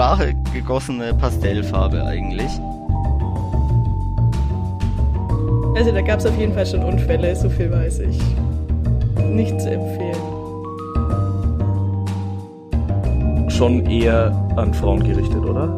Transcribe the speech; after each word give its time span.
Sprache 0.00 0.34
gegossene 0.54 1.12
Pastellfarbe 1.12 2.02
eigentlich. 2.02 2.50
Also 5.76 5.92
da 5.92 6.00
gab 6.00 6.20
es 6.20 6.24
auf 6.24 6.38
jeden 6.38 6.54
Fall 6.54 6.64
schon 6.64 6.82
Unfälle, 6.82 7.36
so 7.36 7.50
viel 7.50 7.70
weiß 7.70 7.98
ich. 7.98 8.18
Nicht 9.26 9.60
zu 9.60 9.70
empfehlen. 9.70 10.16
Schon 13.50 13.84
eher 13.90 14.32
an 14.56 14.72
Frauen 14.72 15.04
gerichtet, 15.04 15.42
oder? 15.42 15.68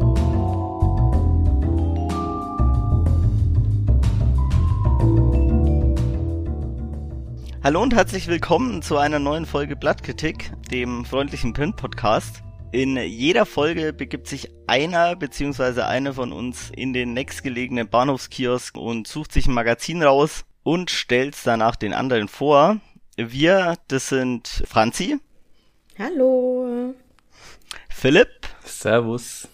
Hallo 7.65 7.83
und 7.83 7.93
herzlich 7.93 8.29
willkommen 8.29 8.83
zu 8.83 8.99
einer 8.99 9.19
neuen 9.19 9.47
Folge 9.47 9.75
Blattkritik, 9.75 10.53
dem 10.71 11.05
freundlichen 11.05 11.53
Print-Podcast. 11.55 12.45
In 12.73 12.97
jeder 12.97 13.45
Folge 13.45 13.93
begibt 13.93 14.27
sich 14.27 14.51
einer 14.67 15.15
bzw. 15.15 15.83
eine 15.83 16.15
von 16.15 16.33
uns 16.33 16.71
in 16.75 16.95
den 16.95 17.13
nächstgelegenen 17.13 17.87
Bahnhofskiosk 17.87 18.79
und 18.79 19.07
sucht 19.07 19.31
sich 19.31 19.47
ein 19.47 19.53
Magazin 19.53 20.03
raus 20.03 20.47
und 20.63 20.91
stellt's 20.91 21.43
danach 21.43 21.77
den 21.77 21.93
anderen 21.93 22.29
vor. 22.29 22.81
Wir, 23.17 23.77
das 23.89 24.09
sind 24.09 24.65
Franzi. 24.67 25.19
Hallo. 25.99 26.95
Philipp. 27.91 28.31
Servus. 28.65 29.49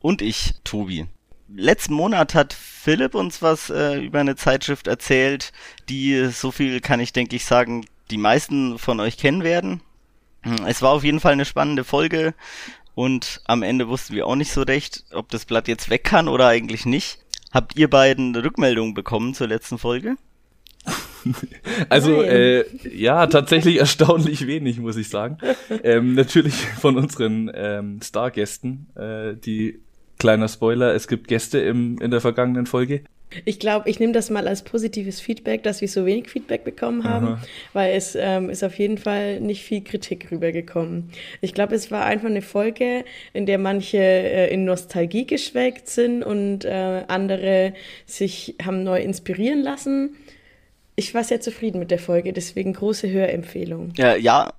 Und 0.00 0.20
ich, 0.20 0.54
Tobi. 0.64 1.06
Letzten 1.48 1.94
Monat 1.94 2.34
hat 2.34 2.52
Philipp 2.52 3.14
uns 3.14 3.40
was 3.40 3.70
äh, 3.70 4.00
über 4.00 4.18
eine 4.18 4.34
Zeitschrift 4.34 4.88
erzählt, 4.88 5.52
die, 5.88 6.26
so 6.26 6.50
viel 6.50 6.80
kann 6.80 6.98
ich 6.98 7.12
denke 7.12 7.36
ich 7.36 7.44
sagen, 7.44 7.86
die 8.10 8.18
meisten 8.18 8.80
von 8.80 8.98
euch 8.98 9.16
kennen 9.16 9.44
werden. 9.44 9.80
Es 10.66 10.82
war 10.82 10.90
auf 10.90 11.04
jeden 11.04 11.20
Fall 11.20 11.32
eine 11.32 11.44
spannende 11.44 11.84
Folge 11.84 12.34
und 12.94 13.40
am 13.46 13.62
Ende 13.62 13.88
wussten 13.88 14.14
wir 14.14 14.26
auch 14.26 14.36
nicht 14.36 14.52
so 14.52 14.62
recht, 14.62 15.04
ob 15.12 15.28
das 15.30 15.44
Blatt 15.44 15.68
jetzt 15.68 15.90
weg 15.90 16.04
kann 16.04 16.28
oder 16.28 16.46
eigentlich 16.46 16.86
nicht. 16.86 17.18
Habt 17.52 17.76
ihr 17.76 17.88
beiden 17.88 18.34
Rückmeldungen 18.34 18.94
bekommen 18.94 19.34
zur 19.34 19.48
letzten 19.48 19.78
Folge? 19.78 20.16
Also 21.88 22.22
äh, 22.22 22.66
ja, 22.86 23.26
tatsächlich 23.26 23.78
erstaunlich 23.80 24.46
wenig, 24.46 24.78
muss 24.78 24.98
ich 24.98 25.08
sagen. 25.08 25.38
Ähm, 25.82 26.14
natürlich 26.14 26.54
von 26.54 26.98
unseren 26.98 27.50
ähm, 27.54 28.00
Stargästen, 28.02 28.88
äh, 28.94 29.34
die 29.34 29.80
kleiner 30.18 30.48
Spoiler, 30.48 30.94
es 30.94 31.08
gibt 31.08 31.28
Gäste 31.28 31.60
im, 31.60 31.98
in 32.02 32.10
der 32.10 32.20
vergangenen 32.20 32.66
Folge. 32.66 33.04
Ich 33.44 33.58
glaube, 33.58 33.88
ich 33.90 33.98
nehme 33.98 34.12
das 34.12 34.30
mal 34.30 34.46
als 34.46 34.62
positives 34.62 35.20
Feedback, 35.20 35.62
dass 35.62 35.80
wir 35.80 35.88
so 35.88 36.06
wenig 36.06 36.28
Feedback 36.28 36.64
bekommen 36.64 37.04
haben, 37.04 37.26
Aha. 37.26 37.42
weil 37.72 37.94
es 37.94 38.16
ähm, 38.18 38.50
ist 38.50 38.62
auf 38.62 38.78
jeden 38.78 38.98
Fall 38.98 39.40
nicht 39.40 39.62
viel 39.62 39.82
Kritik 39.82 40.30
rübergekommen. 40.30 41.10
Ich 41.40 41.54
glaube, 41.54 41.74
es 41.74 41.90
war 41.90 42.04
einfach 42.04 42.28
eine 42.28 42.42
Folge, 42.42 43.04
in 43.32 43.46
der 43.46 43.58
manche 43.58 43.98
äh, 43.98 44.52
in 44.52 44.64
Nostalgie 44.64 45.26
geschwelgt 45.26 45.88
sind 45.88 46.22
und 46.22 46.64
äh, 46.64 47.04
andere 47.08 47.74
sich 48.06 48.54
haben 48.64 48.84
neu 48.84 49.00
inspirieren 49.00 49.62
lassen. 49.62 50.16
Ich 50.96 51.12
war 51.12 51.24
sehr 51.24 51.40
zufrieden 51.40 51.80
mit 51.80 51.90
der 51.90 51.98
Folge, 51.98 52.32
deswegen 52.32 52.72
große 52.72 53.10
Hörempfehlung. 53.10 53.92
Ja, 53.96 54.14
ja 54.14 54.52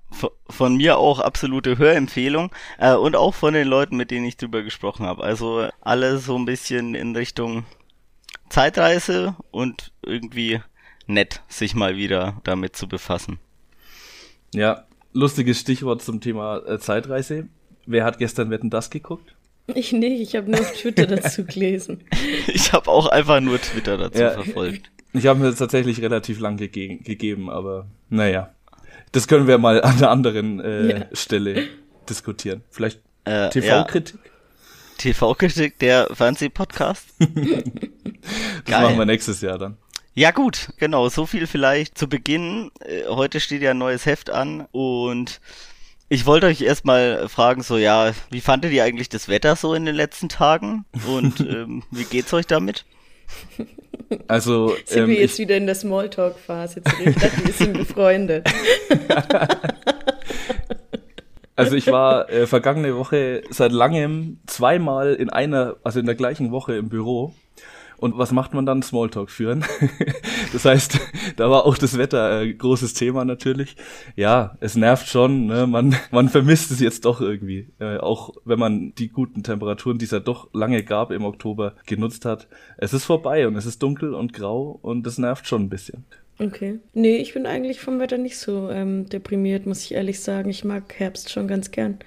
von 0.49 0.75
mir 0.75 0.97
auch 0.97 1.19
absolute 1.19 1.77
Hörempfehlung 1.77 2.51
äh, 2.77 2.93
und 2.93 3.15
auch 3.15 3.33
von 3.33 3.53
den 3.53 3.67
Leuten, 3.67 3.95
mit 3.95 4.11
denen 4.11 4.25
ich 4.25 4.35
drüber 4.35 4.61
gesprochen 4.61 5.05
habe. 5.05 5.23
Also 5.23 5.69
alle 5.79 6.17
so 6.17 6.37
ein 6.37 6.43
bisschen 6.43 6.93
in 6.93 7.15
Richtung 7.15 7.63
Zeitreise 8.49 9.35
und 9.51 9.91
irgendwie 10.01 10.61
nett, 11.07 11.41
sich 11.47 11.75
mal 11.75 11.97
wieder 11.97 12.41
damit 12.43 12.75
zu 12.75 12.87
befassen. 12.87 13.39
Ja, 14.53 14.85
lustiges 15.13 15.59
Stichwort 15.59 16.01
zum 16.01 16.21
Thema 16.21 16.57
äh, 16.65 16.79
Zeitreise. 16.79 17.47
Wer 17.85 18.03
hat 18.05 18.17
gestern 18.17 18.49
Wetten 18.49 18.69
das 18.69 18.89
geguckt? 18.89 19.35
Ich 19.67 19.91
nicht, 19.91 20.21
ich 20.21 20.35
habe 20.35 20.51
nur 20.51 20.59
auf 20.59 20.73
Twitter 20.73 21.07
dazu 21.07 21.43
gelesen. 21.45 22.03
ich 22.47 22.71
habe 22.71 22.89
auch 22.89 23.07
einfach 23.07 23.39
nur 23.41 23.59
Twitter 23.59 23.97
dazu 23.97 24.21
ja, 24.21 24.31
verfolgt. 24.31 24.91
Ich 25.13 25.27
habe 25.27 25.39
mir 25.39 25.49
das 25.49 25.57
tatsächlich 25.57 26.01
relativ 26.01 26.39
lang 26.39 26.57
ge 26.57 26.67
gegeben, 26.67 27.49
aber 27.49 27.87
naja. 28.09 28.51
Das 29.11 29.27
können 29.27 29.47
wir 29.47 29.57
mal 29.57 29.81
an 29.81 29.97
einer 29.97 30.11
anderen 30.11 30.59
äh, 30.59 30.99
ja. 30.99 31.05
Stelle 31.13 31.67
diskutieren. 32.09 32.63
Vielleicht 32.69 32.99
äh, 33.23 33.49
TV-Kritik? 33.49 34.19
TV-Kritik, 34.97 35.79
der 35.79 36.07
Fernseh-Podcast. 36.13 37.07
das 37.19 37.29
Geil. 38.65 38.83
machen 38.83 38.97
wir 38.97 39.05
nächstes 39.05 39.41
Jahr 39.41 39.57
dann. 39.57 39.77
Ja 40.13 40.31
gut, 40.31 40.69
genau, 40.77 41.09
so 41.09 41.25
viel 41.25 41.45
vielleicht 41.45 41.97
zu 41.97 42.07
Beginn. 42.07 42.71
Äh, 42.79 43.03
heute 43.07 43.39
steht 43.39 43.61
ja 43.61 43.71
ein 43.71 43.77
neues 43.77 44.05
Heft 44.05 44.29
an 44.29 44.65
und 44.71 45.41
ich 46.07 46.25
wollte 46.25 46.47
euch 46.47 46.61
erstmal 46.61 47.27
fragen, 47.27 47.63
so 47.63 47.77
ja, 47.77 48.13
wie 48.29 48.41
fandet 48.41 48.71
ihr 48.71 48.83
eigentlich 48.83 49.09
das 49.09 49.27
Wetter 49.27 49.55
so 49.55 49.73
in 49.73 49.85
den 49.85 49.95
letzten 49.95 50.29
Tagen 50.29 50.85
und 51.07 51.39
ähm, 51.41 51.83
wie 51.91 52.05
geht's 52.05 52.33
euch 52.33 52.47
damit? 52.47 52.85
Also 54.27 54.75
sind 54.85 55.03
ähm, 55.03 55.09
wir 55.09 55.19
jetzt 55.19 55.39
wieder 55.39 55.57
in 55.57 55.65
der 55.65 55.75
Smalltalk-Phase. 55.75 56.81
Dachte, 56.81 57.45
wir 57.45 57.53
sind 57.53 57.73
befreundet. 57.73 58.49
Also 61.55 61.75
ich 61.75 61.87
war 61.87 62.29
äh, 62.29 62.47
vergangene 62.47 62.95
Woche 62.97 63.43
seit 63.49 63.71
langem 63.71 64.39
zweimal 64.45 65.13
in 65.13 65.29
einer, 65.29 65.77
also 65.83 65.99
in 65.99 66.05
der 66.05 66.15
gleichen 66.15 66.51
Woche 66.51 66.75
im 66.75 66.89
Büro. 66.89 67.33
Und 67.97 68.17
was 68.17 68.33
macht 68.33 68.53
man 68.53 68.65
dann? 68.65 68.83
Smalltalk 68.83 69.31
führen. 69.31 69.63
das 70.53 70.65
heißt, 70.65 70.99
da 71.37 71.49
war 71.49 71.65
auch 71.65 71.77
das 71.77 71.97
Wetter 71.97 72.41
äh, 72.41 72.53
großes 72.53 72.93
Thema 72.93 73.23
natürlich. 73.23 73.77
Ja, 74.17 74.57
es 74.59 74.75
nervt 74.75 75.07
schon. 75.07 75.45
Ne? 75.45 75.65
Man, 75.65 75.95
man 76.11 76.27
vermisst 76.27 76.71
es 76.71 76.81
jetzt 76.81 77.05
doch 77.05 77.21
irgendwie. 77.21 77.69
Äh, 77.79 77.97
auch 77.97 78.33
wenn 78.43 78.59
man 78.59 78.93
die 78.95 79.07
guten 79.07 79.43
Temperaturen, 79.43 79.97
die 79.97 80.05
es 80.05 80.11
ja 80.11 80.19
doch 80.19 80.49
lange 80.53 80.83
gab 80.83 81.11
im 81.11 81.23
Oktober, 81.23 81.75
genutzt 81.85 82.25
hat. 82.25 82.47
Es 82.77 82.93
ist 82.93 83.05
vorbei 83.05 83.47
und 83.47 83.55
es 83.55 83.65
ist 83.65 83.81
dunkel 83.81 84.13
und 84.13 84.33
grau 84.33 84.77
und 84.81 85.03
das 85.07 85.17
nervt 85.17 85.47
schon 85.47 85.63
ein 85.63 85.69
bisschen. 85.69 86.05
Okay. 86.37 86.79
Nee, 86.93 87.17
ich 87.17 87.33
bin 87.33 87.45
eigentlich 87.45 87.79
vom 87.79 87.99
Wetter 87.99 88.17
nicht 88.17 88.37
so 88.37 88.69
ähm, 88.69 89.07
deprimiert, 89.07 89.65
muss 89.65 89.83
ich 89.83 89.93
ehrlich 89.93 90.19
sagen. 90.19 90.49
Ich 90.49 90.63
mag 90.63 90.83
Herbst 90.97 91.31
schon 91.31 91.47
ganz 91.47 91.71
gern. 91.71 91.99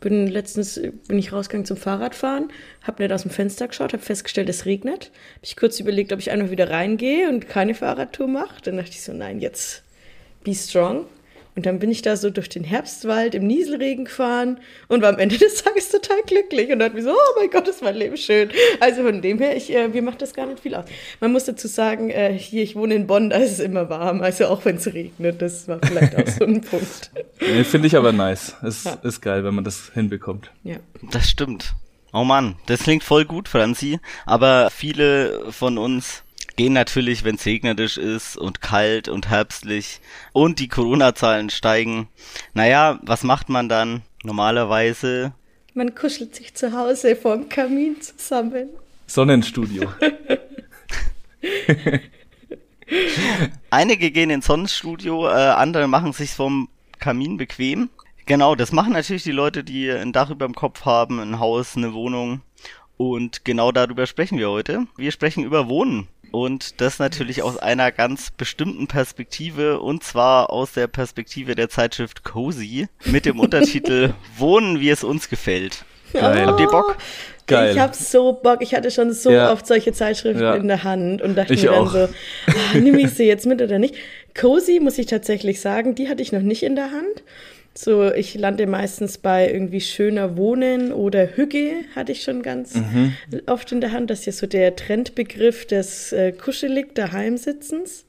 Bin 0.00 0.28
letztens 0.28 0.80
bin 1.08 1.18
ich 1.18 1.32
rausgegangen 1.32 1.64
zum 1.64 1.76
Fahrradfahren, 1.76 2.52
habe 2.82 3.02
nicht 3.02 3.12
aus 3.12 3.22
dem 3.22 3.30
Fenster 3.30 3.66
geschaut, 3.66 3.92
habe 3.92 4.02
festgestellt, 4.02 4.48
es 4.48 4.66
regnet. 4.66 5.06
Habe 5.36 5.44
ich 5.44 5.56
kurz 5.56 5.80
überlegt, 5.80 6.12
ob 6.12 6.20
ich 6.20 6.30
einfach 6.30 6.50
wieder 6.50 6.70
reingehe 6.70 7.28
und 7.28 7.48
keine 7.48 7.74
Fahrradtour 7.74 8.28
mache. 8.28 8.62
Dann 8.62 8.76
dachte 8.76 8.90
ich 8.90 9.02
so, 9.02 9.12
nein, 9.12 9.40
jetzt 9.40 9.82
be 10.44 10.54
strong. 10.54 11.06
Und 11.56 11.64
dann 11.64 11.78
bin 11.78 11.90
ich 11.90 12.02
da 12.02 12.16
so 12.16 12.28
durch 12.28 12.50
den 12.50 12.64
Herbstwald 12.64 13.34
im 13.34 13.46
Nieselregen 13.46 14.04
gefahren 14.04 14.60
und 14.88 15.00
war 15.00 15.08
am 15.08 15.18
Ende 15.18 15.38
des 15.38 15.64
Tages 15.64 15.88
total 15.88 16.18
glücklich 16.26 16.70
und 16.70 16.78
dachte 16.78 16.94
mir 16.94 17.02
so, 17.02 17.10
oh 17.10 17.40
mein 17.40 17.50
Gott, 17.50 17.66
ist 17.66 17.82
mein 17.82 17.96
Leben 17.96 18.18
schön. 18.18 18.50
Also 18.78 19.02
von 19.02 19.22
dem 19.22 19.38
her, 19.38 19.56
ich, 19.56 19.74
äh, 19.74 19.88
mir 19.88 20.02
macht 20.02 20.20
das 20.20 20.34
gar 20.34 20.46
nicht 20.46 20.60
viel 20.60 20.74
aus. 20.74 20.84
Man 21.20 21.32
muss 21.32 21.46
dazu 21.46 21.66
sagen, 21.66 22.10
äh, 22.10 22.32
hier, 22.34 22.62
ich 22.62 22.76
wohne 22.76 22.94
in 22.94 23.06
Bonn, 23.06 23.30
da 23.30 23.38
ist 23.38 23.52
es 23.52 23.60
immer 23.60 23.88
warm, 23.88 24.20
also 24.20 24.46
auch 24.46 24.66
wenn 24.66 24.76
es 24.76 24.92
regnet, 24.92 25.40
das 25.40 25.66
war 25.66 25.80
vielleicht 25.82 26.14
auch 26.14 26.28
so 26.28 26.44
ein 26.44 26.60
Punkt. 26.70 27.10
Nee, 27.40 27.64
Finde 27.64 27.86
ich 27.86 27.96
aber 27.96 28.12
nice. 28.12 28.54
Es 28.62 28.84
ja. 28.84 28.98
ist 29.02 29.22
geil, 29.22 29.42
wenn 29.42 29.54
man 29.54 29.64
das 29.64 29.90
hinbekommt. 29.94 30.50
Ja. 30.62 30.76
Das 31.10 31.30
stimmt. 31.30 31.74
Oh 32.12 32.24
Mann, 32.24 32.56
das 32.66 32.82
klingt 32.82 33.02
voll 33.02 33.24
gut, 33.24 33.48
Franzi. 33.48 33.98
Aber 34.26 34.68
viele 34.70 35.50
von 35.52 35.78
uns 35.78 36.22
gehen 36.56 36.72
natürlich, 36.72 37.22
wenn 37.24 37.36
es 37.36 37.46
regnerisch 37.46 37.98
ist 37.98 38.36
und 38.36 38.60
kalt 38.60 39.08
und 39.08 39.28
herbstlich 39.28 40.00
und 40.32 40.58
die 40.58 40.68
Corona-Zahlen 40.68 41.50
steigen. 41.50 42.08
Naja, 42.54 42.98
was 43.02 43.22
macht 43.22 43.48
man 43.48 43.68
dann 43.68 44.02
normalerweise? 44.22 45.32
Man 45.74 45.94
kuschelt 45.94 46.34
sich 46.34 46.54
zu 46.54 46.72
Hause 46.72 47.14
vorm 47.14 47.48
Kamin 47.48 48.00
zusammen. 48.00 48.70
Sonnenstudio. 49.06 49.92
Einige 53.70 54.10
gehen 54.10 54.30
ins 54.30 54.46
Sonnenstudio, 54.46 55.28
äh, 55.28 55.32
andere 55.32 55.86
machen 55.86 56.12
sich 56.12 56.30
vom 56.30 56.68
Kamin 56.98 57.36
bequem. 57.36 57.90
Genau, 58.24 58.54
das 58.54 58.72
machen 58.72 58.94
natürlich 58.94 59.22
die 59.22 59.32
Leute, 59.32 59.62
die 59.62 59.90
ein 59.90 60.12
Dach 60.12 60.30
über 60.30 60.46
dem 60.46 60.54
Kopf 60.54 60.84
haben, 60.84 61.20
ein 61.20 61.38
Haus, 61.38 61.76
eine 61.76 61.92
Wohnung. 61.92 62.40
Und 62.96 63.44
genau 63.44 63.72
darüber 63.72 64.06
sprechen 64.06 64.38
wir 64.38 64.50
heute. 64.50 64.86
Wir 64.96 65.12
sprechen 65.12 65.44
über 65.44 65.68
Wohnen. 65.68 66.08
Und 66.30 66.80
das 66.80 66.98
natürlich 66.98 67.42
aus 67.42 67.56
einer 67.56 67.92
ganz 67.92 68.30
bestimmten 68.30 68.86
Perspektive, 68.88 69.80
und 69.80 70.04
zwar 70.04 70.50
aus 70.50 70.72
der 70.72 70.86
Perspektive 70.86 71.54
der 71.54 71.68
Zeitschrift 71.68 72.24
Cozy 72.24 72.88
mit 73.04 73.24
dem 73.26 73.40
Untertitel 73.40 74.14
Wohnen, 74.36 74.80
wie 74.80 74.90
es 74.90 75.04
uns 75.04 75.28
gefällt. 75.28 75.84
Geil. 76.12 76.46
Habt 76.46 76.60
ihr 76.60 76.68
Bock? 76.68 76.96
Geil. 77.46 77.74
Ich 77.74 77.80
hab 77.80 77.94
so 77.94 78.32
Bock. 78.32 78.60
Ich 78.60 78.74
hatte 78.74 78.90
schon 78.90 79.12
so 79.12 79.30
ja. 79.30 79.52
oft 79.52 79.66
solche 79.66 79.92
Zeitschriften 79.92 80.42
ja. 80.42 80.54
in 80.54 80.66
der 80.68 80.82
Hand 80.84 81.22
und 81.22 81.36
dachte 81.36 81.54
ich 81.54 81.62
mir 81.62 81.70
dann 81.70 81.86
auch. 81.86 81.92
so, 81.92 82.08
ah, 82.48 82.78
nehme 82.78 83.00
ich 83.00 83.10
sie 83.10 83.24
jetzt 83.24 83.46
mit 83.46 83.62
oder 83.62 83.78
nicht? 83.78 83.94
Cozy, 84.34 84.80
muss 84.80 84.98
ich 84.98 85.06
tatsächlich 85.06 85.60
sagen, 85.60 85.94
die 85.94 86.08
hatte 86.08 86.22
ich 86.22 86.32
noch 86.32 86.40
nicht 86.40 86.62
in 86.62 86.74
der 86.74 86.90
Hand. 86.90 87.22
So, 87.78 88.10
ich 88.12 88.34
lande 88.34 88.66
meistens 88.66 89.18
bei 89.18 89.50
irgendwie 89.50 89.82
schöner 89.82 90.36
Wohnen 90.36 90.92
oder 90.92 91.36
Hügge 91.36 91.84
hatte 91.94 92.12
ich 92.12 92.22
schon 92.22 92.42
ganz 92.42 92.74
mhm. 92.74 93.12
oft 93.46 93.70
in 93.70 93.82
der 93.82 93.92
Hand. 93.92 94.08
Das 94.08 94.20
ist 94.20 94.26
ja 94.26 94.32
so 94.32 94.46
der 94.46 94.76
Trendbegriff 94.76 95.66
des 95.66 96.12
äh, 96.12 96.32
kuschelig 96.32 96.94
daheimsitzens. 96.94 98.06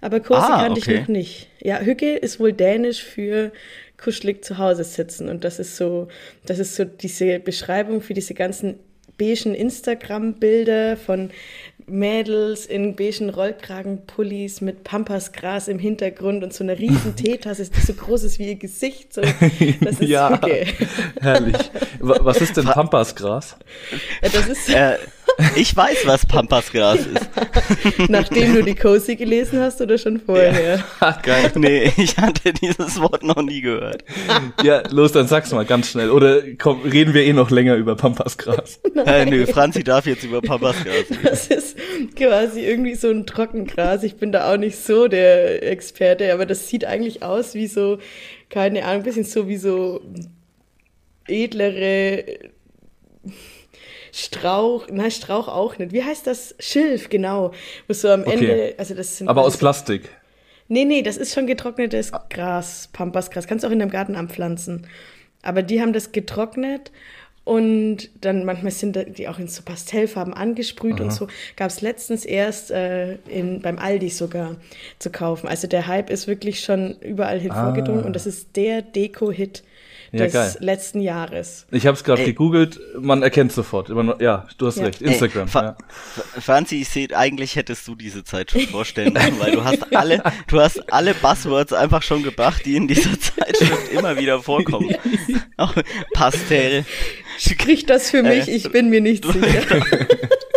Aber 0.00 0.20
Cozy 0.20 0.40
ah, 0.40 0.62
kannte 0.62 0.80
okay. 0.80 0.94
ich 0.94 1.00
noch 1.00 1.08
nicht. 1.08 1.48
Ja, 1.60 1.80
Hügge 1.80 2.16
ist 2.16 2.40
wohl 2.40 2.52
dänisch 2.52 3.04
für 3.04 3.52
kuschelig 3.98 4.44
zu 4.44 4.58
Hause 4.58 4.82
sitzen. 4.82 5.28
Und 5.28 5.44
das 5.44 5.58
ist 5.58 5.76
so, 5.76 6.08
das 6.46 6.58
ist 6.58 6.74
so 6.74 6.84
diese 6.84 7.38
Beschreibung 7.38 8.00
für 8.00 8.14
diese 8.14 8.34
ganzen 8.34 8.78
beigen 9.18 9.54
Instagram-Bilder 9.54 10.96
von 10.96 11.30
Mädels 11.92 12.64
in 12.64 12.96
beigen 12.96 13.28
Rollkragenpullis 13.28 14.62
mit 14.62 14.82
Pampasgras 14.82 15.68
im 15.68 15.78
Hintergrund 15.78 16.42
und 16.42 16.52
so 16.52 16.64
einer 16.64 16.78
riesen 16.78 17.14
Teetasse, 17.16 17.68
die 17.68 17.80
so 17.80 17.92
groß 17.92 18.24
ist 18.24 18.38
wie 18.38 18.48
ihr 18.48 18.56
Gesicht. 18.56 19.12
So, 19.12 19.20
das 19.20 20.00
ist 20.00 20.02
ja, 20.08 20.32
okay. 20.32 20.66
herrlich. 21.20 21.56
Was 22.00 22.40
ist 22.40 22.56
denn 22.56 22.64
Pampasgras? 22.64 23.56
Ja, 24.22 24.28
das 24.30 24.48
ist... 24.48 24.68
Äh, 24.70 24.96
ich 25.56 25.74
weiß, 25.74 26.06
was 26.06 26.26
Pampasgras 26.26 27.00
ist. 27.06 28.10
Nachdem 28.10 28.54
du 28.54 28.62
die 28.62 28.74
Cozy 28.74 29.16
gelesen 29.16 29.60
hast 29.60 29.80
oder 29.80 29.96
schon 29.96 30.20
vorher? 30.20 30.76
Ja. 30.76 30.84
Ach, 31.00 31.22
geil. 31.22 31.50
Nee, 31.54 31.90
ich 31.96 32.18
hatte 32.18 32.52
dieses 32.52 33.00
Wort 33.00 33.22
noch 33.22 33.40
nie 33.40 33.62
gehört. 33.62 34.04
Ja, 34.62 34.82
los, 34.90 35.12
dann 35.12 35.28
sag's 35.28 35.52
mal 35.52 35.64
ganz 35.64 35.90
schnell. 35.90 36.10
Oder 36.10 36.42
komm, 36.58 36.82
reden 36.82 37.14
wir 37.14 37.24
eh 37.24 37.32
noch 37.32 37.50
länger 37.50 37.76
über 37.76 37.96
Pampasgras? 37.96 38.80
Äh, 39.06 39.24
nö, 39.24 39.46
Franzi 39.46 39.82
darf 39.82 40.06
jetzt 40.06 40.24
über 40.24 40.42
Pampasgras 40.42 41.06
reden. 41.08 41.18
Das 41.22 41.46
ist 41.46 41.76
quasi 42.16 42.64
irgendwie 42.64 42.94
so 42.94 43.10
ein 43.10 43.26
Trockengras. 43.26 44.02
Ich 44.02 44.16
bin 44.16 44.32
da 44.32 44.52
auch 44.52 44.56
nicht 44.56 44.76
so 44.76 45.08
der 45.08 45.62
Experte, 45.62 46.32
aber 46.32 46.46
das 46.46 46.68
sieht 46.68 46.84
eigentlich 46.84 47.22
aus 47.22 47.54
wie 47.54 47.66
so, 47.66 47.98
keine 48.50 48.84
Ahnung, 48.84 49.00
ein 49.00 49.02
bisschen 49.02 49.24
so 49.24 49.48
wie 49.48 49.56
so 49.56 50.00
edlere 51.26 52.24
Strauch, 54.12 54.88
nein, 54.90 55.10
Strauch 55.10 55.48
auch 55.48 55.78
nicht. 55.78 55.92
Wie 55.92 56.04
heißt 56.04 56.26
das? 56.26 56.54
Schilf, 56.58 57.08
genau. 57.08 57.52
Wo 57.88 57.94
so 57.94 58.10
am 58.10 58.22
okay. 58.22 58.32
Ende, 58.32 58.74
also 58.76 58.94
das 58.94 59.16
sind. 59.16 59.28
Aber 59.28 59.42
aus 59.42 59.56
Plastik. 59.56 60.10
Nee, 60.68 60.84
nee, 60.84 61.02
das 61.02 61.16
ist 61.16 61.34
schon 61.34 61.46
getrocknetes 61.46 62.12
Gras, 62.28 62.90
Pampasgras. 62.92 63.46
Kannst 63.46 63.64
du 63.64 63.68
auch 63.68 63.72
in 63.72 63.78
deinem 63.78 63.90
Garten 63.90 64.14
anpflanzen. 64.14 64.86
Aber 65.42 65.62
die 65.62 65.80
haben 65.80 65.92
das 65.92 66.12
getrocknet 66.12 66.92
und 67.44 68.08
dann 68.20 68.44
manchmal 68.44 68.70
sind 68.70 69.18
die 69.18 69.28
auch 69.28 69.38
in 69.38 69.48
so 69.48 69.62
Pastellfarben 69.62 70.32
angesprüht 70.32 70.94
Aha. 70.94 71.04
und 71.04 71.12
so. 71.12 71.26
Gab 71.56 71.70
es 71.70 71.80
letztens 71.80 72.24
erst 72.24 72.70
äh, 72.70 73.14
in, 73.26 73.60
beim 73.62 73.78
Aldi 73.78 74.10
sogar 74.10 74.56
zu 75.00 75.10
kaufen. 75.10 75.48
Also 75.48 75.66
der 75.66 75.88
Hype 75.88 76.08
ist 76.08 76.28
wirklich 76.28 76.60
schon 76.60 76.96
überall 77.00 77.40
hin 77.40 77.50
ah. 77.50 77.64
vorgedrungen 77.64 78.04
und 78.04 78.14
das 78.14 78.26
ist 78.26 78.56
der 78.56 78.82
Deko-Hit 78.82 79.64
ja, 80.12 80.24
des 80.24 80.32
geil. 80.32 80.56
letzten 80.60 81.00
Jahres. 81.00 81.66
Ich 81.70 81.86
habe 81.86 81.96
es 81.96 82.04
gerade 82.04 82.24
gegoogelt, 82.24 82.78
man 83.00 83.22
erkennt 83.22 83.50
sofort. 83.50 83.88
Ja, 84.20 84.46
du 84.58 84.66
hast 84.66 84.76
ja. 84.76 84.84
recht. 84.84 85.00
Instagram. 85.00 85.48
Ey, 85.48 85.62
ja. 85.62 85.76
Franzi, 86.38 86.82
ich 86.82 86.88
sehe, 86.90 87.08
eigentlich 87.16 87.56
hättest 87.56 87.88
du 87.88 87.94
diese 87.94 88.22
Zeit 88.22 88.50
schon 88.50 88.62
vorstellen 88.68 89.14
müssen, 89.14 89.40
weil 89.40 89.52
du 89.52 89.64
hast 89.64 89.96
alle, 89.96 90.22
du 90.48 90.60
hast 90.60 90.92
alle 90.92 91.14
Buzzwords 91.14 91.72
einfach 91.72 92.02
schon 92.02 92.22
gebracht, 92.22 92.64
die 92.66 92.76
in 92.76 92.86
dieser 92.86 93.18
Zeitschrift 93.18 93.90
immer 93.92 94.16
wieder 94.18 94.40
vorkommen. 94.42 94.94
Pastell. 96.14 96.84
Sprich 97.50 97.86
das 97.86 98.10
für 98.10 98.22
mich, 98.22 98.48
äh, 98.48 98.54
ich 98.54 98.70
bin 98.70 98.88
mir 98.88 99.00
nicht 99.00 99.24
sicher. 99.24 99.84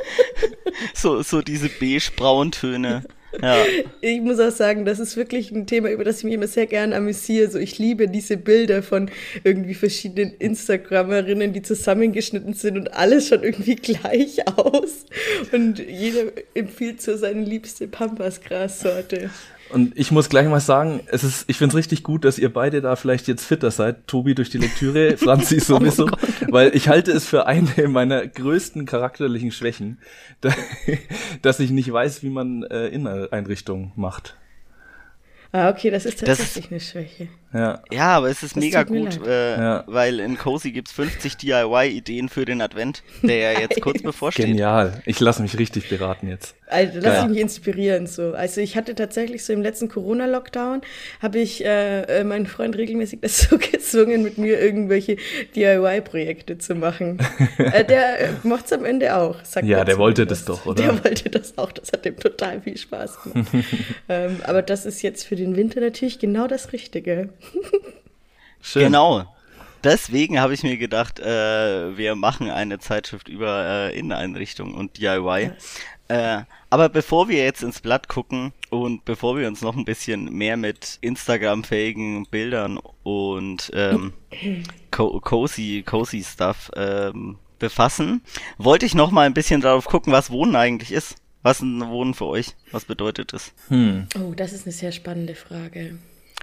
so, 0.93 1.23
so 1.23 1.41
diese 1.41 1.67
beige-brauntöne. 1.67 3.03
Ja. 3.41 3.57
Ich 4.01 4.21
muss 4.21 4.39
auch 4.39 4.51
sagen, 4.51 4.85
das 4.85 4.99
ist 4.99 5.17
wirklich 5.17 5.51
ein 5.51 5.65
Thema, 5.65 5.89
über 5.89 6.03
das 6.03 6.19
ich 6.19 6.23
mich 6.25 6.35
immer 6.35 6.47
sehr 6.47 6.67
gerne 6.67 6.95
amüsiere. 6.95 7.49
So, 7.49 7.57
ich 7.57 7.79
liebe 7.79 8.07
diese 8.07 8.37
Bilder 8.37 8.83
von 8.83 9.09
irgendwie 9.43 9.73
verschiedenen 9.73 10.35
Instagrammerinnen, 10.37 11.51
die 11.51 11.61
zusammengeschnitten 11.61 12.53
sind 12.53 12.77
und 12.77 12.93
alles 12.93 13.27
schon 13.27 13.43
irgendwie 13.43 13.75
gleich 13.75 14.47
aus. 14.47 15.05
Und 15.51 15.79
jeder 15.79 16.31
empfiehlt 16.53 17.01
so 17.01 17.17
seine 17.17 17.41
liebste 17.41 17.87
Pampasgras-Sorte. 17.87 19.31
Und 19.69 19.97
ich 19.97 20.11
muss 20.11 20.29
gleich 20.29 20.47
mal 20.47 20.59
sagen, 20.59 21.01
es 21.07 21.23
ist, 21.23 21.49
ich 21.49 21.57
finde 21.57 21.73
es 21.73 21.77
richtig 21.77 22.03
gut, 22.03 22.23
dass 22.23 22.37
ihr 22.37 22.53
beide 22.53 22.81
da 22.81 22.95
vielleicht 22.95 23.27
jetzt 23.27 23.45
fitter 23.45 23.71
seid. 23.71 24.07
Tobi 24.07 24.35
durch 24.35 24.49
die 24.49 24.59
Lektüre, 24.59 25.17
Franzi 25.17 25.59
sowieso, 25.59 26.05
oh 26.05 26.47
weil 26.49 26.75
ich 26.75 26.87
halte 26.87 27.11
es 27.11 27.25
für 27.25 27.47
eine 27.47 27.87
meiner 27.87 28.25
größten 28.27 28.85
charakterlichen 28.85 29.51
Schwächen, 29.51 29.99
dass 31.41 31.59
ich 31.59 31.71
nicht 31.71 31.91
weiß, 31.91 32.21
wie 32.21 32.29
man 32.29 32.63
äh, 32.63 32.87
Inneneinrichtungen 32.87 33.91
macht. 33.95 34.37
Ah, 35.51 35.69
okay, 35.69 35.89
das 35.89 36.05
ist 36.05 36.19
tatsächlich 36.19 36.65
das, 36.65 36.71
eine 36.71 36.79
Schwäche. 36.79 37.27
Ja. 37.55 37.81
ja, 37.89 38.17
aber 38.17 38.29
es 38.29 38.43
ist 38.43 38.57
das 38.57 38.61
mega 38.61 38.83
gut, 38.83 39.25
äh, 39.25 39.57
ja. 39.57 39.83
weil 39.87 40.19
in 40.19 40.37
Cozy 40.37 40.73
gibt's 40.73 40.91
50 40.91 41.37
DIY-Ideen 41.37 42.27
für 42.27 42.43
den 42.43 42.61
Advent, 42.61 43.01
der 43.21 43.53
ja 43.53 43.59
jetzt 43.61 43.79
kurz 43.81 44.01
bevorsteht. 44.01 44.47
Genial. 44.47 45.01
Ich 45.05 45.21
lasse 45.21 45.41
mich 45.41 45.57
richtig 45.57 45.87
beraten 45.87 46.27
jetzt. 46.27 46.55
Also 46.67 46.99
lass 46.99 47.15
ja. 47.15 47.27
mich 47.27 47.39
inspirieren 47.39 48.07
so. 48.07 48.33
Also 48.33 48.59
ich 48.59 48.75
hatte 48.75 48.95
tatsächlich 48.95 49.45
so 49.45 49.53
im 49.53 49.61
letzten 49.61 49.87
Corona-Lockdown 49.87 50.81
habe 51.21 51.39
ich 51.39 51.63
äh, 51.63 52.01
äh 52.01 52.23
meinen 52.23 52.47
Freund 52.47 52.75
regelmäßig 52.75 53.19
dazu 53.21 53.57
gezwungen, 53.57 54.23
mit 54.23 54.37
mir 54.37 54.59
irgendwelche 54.59 55.15
DIY-Projekte 55.55 56.57
zu 56.57 56.75
machen. 56.75 57.19
äh, 57.57 57.85
der 57.85 58.19
äh, 58.19 58.29
macht's 58.43 58.73
am 58.73 58.83
Ende 58.83 59.15
auch. 59.15 59.37
ja, 59.63 59.85
der 59.85 59.97
wollte 59.97 60.25
das 60.25 60.43
doch, 60.43 60.65
oder? 60.65 60.83
Der 60.83 61.03
wollte 61.03 61.29
das 61.29 61.57
auch. 61.57 61.71
Das 61.71 61.93
hat 61.93 62.03
dem 62.03 62.17
total 62.17 62.61
viel 62.61 62.77
Spaß 62.77 63.21
gemacht. 63.21 63.47
ähm, 64.09 64.37
aber 64.43 64.61
das 64.61 64.85
ist 64.85 65.03
jetzt 65.03 65.23
für 65.25 65.35
den 65.35 65.55
Winter 65.55 65.79
natürlich 65.79 66.19
genau 66.19 66.47
das 66.47 66.73
Richtige. 66.73 67.29
Schön. 68.61 68.83
Genau. 68.83 69.25
Deswegen 69.83 70.39
habe 70.39 70.55
ich 70.55 70.63
mir 70.63 70.77
gedacht, 70.77 71.19
äh, 71.19 71.95
wir 71.95 72.15
machen 72.15 72.49
eine 72.49 72.79
Zeitschrift 72.79 73.29
über 73.29 73.65
äh, 73.65 73.97
Inneneinrichtung 73.97 74.73
und 74.73 74.97
DIY. 74.97 75.51
Äh, 76.07 76.41
aber 76.69 76.89
bevor 76.89 77.29
wir 77.29 77.43
jetzt 77.43 77.63
ins 77.63 77.81
Blatt 77.81 78.07
gucken 78.07 78.51
und 78.69 79.05
bevor 79.05 79.37
wir 79.37 79.47
uns 79.47 79.61
noch 79.61 79.75
ein 79.75 79.85
bisschen 79.85 80.33
mehr 80.33 80.57
mit 80.57 80.97
Instagram-fähigen 81.01 82.27
Bildern 82.27 82.79
und 83.03 83.71
ähm, 83.73 84.13
co 84.91 85.19
cozy, 85.19 85.83
cozy 85.85 86.23
Stuff 86.23 86.71
ähm, 86.75 87.37
befassen, 87.59 88.21
wollte 88.57 88.85
ich 88.85 88.93
noch 88.95 89.11
mal 89.11 89.25
ein 89.25 89.33
bisschen 89.33 89.61
darauf 89.61 89.85
gucken, 89.85 90.13
was 90.13 90.31
Wohnen 90.31 90.55
eigentlich 90.55 90.91
ist. 90.91 91.15
Was 91.41 91.57
ist 91.57 91.63
ein 91.63 91.87
Wohnen 91.89 92.15
für 92.15 92.25
euch? 92.25 92.55
Was 92.71 92.85
bedeutet 92.85 93.33
es? 93.33 93.53
Hm. 93.67 94.07
Oh, 94.19 94.33
das 94.35 94.51
ist 94.51 94.65
eine 94.65 94.73
sehr 94.73 94.91
spannende 94.91 95.35
Frage. 95.35 95.99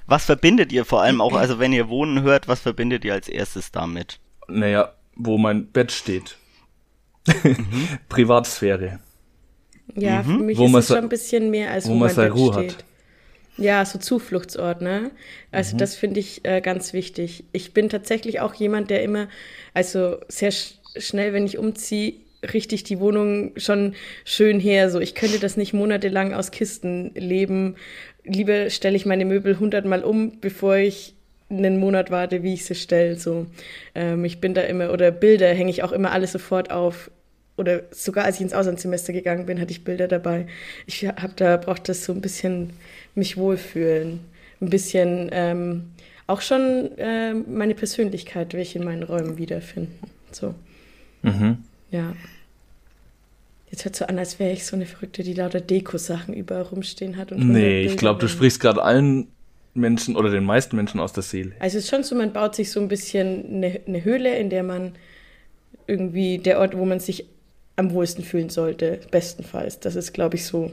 Was 0.06 0.25
verbindet 0.25 0.72
ihr 0.72 0.84
vor 0.84 1.02
allem 1.02 1.20
auch, 1.20 1.34
also 1.34 1.58
wenn 1.58 1.72
ihr 1.72 1.88
Wohnen 1.88 2.22
hört, 2.22 2.49
was 2.49 2.60
verbindet 2.60 3.04
ihr 3.04 3.14
als 3.14 3.28
erstes 3.28 3.70
damit? 3.70 4.19
Naja, 4.49 4.93
wo 5.14 5.38
mein 5.38 5.66
Bett 5.66 5.93
steht. 5.93 6.37
Mhm. 7.26 7.88
Privatsphäre. 8.08 9.00
Ja, 9.94 10.22
mhm. 10.22 10.25
für 10.25 10.44
mich 10.44 10.58
wo 10.58 10.66
ist 10.66 10.75
es 10.75 10.87
schon 10.88 10.96
ein 10.99 11.08
bisschen 11.08 11.50
mehr 11.50 11.70
als 11.70 11.87
wo, 11.87 11.90
wo 11.90 11.94
man 11.96 12.10
seine 12.10 12.32
Ruhe 12.32 12.52
steht. 12.52 12.73
hat. 12.73 12.85
Ja, 13.59 13.85
so 13.85 13.99
Zufluchtsort, 13.99 14.80
ne? 14.80 15.11
Also 15.50 15.75
mhm. 15.75 15.78
das 15.78 15.94
finde 15.94 16.21
ich 16.21 16.44
äh, 16.44 16.61
ganz 16.61 16.92
wichtig. 16.92 17.44
Ich 17.52 17.75
bin 17.75 17.88
tatsächlich 17.88 18.40
auch 18.40 18.54
jemand, 18.54 18.90
der 18.90 19.02
immer, 19.02 19.28
also 19.75 20.18
sehr 20.28 20.50
sch 20.50 20.78
schnell, 20.99 21.32
wenn 21.32 21.47
ich 21.47 21.56
umziehe, 21.56 22.14
richtig 22.52 22.85
die 22.85 23.00
Wohnung 23.00 23.52
schon 23.56 23.94
schön 24.25 24.61
her. 24.61 24.90
So, 24.90 25.00
ich 25.00 25.14
könnte 25.14 25.38
das 25.38 25.56
nicht 25.56 25.73
monatelang 25.73 26.35
aus 26.35 26.50
Kisten 26.50 27.12
leben 27.14 27.76
lieber 28.25 28.71
stelle 28.71 28.97
ich 28.97 29.07
meine 29.07 29.25
Möbel 29.25 29.59
hundertmal 29.59 30.05
um, 30.05 30.41
bevor 30.41 30.76
ich 30.76 31.14
einen 31.50 31.79
Monat 31.79 32.11
warte, 32.11 32.43
wie 32.43 32.55
ich 32.55 32.64
sie 32.64 32.75
stelle. 32.75 33.17
So, 33.17 33.47
ähm, 33.95 34.25
ich 34.25 34.41
bin 34.41 34.55
da 34.55 34.62
immer, 34.62 34.93
oder 34.93 35.11
Bilder 35.11 35.49
hänge 35.49 35.71
ich 35.71 35.83
auch 35.83 35.93
immer 35.93 36.12
alles 36.12 36.33
sofort 36.33 36.71
auf. 36.71 37.11
Oder 37.59 37.83
sogar 37.91 38.25
als 38.25 38.37
ich 38.37 38.43
ins 38.43 38.55
Auslandssemester 38.55 39.12
gegangen 39.12 39.45
bin, 39.45 39.61
hatte 39.61 39.73
ich 39.73 39.85
Bilder 39.85 40.09
dabei. 40.09 40.47
Ich 40.87 41.07
habe 41.07 41.33
da 41.37 41.59
braucht 41.59 41.88
das 41.88 42.05
so 42.05 42.12
ein 42.12 42.23
bisschen 42.23 42.71
mich 43.14 43.37
wohlfühlen, 43.37 44.21
ein 44.61 44.71
bisschen 44.71 45.29
ähm, 45.33 45.91
auch 46.26 46.41
schon 46.41 46.97
äh, 46.97 47.35
meine 47.35 47.75
Persönlichkeit, 47.75 48.55
welche 48.55 48.79
in 48.79 48.85
meinen 48.87 49.02
Räumen 49.02 49.37
wiederfinden. 49.37 49.99
So, 50.31 50.55
mhm. 51.23 51.59
ja. 51.91 52.14
Jetzt 53.73 53.87
hört 53.87 53.97
so 53.97 54.05
an, 54.05 54.19
als 54.19 54.38
wäre 54.38 54.52
ich 54.52 54.67
so 54.67 54.76
eine 54.76 54.85
Verrückte, 54.85 55.23
die 55.23 55.33
lauter 55.33 55.61
Deko-Sachen 55.61 56.35
überall 56.35 56.62
rumstehen 56.62 57.17
hat. 57.17 57.33
Und 57.33 57.49
nee, 57.49 57.83
ich 57.85 57.97
glaube, 57.97 58.21
du 58.21 58.29
sprichst 58.29 58.61
gerade 58.61 58.83
allen 58.83 59.29
Menschen 59.73 60.14
oder 60.14 60.31
den 60.31 60.45
meisten 60.45 60.76
Menschen 60.76 61.00
aus 61.00 61.14
der 61.14 61.23
Seele. 61.23 61.52
Also 61.59 61.79
es 61.79 61.85
ist 61.85 61.91
schon 61.91 62.05
so, 62.05 62.14
man 62.14 62.35
baut 62.35 62.55
sich 62.55 62.71
so 62.71 62.81
ein 62.81 62.88
bisschen 62.88 63.47
eine, 63.47 63.81
eine 63.87 64.05
Höhle, 64.05 64.37
in 64.37 64.50
der 64.50 64.62
man 64.62 64.93
irgendwie 65.87 66.37
der 66.37 66.61
Ort, 66.61 66.76
wo 66.76 66.85
man 66.85 67.00
sich 67.00 67.25
am 67.76 67.93
wohlsten 67.93 68.23
fühlen 68.23 68.50
sollte, 68.50 69.00
bestenfalls. 69.11 69.81
Das 69.81 69.97
ist, 69.97 70.12
glaube 70.12 70.37
ich, 70.37 70.45
so 70.45 70.71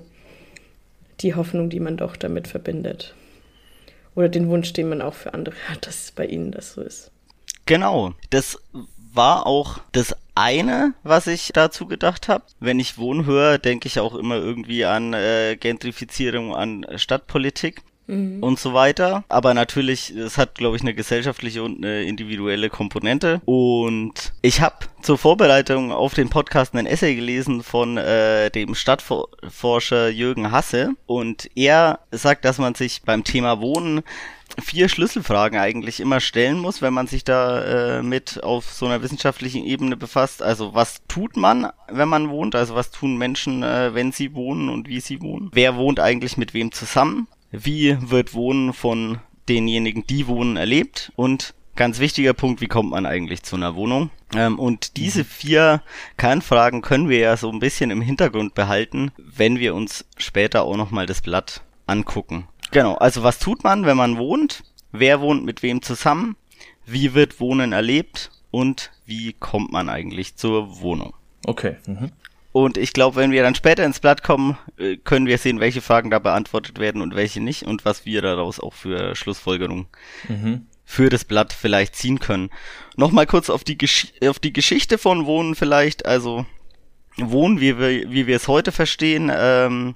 die 1.22 1.36
Hoffnung, 1.36 1.70
die 1.70 1.79
man 1.79 1.96
doch 1.96 2.18
damit 2.18 2.50
verbindet. 2.50 3.15
Oder 4.13 4.27
den 4.27 4.50
Wunsch, 4.50 4.74
den 4.74 4.89
man 4.89 5.01
auch 5.01 5.13
für 5.13 5.34
andere 5.34 5.56
hat, 5.70 5.88
dass 5.88 6.03
es 6.03 6.12
bei 6.12 6.25
ihnen 6.25 6.51
das 6.51 6.74
so 6.74 6.82
ist. 6.82 7.12
Genau. 7.65 8.13
Das 8.29 8.58
war 9.13 9.48
auch 9.48 9.79
das 9.94 10.18
eine, 10.39 10.93
was 11.03 11.27
ich 11.27 11.51
dazu 11.53 11.86
gedacht 11.86 12.27
habe. 12.29 12.43
Wenn 12.60 12.79
ich 12.79 12.98
Wohnen 12.98 13.25
höre, 13.25 13.58
denke 13.58 13.88
ich 13.88 14.00
auch 14.00 14.15
immer 14.15 14.36
irgendwie 14.36 14.86
an 14.86 15.13
äh, 15.13 15.58
Gentrifizierung, 15.60 16.55
an 16.55 16.86
Stadtpolitik. 16.96 17.84
mhm. 18.10 18.43
und 18.43 18.60
so 18.60 18.74
weiter. 18.74 19.24
Aber 19.29 19.53
natürlich, 19.53 20.10
es 20.10 20.38
hat, 20.38 20.55
glaube 20.55 20.75
ich, 20.75 20.81
eine 20.81 20.93
gesellschaftliche 20.93 21.63
und 21.63 21.77
eine 21.77 22.03
individuelle 22.03 22.69
Komponente. 22.69 23.41
Und 23.46 24.34
ich 24.41 24.62
habe 24.62 24.75
zur 25.01 25.17
Vorbereitung 25.17 25.91
auf 25.91 26.13
den 26.13 26.29
Podcast 26.29 26.74
einen 26.74 26.88
Essay 26.88 27.15
gelesen 27.15 27.63
von 27.63 27.98
äh, 27.98 28.50
dem 28.50 28.75
Stadtforscher 28.75 30.10
Jürgen 30.10 30.51
Hasse. 30.51 30.91
Und 31.05 31.50
er 31.55 32.00
sagt, 32.12 32.46
dass 32.46 32.58
man 32.58 32.75
sich 32.75 33.03
beim 33.03 33.24
Thema 33.24 33.62
Wohnen 33.62 34.01
vier 34.62 34.89
Schlüsselfragen 34.89 35.60
eigentlich 35.60 36.00
immer 36.00 36.20
stellen 36.20 36.60
muss, 36.60 36.82
wenn 36.82 36.94
man 36.94 37.08
sich 37.08 37.24
da 37.24 38.00
äh, 38.00 38.03
mit 38.03 38.44
auf 38.44 38.72
so 38.72 38.86
einer 38.86 39.01
wissenschaftlichen 39.01 39.63
Ebene 39.63 39.98
befasst. 39.98 40.41
Also 40.41 40.74
was 40.74 41.01
tut 41.08 41.38
man, 41.38 41.72
wenn 41.88 42.10
man 42.10 42.29
wohnt? 42.29 42.56
Also 42.56 42.75
was 42.75 42.91
tun 42.91 43.18
Menschen, 43.18 43.63
äh, 43.63 43.94
wenn 43.94 44.12
sie 44.12 44.34
wohnen 44.34 44.70
und 44.70 44.88
wie 44.88 45.00
sie 45.00 45.22
wohnen? 45.22 45.50
Wer 45.53 45.75
wohnt 45.75 46.00
eigentlich 46.00 46.38
mit 46.38 46.53
wem 46.53 46.72
zusammen? 46.72 47.27
Wie 47.51 47.98
wird 48.00 48.34
Wohnen 48.34 48.74
von 48.74 49.20
denjenigen, 49.48 50.06
die 50.06 50.27
wohnen, 50.27 50.58
erlebt? 50.58 51.12
Und 51.15 51.53
ganz 51.75 52.00
wichtiger 52.00 52.34
Punkt, 52.34 52.62
wie 52.62 52.68
kommt 52.68 52.91
man 52.91 53.06
eigentlich 53.06 53.44
zu 53.44 53.56
einer 53.56 53.75
Wohnung? 53.75 54.12
Ähm, 54.36 54.60
und 54.60 54.98
diese 54.98 55.24
vier 55.24 55.82
Kernfragen 56.18 56.82
können 56.82 57.10
wir 57.10 57.20
ja 57.20 57.38
so 57.38 57.50
ein 57.50 57.60
bisschen 57.60 57.89
im 57.89 58.01
Hintergrund 58.01 58.53
behalten, 58.53 59.12
wenn 59.18 59.60
wir 59.60 59.74
uns 59.74 60.06
später 60.18 60.63
auch 60.63 60.77
nochmal 60.77 61.06
das 61.06 61.22
Blatt 61.22 61.62
angucken. 61.88 62.48
Genau, 62.71 62.95
also 62.95 63.23
was 63.23 63.39
tut 63.39 63.63
man, 63.63 63.85
wenn 63.85 63.97
man 63.97 64.17
wohnt? 64.17 64.63
Wer 64.91 65.21
wohnt 65.21 65.45
mit 65.45 65.63
wem 65.63 65.81
zusammen? 65.81 66.35
Wie 66.85 67.13
wird 67.13 67.39
Wohnen 67.39 67.71
erlebt? 67.71 68.31
Und 68.51 68.91
wie 69.05 69.33
kommt 69.33 69.71
man 69.71 69.89
eigentlich 69.89 70.35
zur 70.35 70.81
Wohnung? 70.81 71.13
Okay. 71.45 71.77
Mhm. 71.85 72.11
Und 72.51 72.77
ich 72.77 72.93
glaube, 72.93 73.17
wenn 73.17 73.31
wir 73.31 73.43
dann 73.43 73.53
später 73.53 73.85
ins 73.85 73.99
Blatt 73.99 74.23
kommen, 74.23 74.57
äh, 74.77 74.97
können 74.97 75.27
wir 75.27 75.38
sehen, 75.38 75.59
welche 75.59 75.81
Fragen 75.81 76.09
da 76.09 76.19
beantwortet 76.19 76.79
werden 76.79 77.01
und 77.01 77.15
welche 77.15 77.41
nicht 77.41 77.63
und 77.63 77.85
was 77.85 78.05
wir 78.05 78.21
daraus 78.21 78.59
auch 78.59 78.73
für 78.73 79.15
Schlussfolgerungen 79.15 79.85
mhm. 80.27 80.65
für 80.83 81.09
das 81.09 81.25
Blatt 81.25 81.53
vielleicht 81.53 81.95
ziehen 81.95 82.19
können. 82.19 82.49
Nochmal 82.95 83.27
kurz 83.27 83.51
auf 83.51 83.63
die, 83.63 83.77
Gesch 83.77 84.07
auf 84.25 84.39
die 84.39 84.53
Geschichte 84.53 84.97
von 84.97 85.27
Wohnen 85.27 85.53
vielleicht. 85.53 86.07
Also 86.07 86.47
Wohnen, 87.31 87.59
wie 87.59 87.77
wir, 87.77 88.11
wie 88.11 88.27
wir 88.27 88.35
es 88.35 88.47
heute 88.47 88.71
verstehen, 88.71 89.31
ähm, 89.33 89.95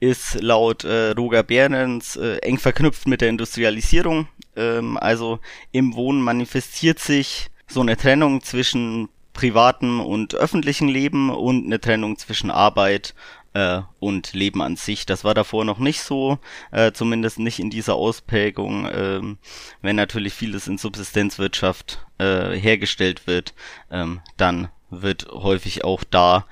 ist 0.00 0.40
laut 0.40 0.84
äh, 0.84 1.10
Roger 1.10 1.42
Behrens 1.42 2.16
äh, 2.16 2.38
eng 2.38 2.58
verknüpft 2.58 3.06
mit 3.06 3.20
der 3.20 3.28
Industrialisierung. 3.28 4.28
Ähm, 4.56 4.96
also 4.96 5.38
im 5.70 5.94
Wohnen 5.94 6.22
manifestiert 6.22 6.98
sich 6.98 7.50
so 7.66 7.80
eine 7.80 7.96
Trennung 7.96 8.42
zwischen 8.42 9.08
privatem 9.32 10.00
und 10.00 10.34
öffentlichem 10.34 10.88
Leben 10.88 11.30
und 11.30 11.64
eine 11.64 11.80
Trennung 11.80 12.18
zwischen 12.18 12.50
Arbeit 12.50 13.14
äh, 13.54 13.80
und 13.98 14.32
Leben 14.32 14.62
an 14.62 14.76
sich. 14.76 15.06
Das 15.06 15.24
war 15.24 15.34
davor 15.34 15.64
noch 15.64 15.78
nicht 15.78 16.02
so, 16.02 16.38
äh, 16.70 16.92
zumindest 16.92 17.38
nicht 17.38 17.58
in 17.58 17.70
dieser 17.70 17.94
Ausprägung, 17.94 18.88
ähm, 18.92 19.38
wenn 19.80 19.96
natürlich 19.96 20.34
vieles 20.34 20.68
in 20.68 20.78
Subsistenzwirtschaft 20.78 22.04
äh, 22.18 22.50
hergestellt 22.50 23.26
wird, 23.26 23.54
ähm, 23.90 24.20
dann 24.36 24.68
wird 24.92 25.28
häufig 25.32 25.84
auch 25.84 26.04
da 26.04 26.46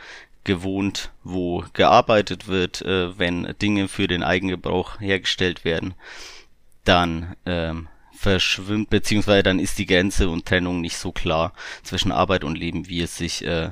gewohnt, 0.44 1.12
wo 1.22 1.64
gearbeitet 1.74 2.48
wird, 2.48 2.82
äh, 2.82 3.18
wenn 3.18 3.54
Dinge 3.60 3.88
für 3.88 4.08
den 4.08 4.22
Eigengebrauch 4.22 5.00
hergestellt 5.00 5.64
werden, 5.64 5.94
dann 6.84 7.36
ähm, 7.46 7.88
verschwimmt, 8.12 8.90
beziehungsweise 8.90 9.42
dann 9.42 9.58
ist 9.58 9.78
die 9.78 9.86
Grenze 9.86 10.28
und 10.28 10.46
Trennung 10.46 10.80
nicht 10.80 10.96
so 10.96 11.12
klar 11.12 11.52
zwischen 11.82 12.12
Arbeit 12.12 12.44
und 12.44 12.56
Leben, 12.56 12.88
wie 12.88 13.02
es 13.02 13.16
sich 13.16 13.44
äh, 13.44 13.70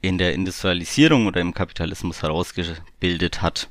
in 0.00 0.18
der 0.18 0.34
Industrialisierung 0.34 1.26
oder 1.26 1.40
im 1.40 1.54
Kapitalismus 1.54 2.22
herausgebildet 2.22 3.42
hat. 3.42 3.68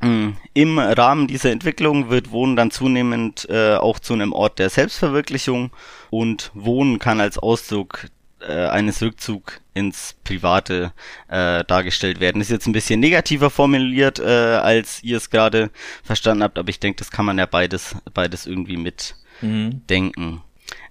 Mm, 0.00 0.30
Im 0.52 0.78
Rahmen 0.78 1.26
dieser 1.26 1.50
Entwicklung 1.50 2.10
wird 2.10 2.30
Wohnen 2.30 2.56
dann 2.56 2.70
zunehmend 2.70 3.48
äh, 3.48 3.76
auch 3.76 3.98
zu 3.98 4.14
einem 4.14 4.32
Ort 4.32 4.58
der 4.58 4.70
Selbstverwirklichung 4.70 5.70
und 6.10 6.50
Wohnen 6.54 6.98
kann 6.98 7.20
als 7.20 7.38
Ausdruck 7.38 8.08
äh, 8.48 8.66
eines 8.68 9.02
Rückzug 9.02 9.60
ins 9.74 10.16
Private 10.24 10.92
äh, 11.28 11.64
dargestellt 11.64 12.20
werden. 12.20 12.40
Ist 12.40 12.50
jetzt 12.50 12.66
ein 12.66 12.72
bisschen 12.72 13.00
negativer 13.00 13.50
formuliert, 13.50 14.18
äh, 14.18 14.22
als 14.22 15.02
ihr 15.02 15.16
es 15.16 15.30
gerade 15.30 15.70
verstanden 16.02 16.42
habt, 16.42 16.58
aber 16.58 16.68
ich 16.68 16.80
denke, 16.80 16.98
das 16.98 17.10
kann 17.10 17.26
man 17.26 17.38
ja 17.38 17.46
beides, 17.46 17.96
beides 18.12 18.46
irgendwie 18.46 18.76
mitdenken. 18.76 20.26
Mhm. 20.26 20.40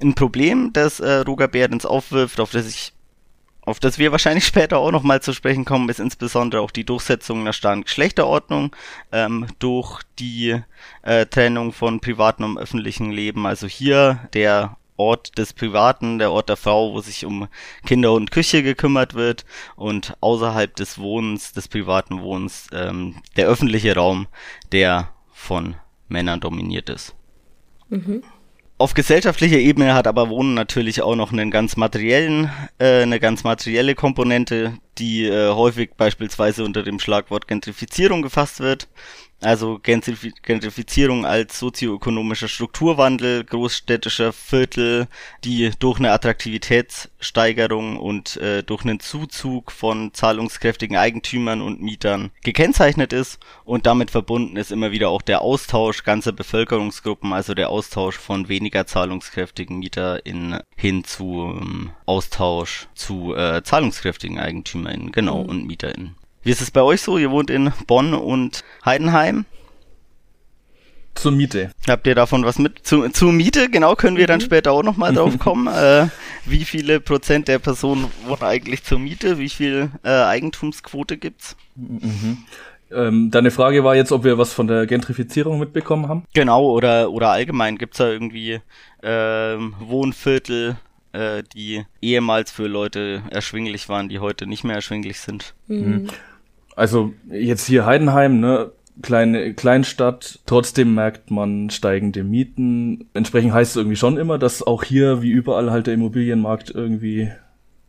Ein 0.01 0.13
Problem, 0.15 0.72
das 0.74 1.00
äh, 1.00 1.19
Roger 1.19 1.48
Behrens 1.48 1.86
aufwirft, 1.86 2.39
auf 2.39 2.51
das 2.51 2.67
ich 2.67 2.93
auf 3.65 3.79
das 3.79 3.98
wir 3.98 4.12
wahrscheinlich 4.12 4.45
später 4.48 4.77
auch 4.77 4.91
nochmal 4.91 5.22
zu 5.22 5.33
sprechen 5.33 5.65
kommen, 5.65 5.89
ist 5.89 6.00
insbesondere 6.00 6.62
auch 6.62 6.72
die 6.72 6.86
Durchsetzung 6.86 7.41
einer 7.41 7.53
starren 7.53 7.83
Geschlechterordnung 7.83 8.75
ähm, 9.12 9.48
durch 9.60 10.01
die 10.19 10.62
äh, 11.03 11.25
Trennung 11.25 11.72
von 11.72 12.01
privatem 12.01 12.45
und 12.45 12.57
öffentlichem 12.57 13.10
Leben. 13.10 13.45
Also 13.45 13.67
hier 13.67 14.19
der 14.33 14.75
Ort 15.03 15.38
des 15.38 15.53
Privaten, 15.53 16.17
der 16.17 16.31
Ort 16.31 16.50
der 16.50 16.57
Frau, 16.57 16.93
wo 16.93 17.01
sich 17.01 17.25
um 17.25 17.48
Kinder 17.86 18.13
und 18.13 18.31
Küche 18.31 18.63
gekümmert 18.63 19.13
wird 19.13 19.45
und 19.75 20.15
außerhalb 20.22 20.75
des 20.75 20.98
Wohnens, 20.98 21.51
des 21.51 21.67
privaten 21.67 22.22
Wohnens, 22.22 22.67
ähm, 22.74 23.15
der 23.36 23.48
öffentliche 23.48 23.95
Raum, 23.95 24.27
der 24.72 25.10
von 25.31 25.75
Männern 26.07 26.39
dominiert 26.39 26.89
ist. 26.89 27.15
Mhm. 27.89 28.24
Auf 28.79 28.95
gesellschaftlicher 28.95 29.60
Ebene 29.60 29.93
hat 29.93 30.07
aber 30.07 30.29
Wohnen 30.29 30.55
natürlich 30.55 31.01
auch 31.01 31.15
noch 31.15 31.31
einen 31.31 31.51
ganz 31.51 31.77
materiellen, 31.77 32.50
äh, 32.79 33.03
eine 33.03 33.19
ganz 33.19 33.43
materielle 33.43 33.95
Komponente, 33.95 34.77
die 34.98 35.25
äh, 35.25 35.50
häufig 35.51 35.91
beispielsweise 35.95 36.63
unter 36.63 36.83
dem 36.83 37.00
Schlagwort 37.00 37.48
Gentrifizierung 37.48 38.22
gefasst 38.24 38.60
wird. 38.60 38.88
Also 39.44 39.80
Gentrifizierung 39.80 41.26
als 41.26 41.60
sozioökonomischer 41.60 42.48
Strukturwandel 42.48 43.44
großstädtischer 43.44 44.34
Viertel, 44.34 45.08
die 45.44 45.72
durch 45.80 46.00
eine 46.00 46.12
Attraktivitätssteigerung 46.12 47.98
und 47.98 48.38
äh, 48.38 48.64
durch 48.64 48.84
einen 48.84 49.00
Zuzug 49.00 49.72
von 49.72 50.14
zahlungskräftigen 50.14 50.98
Eigentümern 50.98 51.62
und 51.62 51.82
Mietern 51.82 52.32
gekennzeichnet 52.44 53.14
ist 53.14 53.40
und 53.66 53.86
damit 53.86 54.12
verbunden 54.12 54.58
ist 54.58 54.72
immer 54.72 54.92
wieder 54.92 55.10
auch 55.10 55.22
der 55.22 55.42
Austausch 55.42 56.04
ganzer 56.04 56.32
Bevölkerungsgruppen, 56.32 57.34
also 57.34 57.54
der 57.54 57.70
Austausch 57.70 58.18
von 58.18 58.50
weniger 58.50 58.86
zahlungskräftigen 58.86 59.80
MieterInnen 59.80 60.62
hin 60.76 61.04
zu 61.04 61.58
ähm, 61.60 61.92
Austausch 62.06 62.88
zu 62.96 63.36
äh, 63.36 63.64
zahlungskräftigen 63.64 64.40
EigentümerInnen, 64.40 65.12
genau, 65.12 65.44
mhm. 65.44 65.50
und 65.50 65.68
MieterInnen. 65.68 66.16
Wie 66.44 66.52
ist 66.52 66.62
es 66.62 66.72
bei 66.72 66.82
euch 66.82 67.02
so? 67.02 67.18
Ihr 67.18 67.32
wohnt 67.32 67.50
in 67.50 67.72
Bonn 67.88 68.14
und 68.14 68.64
Heidenheim. 68.86 69.46
Zur 71.16 71.32
Miete. 71.32 71.72
Habt 71.88 72.08
ihr 72.08 72.16
davon 72.16 72.44
was 72.44 72.60
mit? 72.60 72.86
Zu, 72.86 73.08
zur 73.10 73.32
Miete, 73.32 73.70
genau, 73.70 73.96
können 73.96 74.18
wir 74.18 74.28
dann 74.28 74.40
mhm. 74.40 74.46
später 74.46 74.72
auch 74.72 74.84
nochmal 74.84 75.14
drauf 75.14 75.38
kommen. 75.40 75.68
äh, 75.68 76.08
wie 76.46 76.66
viele 76.66 77.00
Prozent 77.00 77.48
der 77.48 77.60
Personen 77.60 78.08
wohnen 78.26 78.44
eigentlich 78.44 78.84
zur 78.84 79.00
Miete? 79.00 79.38
Wie 79.38 79.50
viel 79.50 79.92
äh, 80.04 80.10
Eigentumsquote 80.10 81.18
gibt's? 81.18 81.56
Mhm. 81.76 82.40
Ähm, 82.92 83.32
deine 83.32 83.52
Frage 83.52 83.84
war 83.84 83.96
jetzt, 83.96 84.12
ob 84.12 84.24
wir 84.24 84.38
was 84.38 84.54
von 84.54 84.68
der 84.68 84.86
Gentrifizierung 84.86 85.60
mitbekommen 85.60 86.08
haben? 86.08 86.26
Genau, 86.34 86.70
oder, 86.70 87.12
oder 87.12 87.30
allgemein. 87.30 87.78
Gibt's 87.78 87.98
da 87.98 88.10
irgendwie 88.10 88.60
ähm, 89.02 89.76
Wohnviertel, 89.80 90.78
äh, 91.14 91.44
die 91.56 91.86
ehemals 92.02 92.52
für 92.52 92.68
Leute 92.68 93.24
erschwinglich 93.32 93.88
waren, 93.88 94.10
die 94.10 94.20
heute 94.20 94.46
nicht 94.46 94.64
mehr 94.64 94.76
erschwinglich 94.76 95.20
sind? 95.20 95.54
Mhm. 95.68 96.08
Also 96.75 97.13
jetzt 97.30 97.65
hier 97.65 97.86
Heidenheim, 97.86 98.39
ne? 98.39 98.72
Kleine 99.01 99.56
Kleinstadt, 99.56 100.39
trotzdem 100.46 100.94
merkt 100.94 101.32
man 101.32 101.72
steigende 101.72 102.24
Mieten. 102.24 103.10
Entsprechend 103.15 103.51
heißt 103.51 103.72
es 103.72 103.77
irgendwie 103.77 103.96
schon 103.96 104.18
immer, 104.18 104.38
dass 104.38 104.62
auch 104.62 104.84
hier 104.84 105.24
wie 105.24 105.32
überall 105.32 105.72
halt 105.72 105.88
der 105.88 105.96
Immobilienmarkt 105.96 106.70
irgendwie 106.70 107.32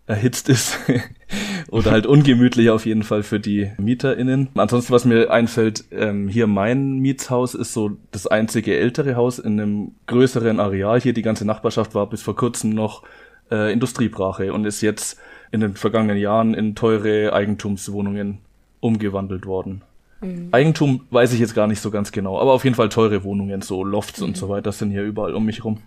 erhitzt 0.06 0.48
ist 0.48 0.78
oder 1.70 1.90
halt 1.90 2.06
ungemütlich 2.06 2.70
auf 2.70 2.86
jeden 2.86 3.02
Fall 3.02 3.22
für 3.22 3.40
die 3.40 3.70
MieterInnen. 3.78 4.48
Ansonsten, 4.54 4.92
was 4.92 5.04
mir 5.04 5.30
einfällt, 5.30 5.84
ähm, 5.92 6.28
hier 6.28 6.46
mein 6.46 6.98
Mietshaus 6.98 7.54
ist 7.54 7.72
so 7.72 7.92
das 8.10 8.26
einzige 8.26 8.76
ältere 8.76 9.16
Haus 9.16 9.38
in 9.38 9.60
einem 9.60 9.92
größeren 10.06 10.60
Areal. 10.60 11.00
Hier 11.00 11.14
die 11.14 11.22
ganze 11.22 11.46
Nachbarschaft 11.46 11.94
war 11.94 12.08
bis 12.08 12.22
vor 12.22 12.36
kurzem 12.36 12.70
noch 12.70 13.02
äh, 13.50 13.72
Industriebrache 13.72 14.52
und 14.52 14.66
ist 14.66 14.82
jetzt 14.82 15.18
in 15.52 15.60
den 15.60 15.74
vergangenen 15.74 16.18
Jahren 16.18 16.54
in 16.54 16.74
teure 16.74 17.32
Eigentumswohnungen 17.32 18.43
umgewandelt 18.84 19.46
worden. 19.46 19.82
Mhm. 20.20 20.48
Eigentum 20.52 21.06
weiß 21.10 21.32
ich 21.32 21.40
jetzt 21.40 21.54
gar 21.54 21.66
nicht 21.66 21.80
so 21.80 21.90
ganz 21.90 22.12
genau, 22.12 22.38
aber 22.38 22.52
auf 22.52 22.64
jeden 22.64 22.76
Fall 22.76 22.90
teure 22.90 23.24
Wohnungen, 23.24 23.62
so 23.62 23.82
Lofts 23.82 24.20
mhm. 24.20 24.26
und 24.26 24.36
so 24.36 24.50
weiter 24.50 24.72
sind 24.72 24.90
hier 24.90 25.02
überall 25.02 25.34
um 25.34 25.46
mich 25.46 25.64
rum. 25.64 25.78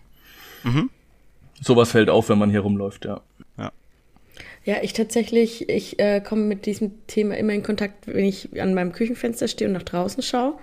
Mhm. 0.63 0.89
Sowas 1.61 1.91
fällt 1.91 2.09
auf, 2.09 2.29
wenn 2.29 2.39
man 2.39 2.49
hier 2.49 2.61
rumläuft, 2.61 3.05
ja. 3.05 3.21
Ja, 3.57 3.71
ja 4.65 4.75
ich 4.81 4.93
tatsächlich, 4.93 5.69
ich 5.69 5.99
äh, 5.99 6.21
komme 6.21 6.41
mit 6.41 6.65
diesem 6.65 7.05
Thema 7.05 7.37
immer 7.37 7.53
in 7.53 7.61
Kontakt, 7.61 8.07
wenn 8.07 8.25
ich 8.25 8.59
an 8.59 8.73
meinem 8.73 8.93
Küchenfenster 8.93 9.47
stehe 9.47 9.67
und 9.67 9.73
nach 9.73 9.83
draußen 9.83 10.23
schaue, 10.23 10.55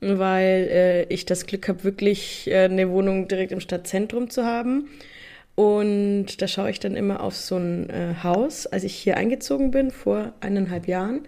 weil 0.00 0.68
äh, 0.70 1.02
ich 1.04 1.24
das 1.24 1.46
Glück 1.46 1.66
habe, 1.66 1.82
wirklich 1.82 2.46
äh, 2.46 2.64
eine 2.64 2.90
Wohnung 2.90 3.26
direkt 3.26 3.52
im 3.52 3.60
Stadtzentrum 3.60 4.28
zu 4.28 4.44
haben. 4.44 4.88
Und 5.54 6.40
da 6.42 6.48
schaue 6.48 6.70
ich 6.70 6.80
dann 6.80 6.94
immer 6.94 7.22
auf 7.22 7.36
so 7.36 7.56
ein 7.56 7.88
äh, 7.88 8.14
Haus, 8.22 8.66
als 8.66 8.84
ich 8.84 8.94
hier 8.94 9.16
eingezogen 9.16 9.70
bin, 9.70 9.90
vor 9.90 10.34
eineinhalb 10.40 10.86
Jahren 10.86 11.22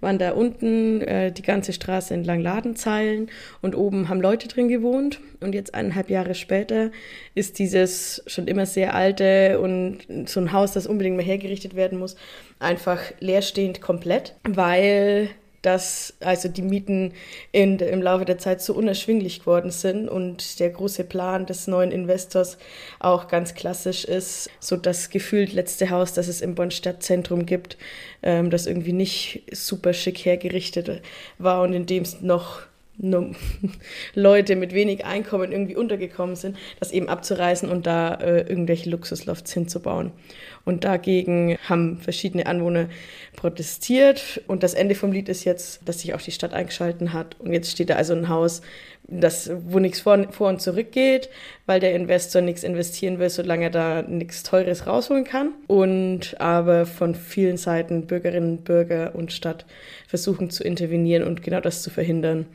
waren 0.00 0.18
da 0.18 0.32
unten 0.32 1.00
äh, 1.02 1.32
die 1.32 1.42
ganze 1.42 1.72
Straße 1.72 2.14
entlang 2.14 2.40
Ladenzeilen 2.40 3.30
und 3.62 3.76
oben 3.76 4.08
haben 4.08 4.20
Leute 4.20 4.48
drin 4.48 4.68
gewohnt. 4.68 5.20
Und 5.40 5.54
jetzt 5.54 5.74
eineinhalb 5.74 6.10
Jahre 6.10 6.34
später 6.34 6.90
ist 7.34 7.58
dieses 7.58 8.22
schon 8.26 8.46
immer 8.46 8.66
sehr 8.66 8.94
alte 8.94 9.60
und 9.60 9.98
so 10.26 10.40
ein 10.40 10.52
Haus, 10.52 10.72
das 10.72 10.86
unbedingt 10.86 11.16
mal 11.16 11.24
hergerichtet 11.24 11.74
werden 11.74 11.98
muss, 11.98 12.16
einfach 12.58 13.00
leerstehend 13.20 13.80
komplett, 13.80 14.34
weil 14.44 15.30
dass 15.62 16.14
also 16.20 16.48
die 16.48 16.62
Mieten 16.62 17.12
in, 17.52 17.78
im 17.78 18.02
Laufe 18.02 18.24
der 18.24 18.38
Zeit 18.38 18.62
so 18.62 18.74
unerschwinglich 18.74 19.40
geworden 19.40 19.70
sind 19.70 20.08
und 20.08 20.58
der 20.58 20.70
große 20.70 21.04
Plan 21.04 21.46
des 21.46 21.66
neuen 21.66 21.92
Investors 21.92 22.58
auch 22.98 23.28
ganz 23.28 23.54
klassisch 23.54 24.04
ist, 24.04 24.50
so 24.58 24.76
das 24.76 25.10
gefühlt 25.10 25.52
letzte 25.52 25.90
Haus, 25.90 26.14
das 26.14 26.28
es 26.28 26.40
im 26.40 26.54
Bonn 26.54 26.70
Stadtzentrum 26.70 27.46
gibt, 27.46 27.76
ähm, 28.22 28.50
das 28.50 28.66
irgendwie 28.66 28.92
nicht 28.92 29.42
super 29.52 29.92
schick 29.92 30.18
hergerichtet 30.24 31.02
war 31.38 31.62
und 31.62 31.72
in 31.72 31.86
dem 31.86 32.02
es 32.02 32.20
noch 32.20 32.69
Leute 34.14 34.56
mit 34.56 34.74
wenig 34.74 35.04
Einkommen 35.04 35.52
irgendwie 35.52 35.76
untergekommen 35.76 36.36
sind, 36.36 36.56
das 36.78 36.92
eben 36.92 37.08
abzureißen 37.08 37.68
und 37.68 37.86
da 37.86 38.14
äh, 38.14 38.40
irgendwelche 38.40 38.90
Luxuslofts 38.90 39.52
hinzubauen. 39.52 40.12
Und 40.64 40.84
dagegen 40.84 41.56
haben 41.68 41.98
verschiedene 41.98 42.46
Anwohner 42.46 42.88
protestiert. 43.34 44.42
Und 44.46 44.62
das 44.62 44.74
Ende 44.74 44.94
vom 44.94 45.12
Lied 45.12 45.28
ist 45.28 45.44
jetzt, 45.44 45.80
dass 45.88 46.00
sich 46.00 46.12
auch 46.14 46.20
die 46.20 46.32
Stadt 46.32 46.52
eingeschalten 46.52 47.12
hat. 47.12 47.40
Und 47.40 47.52
jetzt 47.52 47.70
steht 47.70 47.90
da 47.90 47.94
also 47.94 48.12
ein 48.12 48.28
Haus, 48.28 48.60
das, 49.08 49.50
wo 49.66 49.78
nichts 49.78 50.00
vor, 50.00 50.30
vor 50.30 50.48
und 50.48 50.60
zurück 50.60 50.92
geht, 50.92 51.30
weil 51.66 51.80
der 51.80 51.94
Investor 51.94 52.42
nichts 52.42 52.62
investieren 52.62 53.18
will, 53.18 53.30
solange 53.30 53.64
er 53.64 53.70
da 53.70 54.02
nichts 54.02 54.42
Teures 54.42 54.86
rausholen 54.86 55.24
kann. 55.24 55.54
Und 55.66 56.38
aber 56.40 56.84
von 56.84 57.14
vielen 57.14 57.56
Seiten 57.56 58.06
Bürgerinnen, 58.06 58.58
Bürger 58.58 59.14
und 59.14 59.32
Stadt 59.32 59.64
versuchen 60.06 60.50
zu 60.50 60.62
intervenieren 60.62 61.24
und 61.26 61.42
genau 61.42 61.60
das 61.60 61.82
zu 61.82 61.90
verhindern 61.90 62.46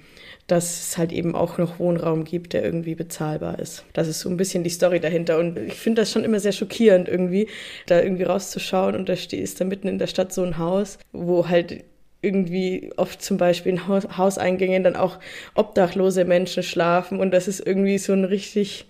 dass 0.48 0.80
es 0.80 0.98
halt 0.98 1.12
eben 1.12 1.36
auch 1.36 1.58
noch 1.58 1.80
Wohnraum 1.80 2.24
gibt, 2.24 2.54
der 2.54 2.64
irgendwie 2.64 2.94
bezahlbar 2.94 3.58
ist. 3.60 3.84
Das 3.94 4.08
ist 4.08 4.20
so 4.20 4.30
ein 4.30 4.38
bisschen 4.38 4.64
die 4.64 4.70
Story 4.70 5.00
dahinter. 5.00 5.40
Und 5.40 5.58
ich 5.58 5.74
finde 5.74 6.02
das 6.02 6.12
schon 6.12 6.24
immer 6.24 6.40
sehr 6.40 6.52
schockierend, 6.52 7.08
irgendwie, 7.08 7.48
da 7.88 8.02
irgendwie 8.02 8.24
rauszuschauen 8.24 8.96
und 8.96 9.10
da 9.10 9.14
ist 9.14 9.60
da 9.60 9.66
mitten 9.66 9.88
in 9.88 9.98
der 9.98 10.08
Stadt 10.08 10.32
so 10.32 10.44
ein 10.44 10.58
Haus, 10.58 11.00
wo 11.12 11.50
halt 11.50 11.84
irgendwie 12.22 12.92
oft 12.98 13.22
zum 13.22 13.38
Beispiel 13.38 13.74
in 13.74 13.88
Hauseingängen 13.88 14.84
dann 14.84 14.96
auch 14.96 15.20
obdachlose 15.54 16.25
Menschen 16.25 16.64
schlafen 16.64 17.20
und 17.20 17.32
das 17.32 17.48
ist 17.48 17.66
irgendwie 17.66 18.00
so 18.00 18.14
ein 18.14 18.25
richtig 18.25 18.88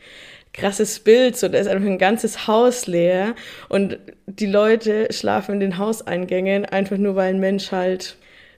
krasses 0.54 1.00
Bild, 1.00 1.36
so 1.36 1.50
da 1.50 1.58
ist 1.58 1.68
einfach 1.68 1.88
ein 1.88 1.98
ganzes 1.98 2.48
Haus 2.48 2.88
leer 2.88 3.36
und 3.68 4.00
die 4.26 4.46
Leute 4.46 5.08
schlafen 5.12 5.56
in 5.56 5.60
den 5.60 5.78
Hauseingängen 5.78 6.66
einfach 6.66 6.98
nur, 6.98 7.18
weil 7.18 7.34
ein 7.34 7.42
Mensch 7.42 7.74
halt 7.74 8.16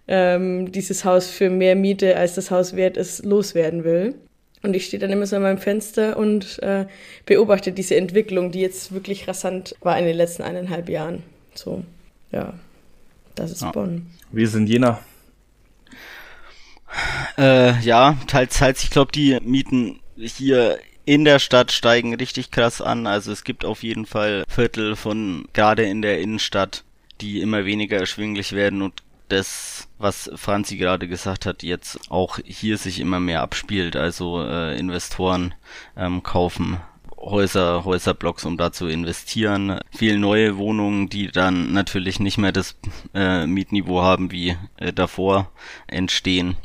ähm, 0.08 0.72
dieses 0.72 1.06
Haus 1.06 1.30
für 1.30 1.50
mehr 1.50 1.76
Miete, 1.76 2.16
als 2.18 2.36
das 2.36 2.52
Haus 2.52 2.76
wert 2.76 2.98
ist, 2.98 3.26
loswerden 3.26 3.84
will. 3.84 4.16
Und 4.64 4.76
ich 4.76 4.86
stehe 4.86 5.00
dann 5.00 5.12
immer 5.12 5.28
so 5.28 5.36
an 5.36 5.44
meinem 5.44 5.60
Fenster 5.60 6.18
und 6.18 6.62
äh, 6.64 6.86
beobachte 7.26 7.72
diese 7.72 7.96
Entwicklung, 7.96 8.52
die 8.52 8.62
jetzt 8.62 8.92
wirklich 8.92 9.28
rasant 9.28 9.76
war 9.82 9.98
in 10.00 10.06
den 10.06 10.18
letzten 10.18 10.44
eineinhalb 10.44 10.90
Jahren. 10.90 11.24
So, 11.54 11.84
ja, 12.32 12.54
das 13.36 13.52
ist 13.52 13.62
ja. 13.62 13.72
Bonn. 13.72 14.08
Wir 14.32 14.48
sind 14.48 14.68
Jena. 14.68 15.00
Äh, 17.38 17.80
ja, 17.82 18.18
teils, 18.28 18.58
teils. 18.58 18.84
Ich 18.84 18.90
glaube, 18.90 19.12
die 19.12 19.38
Mieten 19.42 20.00
hier 20.16 20.80
in 21.06 21.24
der 21.24 21.40
Stadt 21.40 21.72
steigen 21.72 22.16
richtig 22.16 22.52
krass 22.52 22.82
an. 22.82 23.08
Also 23.08 23.32
es 23.32 23.44
gibt 23.44 23.64
auf 23.64 23.84
jeden 23.84 24.06
Fall 24.06 24.44
Viertel 24.50 24.96
von, 24.96 25.48
gerade 25.54 25.84
in 25.84 26.02
der 26.02 26.20
Innenstadt, 26.20 26.84
die 27.22 27.42
immer 27.42 27.66
weniger 27.66 27.98
erschwinglich 27.98 28.54
werden 28.54 28.82
und 28.82 29.04
das, 29.30 29.88
was 29.98 30.30
Franzi 30.36 30.78
gerade 30.78 31.08
gesagt 31.08 31.46
hat, 31.46 31.64
jetzt 31.64 32.00
auch 32.10 32.40
hier 32.44 32.78
sich 32.78 33.00
immer 33.00 33.20
mehr 33.20 33.42
abspielt. 33.42 33.96
Also 33.96 34.42
äh, 34.44 34.78
Investoren 34.78 35.54
ähm, 35.96 36.24
kaufen 36.24 36.78
Häuser, 37.20 37.84
Häuserblocks, 37.84 38.46
um 38.46 38.58
da 38.58 38.72
zu 38.72 38.88
investieren. 38.88 39.80
Viel 39.92 40.20
neue 40.20 40.58
Wohnungen, 40.58 41.10
die 41.10 41.28
dann 41.28 41.74
natürlich 41.74 42.20
nicht 42.20 42.38
mehr 42.38 42.52
das 42.52 42.78
äh, 43.14 43.48
Mietniveau 43.48 44.02
haben 44.02 44.32
wie 44.32 44.56
äh, 44.78 44.94
davor 44.94 45.52
entstehen. 45.88 46.56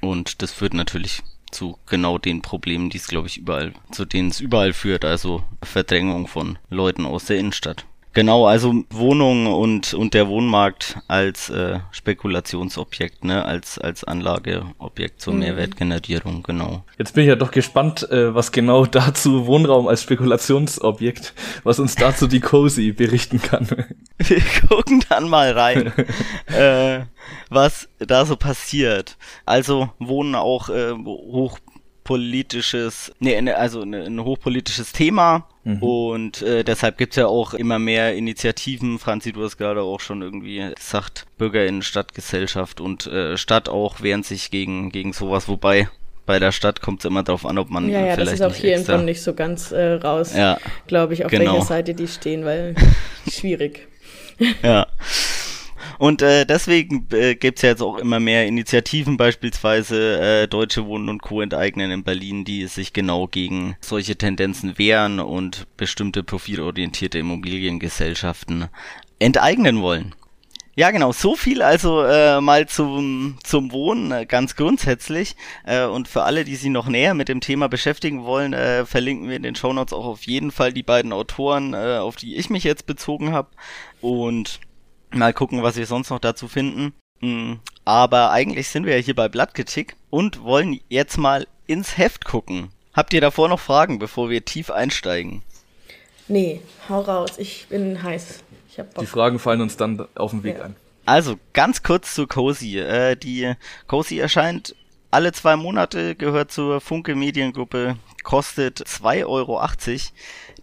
Und 0.00 0.42
das 0.42 0.52
führt 0.52 0.74
natürlich 0.74 1.22
zu 1.50 1.78
genau 1.86 2.18
den 2.18 2.42
Problemen, 2.42 2.90
die 2.90 2.98
es, 2.98 3.08
glaube 3.08 3.26
ich, 3.26 3.36
überall, 3.36 3.72
zu 3.90 4.04
denen 4.04 4.28
es 4.28 4.40
überall 4.40 4.72
führt, 4.72 5.04
also 5.04 5.42
Verdrängung 5.62 6.28
von 6.28 6.58
Leuten 6.68 7.04
aus 7.04 7.26
der 7.26 7.38
Innenstadt. 7.38 7.86
Genau, 8.12 8.46
also 8.46 8.84
Wohnungen 8.90 9.46
und, 9.46 9.94
und 9.94 10.14
der 10.14 10.26
Wohnmarkt 10.26 10.98
als 11.06 11.48
äh, 11.48 11.78
Spekulationsobjekt, 11.92 13.24
ne, 13.24 13.44
als, 13.44 13.78
als 13.78 14.02
Anlageobjekt 14.02 15.20
zur 15.20 15.34
mhm. 15.34 15.40
Mehrwertgenerierung, 15.40 16.42
genau. 16.42 16.82
Jetzt 16.98 17.14
bin 17.14 17.22
ich 17.22 17.28
ja 17.28 17.36
doch 17.36 17.52
gespannt, 17.52 18.10
äh, 18.10 18.34
was 18.34 18.50
genau 18.50 18.84
dazu 18.90 19.46
Wohnraum 19.46 19.86
als 19.86 20.02
Spekulationsobjekt, 20.02 21.34
was 21.62 21.78
uns 21.78 21.94
dazu 21.94 22.26
die 22.26 22.40
Cozy 22.40 22.90
berichten 22.90 23.40
kann. 23.40 23.68
Wir 24.18 24.42
gucken 24.68 25.04
dann 25.08 25.28
mal 25.28 25.52
rein, 25.52 25.92
äh, 26.46 27.02
was 27.48 27.88
da 27.98 28.26
so 28.26 28.34
passiert. 28.34 29.16
Also 29.46 29.90
wohnen 30.00 30.34
auch 30.34 30.68
äh, 30.68 30.94
hochpolitisches, 32.10 33.12
nee, 33.20 33.40
ne, 33.40 33.56
also 33.56 33.82
ein 33.82 34.22
hochpolitisches 34.22 34.92
Thema 34.92 35.46
Mhm. 35.64 35.82
Und 35.82 36.42
äh, 36.42 36.64
deshalb 36.64 36.96
gibt's 36.96 37.16
ja 37.16 37.26
auch 37.26 37.54
immer 37.54 37.78
mehr 37.78 38.14
Initiativen. 38.14 38.98
Franzi, 38.98 39.32
du 39.32 39.44
hast 39.44 39.58
gerade 39.58 39.82
auch 39.82 40.00
schon 40.00 40.22
irgendwie 40.22 40.64
gesagt, 40.74 41.26
BürgerInnen, 41.36 41.82
Stadtgesellschaft 41.82 42.80
und 42.80 43.06
äh, 43.06 43.36
Stadt 43.36 43.68
auch 43.68 44.00
wehren 44.00 44.22
sich 44.22 44.50
gegen, 44.50 44.90
gegen 44.90 45.12
sowas, 45.12 45.48
wobei 45.48 45.88
bei 46.24 46.38
der 46.38 46.52
Stadt 46.52 46.80
kommt 46.80 47.00
es 47.00 47.04
immer 47.04 47.22
darauf 47.22 47.44
an, 47.44 47.58
ob 47.58 47.70
man 47.70 47.88
ja, 47.90 48.06
ja, 48.06 48.14
vielleicht. 48.14 48.18
Ja, 48.18 48.24
das 48.24 48.34
ist 48.34 48.42
auch 48.42 48.54
hier 48.54 48.76
extra... 48.76 48.98
nicht 48.98 49.22
so 49.22 49.34
ganz 49.34 49.72
äh, 49.72 49.94
raus, 49.94 50.34
ja, 50.34 50.58
glaube 50.86 51.12
ich, 51.12 51.24
auf 51.24 51.30
genau. 51.30 51.52
welcher 51.52 51.66
Seite 51.66 51.94
die 51.94 52.08
stehen, 52.08 52.44
weil 52.44 52.74
schwierig. 53.30 53.88
ja. 54.62 54.86
Und 55.98 56.22
äh, 56.22 56.44
deswegen 56.46 57.06
äh, 57.12 57.34
gibt 57.34 57.62
ja 57.62 57.70
jetzt 57.70 57.82
auch 57.82 57.98
immer 57.98 58.20
mehr 58.20 58.46
Initiativen, 58.46 59.16
beispielsweise 59.16 60.20
äh, 60.20 60.48
Deutsche 60.48 60.86
Wohnen 60.86 61.08
und 61.08 61.22
Co. 61.22 61.40
enteignen 61.40 61.90
in 61.90 62.04
Berlin, 62.04 62.44
die 62.44 62.66
sich 62.66 62.92
genau 62.92 63.26
gegen 63.26 63.76
solche 63.80 64.16
Tendenzen 64.16 64.78
wehren 64.78 65.20
und 65.20 65.66
bestimmte 65.76 66.22
profitorientierte 66.22 67.18
Immobiliengesellschaften 67.18 68.68
enteignen 69.18 69.82
wollen. 69.82 70.14
Ja, 70.76 70.92
genau. 70.92 71.12
So 71.12 71.36
viel 71.36 71.62
also 71.62 72.04
äh, 72.04 72.40
mal 72.40 72.66
zum, 72.66 73.36
zum 73.42 73.72
Wohnen 73.72 74.12
äh, 74.12 74.24
ganz 74.24 74.56
grundsätzlich. 74.56 75.36
Äh, 75.64 75.84
und 75.84 76.08
für 76.08 76.22
alle, 76.22 76.44
die 76.44 76.56
sich 76.56 76.70
noch 76.70 76.88
näher 76.88 77.12
mit 77.12 77.28
dem 77.28 77.40
Thema 77.40 77.68
beschäftigen 77.68 78.24
wollen, 78.24 78.52
äh, 78.52 78.86
verlinken 78.86 79.28
wir 79.28 79.36
in 79.36 79.42
den 79.42 79.56
Shownotes 79.56 79.92
auch 79.92 80.06
auf 80.06 80.22
jeden 80.22 80.52
Fall 80.52 80.72
die 80.72 80.82
beiden 80.84 81.12
Autoren, 81.12 81.74
äh, 81.74 81.98
auf 81.98 82.16
die 82.16 82.36
ich 82.36 82.50
mich 82.50 82.64
jetzt 82.64 82.86
bezogen 82.86 83.32
habe. 83.32 83.48
Und 84.00 84.60
Mal 85.12 85.32
gucken, 85.32 85.62
was 85.62 85.76
wir 85.76 85.86
sonst 85.86 86.10
noch 86.10 86.20
dazu 86.20 86.48
finden. 86.48 86.92
Hm, 87.20 87.60
aber 87.84 88.30
eigentlich 88.30 88.68
sind 88.68 88.86
wir 88.86 88.96
ja 88.96 89.02
hier 89.02 89.14
bei 89.14 89.28
Blattgetick 89.28 89.96
und 90.08 90.42
wollen 90.42 90.80
jetzt 90.88 91.18
mal 91.18 91.46
ins 91.66 91.98
Heft 91.98 92.24
gucken. 92.24 92.70
Habt 92.92 93.12
ihr 93.12 93.20
davor 93.20 93.48
noch 93.48 93.60
Fragen, 93.60 93.98
bevor 93.98 94.30
wir 94.30 94.44
tief 94.44 94.70
einsteigen? 94.70 95.42
Nee, 96.28 96.60
hau 96.88 97.00
raus. 97.00 97.38
Ich 97.38 97.66
bin 97.68 98.02
heiß. 98.02 98.42
Ich 98.70 98.78
hab 98.78 98.94
Bock. 98.94 99.04
Die 99.04 99.10
Fragen 99.10 99.38
fallen 99.38 99.60
uns 99.60 99.76
dann 99.76 100.06
auf 100.14 100.30
dem 100.30 100.42
Weg 100.42 100.58
ja. 100.58 100.64
ein. 100.66 100.76
Also, 101.06 101.38
ganz 101.52 101.82
kurz 101.82 102.14
zu 102.14 102.26
Cozy. 102.26 102.78
Äh, 102.78 103.16
die 103.16 103.54
Cozy 103.86 104.18
erscheint 104.18 104.76
alle 105.10 105.32
zwei 105.32 105.56
Monate, 105.56 106.14
gehört 106.14 106.52
zur 106.52 106.80
Funke 106.80 107.16
Mediengruppe, 107.16 107.96
kostet 108.22 108.80
2,80 108.80 109.26
Euro. 109.26 109.60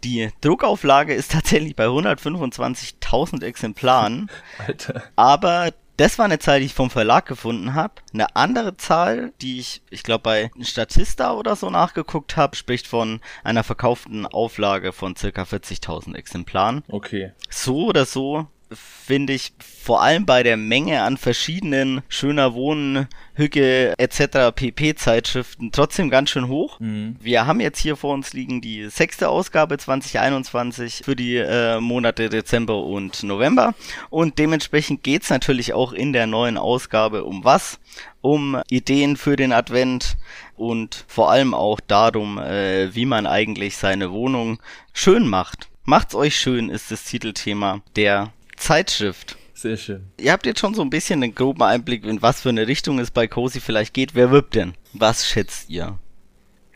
Die 0.07 0.29
Druckauflage 0.39 1.13
ist 1.13 1.33
tatsächlich 1.33 1.75
bei 1.75 1.87
125.000 1.87 3.43
Exemplaren. 3.43 4.29
Alter. 4.65 5.03
Aber 5.17 5.73
das 5.97 6.17
war 6.17 6.25
eine 6.25 6.39
Zahl, 6.39 6.61
die 6.61 6.67
ich 6.67 6.73
vom 6.73 6.89
Verlag 6.89 7.25
gefunden 7.25 7.73
habe. 7.73 7.95
Eine 8.13 8.33
andere 8.37 8.77
Zahl, 8.77 9.33
die 9.41 9.59
ich, 9.59 9.81
ich 9.89 10.03
glaube, 10.03 10.21
bei 10.21 10.51
Statista 10.61 11.33
oder 11.33 11.57
so 11.57 11.69
nachgeguckt 11.69 12.37
habe, 12.37 12.55
spricht 12.55 12.87
von 12.87 13.19
einer 13.43 13.65
verkauften 13.65 14.25
Auflage 14.25 14.93
von 14.93 15.17
circa 15.17 15.41
40.000 15.41 16.15
Exemplaren. 16.15 16.83
Okay. 16.87 17.33
So 17.49 17.87
oder 17.87 18.05
so 18.05 18.47
finde 18.71 19.33
ich 19.33 19.53
vor 19.59 20.01
allem 20.01 20.25
bei 20.25 20.43
der 20.43 20.57
Menge 20.57 21.01
an 21.01 21.17
verschiedenen 21.17 22.01
schöner 22.09 22.53
Wohnen, 22.53 23.07
Hücke 23.35 23.93
etc. 23.97 24.53
pp 24.53 24.95
Zeitschriften 24.95 25.71
trotzdem 25.71 26.09
ganz 26.09 26.31
schön 26.31 26.47
hoch. 26.47 26.79
Mhm. 26.79 27.15
Wir 27.21 27.45
haben 27.45 27.61
jetzt 27.61 27.79
hier 27.79 27.95
vor 27.95 28.13
uns 28.13 28.33
liegen 28.33 28.61
die 28.61 28.89
sechste 28.89 29.29
Ausgabe 29.29 29.77
2021 29.77 31.03
für 31.05 31.15
die 31.15 31.37
äh, 31.37 31.79
Monate 31.79 32.29
Dezember 32.29 32.83
und 32.83 33.23
November 33.23 33.75
und 34.09 34.39
dementsprechend 34.39 35.03
geht's 35.03 35.29
natürlich 35.29 35.73
auch 35.73 35.93
in 35.93 36.11
der 36.11 36.27
neuen 36.27 36.57
Ausgabe 36.57 37.23
um 37.23 37.43
was? 37.43 37.79
Um 38.21 38.61
Ideen 38.69 39.15
für 39.15 39.35
den 39.35 39.53
Advent 39.53 40.17
und 40.57 41.05
vor 41.07 41.31
allem 41.31 41.53
auch 41.53 41.79
darum, 41.79 42.39
äh, 42.39 42.93
wie 42.93 43.05
man 43.05 43.25
eigentlich 43.25 43.77
seine 43.77 44.11
Wohnung 44.11 44.59
schön 44.91 45.27
macht. 45.27 45.69
Macht's 45.85 46.15
euch 46.15 46.35
schön 46.37 46.69
ist 46.69 46.91
das 46.91 47.05
Titelthema 47.05 47.81
der 47.95 48.33
Zeitschrift. 48.57 49.37
Sehr 49.53 49.77
schön. 49.77 50.03
Ihr 50.19 50.31
habt 50.33 50.45
jetzt 50.45 50.59
schon 50.59 50.73
so 50.75 50.81
ein 50.83 50.89
bisschen 50.89 51.23
einen 51.23 51.33
groben 51.33 51.63
Einblick, 51.63 52.05
in 52.05 52.21
was 52.21 52.41
für 52.41 52.49
eine 52.49 52.67
Richtung 52.67 52.99
es 52.99 53.09
bei 53.09 53.27
Cozy 53.27 53.59
vielleicht 53.59 53.93
geht. 53.93 54.13
Wer 54.13 54.29
wirbt 54.31 54.53
denn? 54.55 54.73
Was 54.93 55.27
schätzt 55.27 55.69
ihr? 55.69 55.97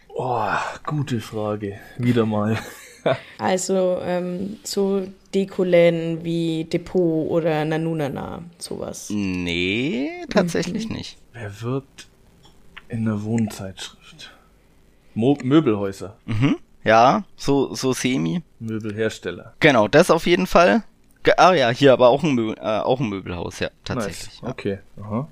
Oh, 0.09 0.47
gute 0.85 1.19
Frage. 1.19 1.79
Wieder 1.97 2.25
mal. 2.25 2.57
Also 3.39 3.97
ähm, 4.03 4.57
so 4.63 5.07
Dekoläden 5.33 6.23
wie 6.23 6.65
Depot 6.65 7.27
oder 7.31 7.65
Nanunana, 7.65 8.43
sowas. 8.59 9.09
Nee, 9.09 10.11
tatsächlich 10.29 10.87
nicht. 10.87 11.17
Wer 11.33 11.61
wirbt 11.63 12.07
in 12.89 13.05
der 13.05 13.23
Wohnzeitschrift? 13.23 14.29
Mo 15.15 15.35
Möbelhäuser, 15.41 16.15
Mhm. 16.27 16.57
Ja, 16.83 17.23
so, 17.35 17.73
so 17.73 17.91
semi. 17.93 18.43
Möbelhersteller. 18.59 19.55
Genau, 19.59 19.87
das 19.87 20.11
auf 20.11 20.27
jeden 20.27 20.45
Fall. 20.45 20.83
Ah 21.37 21.53
ja, 21.53 21.69
hier 21.69 21.93
aber 21.93 22.09
auch 22.09 22.23
ein, 22.23 22.33
Mö 22.33 22.53
äh, 22.53 22.59
auch 22.61 22.99
ein 22.99 23.09
Möbelhaus, 23.09 23.59
ja, 23.59 23.69
tatsächlich. 23.83 24.41
Nice. 24.41 24.51
Okay. 24.51 24.79
Aha. 25.01 25.27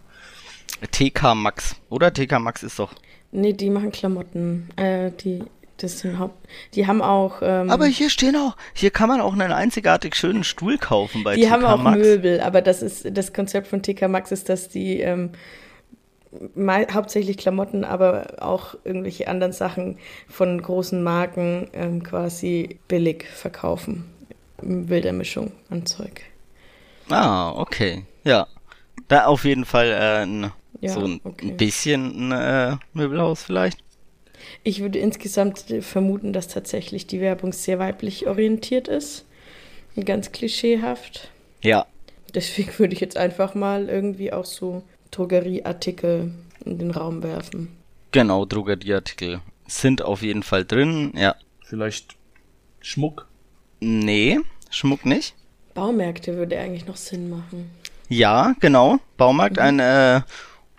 Ja. 0.81 0.87
TK 0.91 1.35
Max. 1.35 1.75
Oder 1.89 2.13
TK 2.13 2.39
Max 2.39 2.63
ist 2.63 2.79
doch. 2.79 2.93
Nee, 3.31 3.53
die 3.53 3.69
machen 3.69 3.91
Klamotten. 3.91 4.69
Äh, 4.75 5.11
die, 5.11 5.43
das 5.77 5.99
sind 5.99 6.19
Haupt. 6.19 6.47
Die 6.75 6.87
haben 6.87 7.01
auch. 7.01 7.41
Ähm, 7.41 7.69
Aber 7.69 7.85
hier 7.85 8.09
stehen 8.09 8.35
auch, 8.35 8.55
hier 8.73 8.91
kann 8.91 9.09
man 9.09 9.19
auch 9.21 9.33
einen 9.33 9.51
einzigartig 9.51 10.15
schönen 10.15 10.43
Stuhl 10.43 10.77
kaufen 10.77 11.23
bei 11.23 11.35
die 11.35 11.41
TK 11.43 11.51
haben 11.51 11.65
auch 11.65 11.81
Max. 11.81 11.97
Möbel, 11.97 12.39
aber 12.41 12.61
das 12.61 12.81
ist 12.81 13.07
das 13.11 13.33
Konzept 13.33 13.67
von 13.67 13.81
TK 13.81 14.07
Max 14.09 14.31
ist, 14.31 14.47
dass 14.49 14.69
die 14.69 14.99
ähm, 15.01 15.31
mei- 16.55 16.87
hauptsächlich 16.91 17.37
Klamotten, 17.37 17.83
aber 17.83 18.35
auch 18.39 18.75
irgendwelche 18.83 19.27
anderen 19.27 19.53
Sachen 19.53 19.97
von 20.27 20.61
großen 20.61 21.01
Marken 21.03 21.69
ähm, 21.73 22.03
quasi 22.03 22.79
billig 22.87 23.25
verkaufen. 23.27 24.05
Wilder 24.61 25.13
Mischung 25.13 25.51
an 25.69 25.85
Zeug. 25.85 26.21
Ah, 27.09 27.51
okay. 27.51 28.03
Ja. 28.23 28.47
Da 29.07 29.25
auf 29.25 29.45
jeden 29.45 29.65
Fall 29.65 29.87
äh, 29.87 30.23
ein, 30.25 30.51
Ja, 30.81 30.93
so 30.93 31.01
ein, 31.01 31.21
okay. 31.23 31.47
ein 31.47 31.57
bisschen 31.57 32.31
ein 32.31 32.73
äh, 32.73 32.77
Möbelhaus 32.93 33.43
vielleicht. 33.43 33.79
Ich 34.63 34.81
würde 34.81 34.99
insgesamt 34.99 35.65
vermuten, 35.81 36.33
dass 36.33 36.47
tatsächlich 36.47 37.07
die 37.07 37.21
Werbung 37.21 37.53
sehr 37.53 37.79
weiblich 37.79 38.27
orientiert 38.27 38.87
ist. 38.87 39.25
Ganz 40.05 40.31
klischeehaft. 40.31 41.29
Ja. 41.61 41.85
Deswegen 42.33 42.77
würde 42.77 42.93
ich 42.93 42.99
jetzt 42.99 43.17
einfach 43.17 43.55
mal 43.55 43.89
irgendwie 43.89 44.31
auch 44.31 44.45
so 44.45 44.83
Drogerieartikel 45.11 46.31
in 46.63 46.77
den 46.77 46.91
Raum 46.91 47.23
werfen. 47.23 47.75
Genau, 48.11 48.45
Drogerieartikel 48.45 49.41
sind 49.67 50.01
auf 50.01 50.21
jeden 50.21 50.43
Fall 50.43 50.65
drin. 50.65 51.13
Ja. 51.15 51.35
Vielleicht 51.63 52.15
Schmuck. 52.81 53.27
Nee, 53.79 54.39
Schmuck 54.69 55.05
nicht. 55.05 55.35
Baumärkte 55.73 56.35
würde 56.35 56.59
eigentlich 56.59 56.85
noch 56.85 56.97
Sinn 56.97 57.29
machen. 57.29 57.71
Ja, 58.09 58.55
genau. 58.59 58.99
Baumarkt, 59.17 59.59
ein 59.59 59.79
äh, 59.79 60.21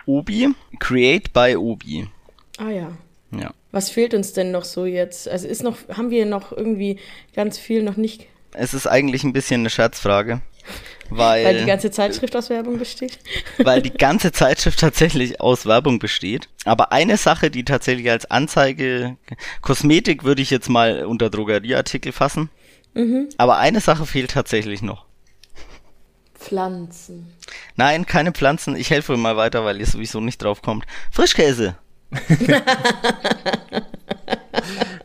Obi. 0.05 0.49
Create 0.79 1.33
by 1.33 1.57
Obi. 1.57 2.09
Ah 2.59 2.71
ja. 2.71 2.93
Ja. 3.33 3.53
Was 3.73 3.91
fehlt 3.91 4.15
uns 4.15 4.33
denn 4.33 4.51
noch 4.51 4.65
so 4.65 4.85
jetzt? 4.85 5.29
Also 5.29 5.47
ist 5.47 5.63
noch, 5.63 5.77
haben 5.97 6.11
wir 6.11 6.27
noch 6.27 6.53
irgendwie 6.53 6.99
ganz 7.35 7.57
viel 7.59 7.83
noch 7.83 7.97
nicht, 7.97 8.27
Es 8.53 8.75
ist 8.75 8.89
eigentlich 8.89 9.23
ein 9.23 9.33
bisschen 9.33 9.63
eine 9.63 9.71
Scherzfrage. 9.71 10.41
Weil, 11.13 11.45
weil 11.45 11.59
die 11.59 11.67
ganze 11.67 11.91
Zeitschrift 11.91 12.37
aus 12.37 12.51
Werbung 12.51 12.79
besteht? 12.79 13.19
weil 13.59 13.83
die 13.83 13.93
ganze 13.93 14.31
Zeitschrift 14.31 14.79
tatsächlich 14.79 15.41
aus 15.41 15.67
Werbung 15.67 15.99
besteht. 15.99 16.49
Aber 16.65 16.93
eine 16.93 17.17
Sache, 17.17 17.51
die 17.51 17.65
tatsächlich 17.65 18.09
als 18.09 18.31
Anzeige, 18.31 19.17
Kosmetik 19.61 20.23
würde 20.23 20.41
ich 20.41 20.51
jetzt 20.51 20.69
mal 20.69 21.05
unter 21.07 21.29
Drogerieartikel 21.29 22.13
fassen. 22.13 22.49
Aber 23.37 23.59
eine 23.59 23.81
Sache 23.81 24.07
fehlt 24.07 24.33
tatsächlich 24.33 24.83
noch. 24.83 25.07
Pflanzen. 26.35 27.33
Nein, 27.77 28.07
keine 28.07 28.33
Pflanzen. 28.33 28.75
Ich 28.75 28.91
helfe 28.91 29.17
mal 29.17 29.37
weiter, 29.37 29.65
weil 29.65 29.79
ihr 29.79 29.87
sowieso 29.87 30.21
nicht 30.21 30.43
drauf 30.43 30.63
kommt. 30.63 30.87
Frischkäse. 31.11 31.77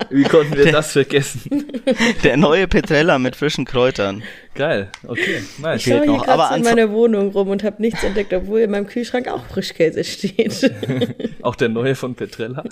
Wie 0.09 0.23
konnten 0.23 0.55
wir 0.55 0.71
das 0.71 0.91
vergessen? 0.93 1.65
Der 2.23 2.37
neue 2.37 2.67
Petrella 2.67 3.19
mit 3.19 3.35
frischen 3.35 3.65
Kräutern. 3.65 4.23
Geil. 4.53 4.89
Okay. 5.05 5.43
Nice. 5.57 5.81
Ich 5.81 5.91
schaue 5.91 6.03
hier 6.03 6.11
noch, 6.11 6.27
aber 6.27 6.55
in 6.55 6.63
meiner 6.63 6.89
Wohnung 6.91 7.31
rum 7.31 7.49
und 7.49 7.63
habe 7.63 7.81
nichts 7.81 8.03
entdeckt, 8.03 8.33
obwohl 8.33 8.61
in 8.61 8.71
meinem 8.71 8.87
Kühlschrank 8.87 9.27
auch 9.27 9.45
Frischkäse 9.45 10.03
steht. 10.03 10.71
Auch 11.41 11.55
der 11.55 11.69
neue 11.69 11.95
von 11.95 12.15
Petrella. 12.15 12.63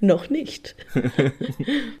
noch 0.00 0.30
nicht. 0.30 0.74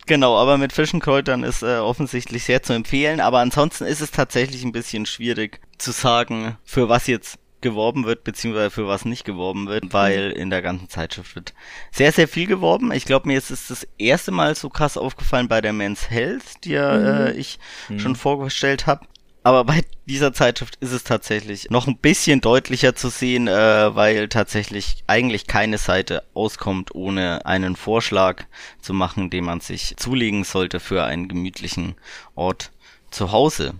Genau, 0.06 0.36
aber 0.36 0.58
mit 0.58 0.72
frischen 0.72 1.00
Kräutern 1.00 1.44
ist 1.44 1.62
äh, 1.62 1.76
offensichtlich 1.76 2.44
sehr 2.44 2.62
zu 2.62 2.72
empfehlen. 2.72 3.20
Aber 3.20 3.38
ansonsten 3.40 3.84
ist 3.84 4.00
es 4.00 4.10
tatsächlich 4.10 4.64
ein 4.64 4.72
bisschen 4.72 5.06
schwierig 5.06 5.60
zu 5.78 5.92
sagen, 5.92 6.56
für 6.64 6.88
was 6.88 7.06
jetzt 7.06 7.38
geworben 7.60 8.04
wird, 8.04 8.24
beziehungsweise 8.24 8.70
für 8.70 8.86
was 8.86 9.04
nicht 9.04 9.24
geworben 9.24 9.66
wird, 9.66 9.92
weil 9.92 10.30
in 10.30 10.50
der 10.50 10.62
ganzen 10.62 10.88
Zeitschrift 10.88 11.34
wird 11.34 11.54
sehr, 11.90 12.12
sehr 12.12 12.28
viel 12.28 12.46
geworben. 12.46 12.92
Ich 12.92 13.04
glaube, 13.04 13.28
mir 13.28 13.38
ist 13.38 13.50
es 13.50 13.68
das 13.68 13.86
erste 13.98 14.30
Mal 14.30 14.54
so 14.54 14.68
krass 14.68 14.96
aufgefallen 14.96 15.48
bei 15.48 15.60
der 15.60 15.72
Men's 15.72 16.10
Health, 16.10 16.64
die 16.64 16.70
ja, 16.70 17.26
äh, 17.26 17.32
ich 17.32 17.58
schon 17.96 18.16
vorgestellt 18.16 18.86
habe. 18.86 19.06
Aber 19.46 19.62
bei 19.62 19.84
dieser 20.06 20.32
Zeitschrift 20.32 20.74
ist 20.80 20.90
es 20.90 21.04
tatsächlich 21.04 21.70
noch 21.70 21.86
ein 21.86 21.98
bisschen 21.98 22.40
deutlicher 22.40 22.96
zu 22.96 23.10
sehen, 23.10 23.46
äh, 23.46 23.94
weil 23.94 24.28
tatsächlich 24.28 25.04
eigentlich 25.06 25.46
keine 25.46 25.78
Seite 25.78 26.24
auskommt, 26.34 26.96
ohne 26.96 27.46
einen 27.46 27.76
Vorschlag 27.76 28.42
zu 28.80 28.92
machen, 28.92 29.30
den 29.30 29.44
man 29.44 29.60
sich 29.60 29.96
zulegen 29.98 30.42
sollte 30.42 30.80
für 30.80 31.04
einen 31.04 31.28
gemütlichen 31.28 31.94
Ort 32.34 32.72
zu 33.12 33.30
Hause. 33.30 33.74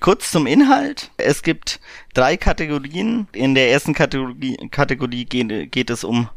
Kurz 0.00 0.30
zum 0.30 0.46
Inhalt. 0.46 1.10
Es 1.16 1.42
gibt 1.42 1.80
drei 2.14 2.36
Kategorien. 2.36 3.26
In 3.32 3.54
der 3.54 3.70
ersten 3.70 3.94
Kategorie, 3.94 4.56
Kategorie 4.70 5.24
geht, 5.24 5.72
geht 5.72 5.90
es 5.90 6.04
um 6.04 6.28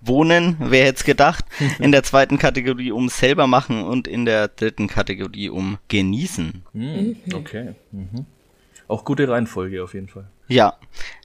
Wohnen, 0.00 0.56
wer 0.60 0.86
hätte 0.86 1.04
gedacht. 1.04 1.44
In 1.78 1.92
der 1.92 2.02
zweiten 2.02 2.38
Kategorie 2.38 2.92
um 2.92 3.08
selber 3.08 3.46
machen 3.46 3.82
und 3.82 4.06
in 4.06 4.24
der 4.24 4.48
dritten 4.48 4.86
Kategorie 4.86 5.48
um 5.48 5.78
genießen. 5.88 6.62
Hm, 6.72 7.16
okay. 7.34 7.74
Mhm. 7.92 8.26
Auch 8.88 9.04
gute 9.04 9.28
Reihenfolge 9.28 9.82
auf 9.82 9.94
jeden 9.94 10.08
Fall. 10.08 10.28
Ja, 10.48 10.74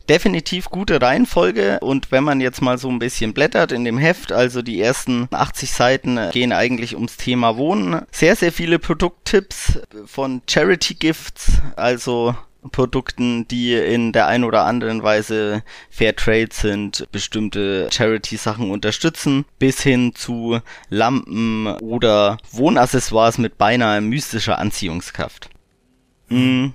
definitiv 0.10 0.66
gute 0.66 1.02
Reihenfolge 1.02 1.80
und 1.80 2.12
wenn 2.12 2.24
man 2.24 2.42
jetzt 2.42 2.62
mal 2.62 2.78
so 2.78 2.90
ein 2.90 3.00
bisschen 3.00 3.34
blättert 3.34 3.72
in 3.72 3.86
dem 3.86 3.98
Heft, 3.98 4.32
also 4.32 4.62
die 4.62 4.82
ersten 4.82 5.28
80 5.32 5.72
Seiten 5.72 6.20
gehen 6.32 6.52
eigentlich 6.52 6.96
ums 6.96 7.18
Thema 7.18 7.56
Wohnen. 7.58 8.02
Sehr, 8.12 8.36
sehr 8.36 8.52
viele 8.52 8.80
Produkttipps 8.80 9.80
von 10.06 10.42
Charity 10.48 10.96
Gifts, 10.96 11.62
also 11.76 12.36
Produkten, 12.72 13.48
die 13.48 13.74
in 13.74 14.12
der 14.12 14.28
ein 14.28 14.44
oder 14.44 14.66
anderen 14.66 15.02
Weise 15.02 15.64
Fair 15.90 16.16
Trade 16.16 16.50
sind, 16.52 17.08
bestimmte 17.12 17.90
Charity-Sachen 17.92 18.70
unterstützen, 18.70 19.46
bis 19.58 19.82
hin 19.82 20.14
zu 20.14 20.60
Lampen 20.90 21.68
oder 21.68 22.38
Wohnaccessoires 22.52 23.38
mit 23.40 23.58
beinahe 23.58 24.02
mystischer 24.02 24.60
Anziehungskraft. 24.60 25.50
Mm. 26.30 26.68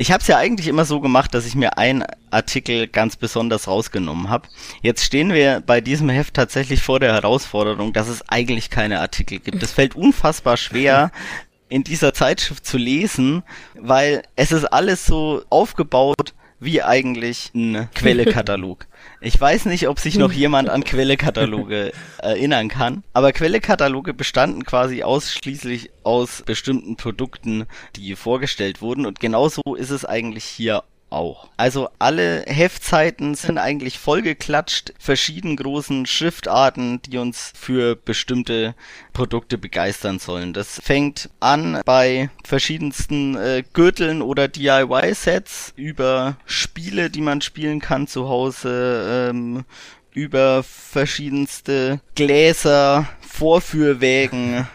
Ich 0.00 0.10
habe 0.10 0.22
es 0.22 0.28
ja 0.28 0.38
eigentlich 0.38 0.66
immer 0.66 0.86
so 0.86 0.98
gemacht, 0.98 1.34
dass 1.34 1.44
ich 1.44 1.54
mir 1.54 1.76
einen 1.76 2.06
Artikel 2.30 2.86
ganz 2.86 3.16
besonders 3.16 3.68
rausgenommen 3.68 4.30
habe. 4.30 4.48
Jetzt 4.80 5.04
stehen 5.04 5.34
wir 5.34 5.60
bei 5.60 5.82
diesem 5.82 6.08
Heft 6.08 6.32
tatsächlich 6.32 6.80
vor 6.80 7.00
der 7.00 7.12
Herausforderung, 7.12 7.92
dass 7.92 8.08
es 8.08 8.26
eigentlich 8.26 8.70
keine 8.70 9.00
Artikel 9.00 9.40
gibt. 9.40 9.62
Es 9.62 9.72
fällt 9.72 9.94
unfassbar 9.94 10.56
schwer, 10.56 11.12
in 11.68 11.84
dieser 11.84 12.14
Zeitschrift 12.14 12.64
zu 12.64 12.78
lesen, 12.78 13.42
weil 13.78 14.22
es 14.36 14.52
ist 14.52 14.64
alles 14.64 15.04
so 15.04 15.42
aufgebaut 15.50 16.32
wie 16.60 16.82
eigentlich 16.82 17.50
ein 17.54 17.90
Quellekatalog. 17.94 18.86
Ich 19.22 19.38
weiß 19.38 19.66
nicht, 19.66 19.86
ob 19.88 19.98
sich 19.98 20.16
noch 20.16 20.32
jemand 20.32 20.70
an 20.70 20.82
Quellekataloge 20.82 21.92
erinnern 22.18 22.68
kann, 22.68 23.04
aber 23.12 23.32
Quellekataloge 23.32 24.14
bestanden 24.14 24.64
quasi 24.64 25.02
ausschließlich 25.02 25.90
aus 26.04 26.42
bestimmten 26.46 26.96
Produkten, 26.96 27.66
die 27.96 28.16
vorgestellt 28.16 28.80
wurden. 28.80 29.04
Und 29.04 29.20
genauso 29.20 29.74
ist 29.76 29.90
es 29.90 30.06
eigentlich 30.06 30.44
hier 30.44 30.84
auch. 31.10 31.48
Also 31.56 31.88
alle 31.98 32.44
Heftseiten 32.46 33.34
sind 33.34 33.58
eigentlich 33.58 33.98
vollgeklatscht, 33.98 34.92
verschieden 34.98 35.56
großen 35.56 36.06
Schriftarten, 36.06 37.02
die 37.02 37.18
uns 37.18 37.52
für 37.54 37.96
bestimmte 37.96 38.74
Produkte 39.12 39.58
begeistern 39.58 40.18
sollen. 40.18 40.52
Das 40.52 40.80
fängt 40.82 41.30
an 41.40 41.80
bei 41.84 42.30
verschiedensten 42.44 43.36
äh, 43.36 43.62
Gürteln 43.72 44.22
oder 44.22 44.48
DIY-Sets 44.48 45.74
über 45.76 46.36
Spiele, 46.46 47.10
die 47.10 47.20
man 47.22 47.40
spielen 47.40 47.80
kann 47.80 48.06
zu 48.06 48.28
Hause, 48.28 49.28
ähm, 49.30 49.64
über 50.12 50.62
verschiedenste 50.62 52.00
Gläser, 52.14 53.08
Vorführwägen, 53.20 54.66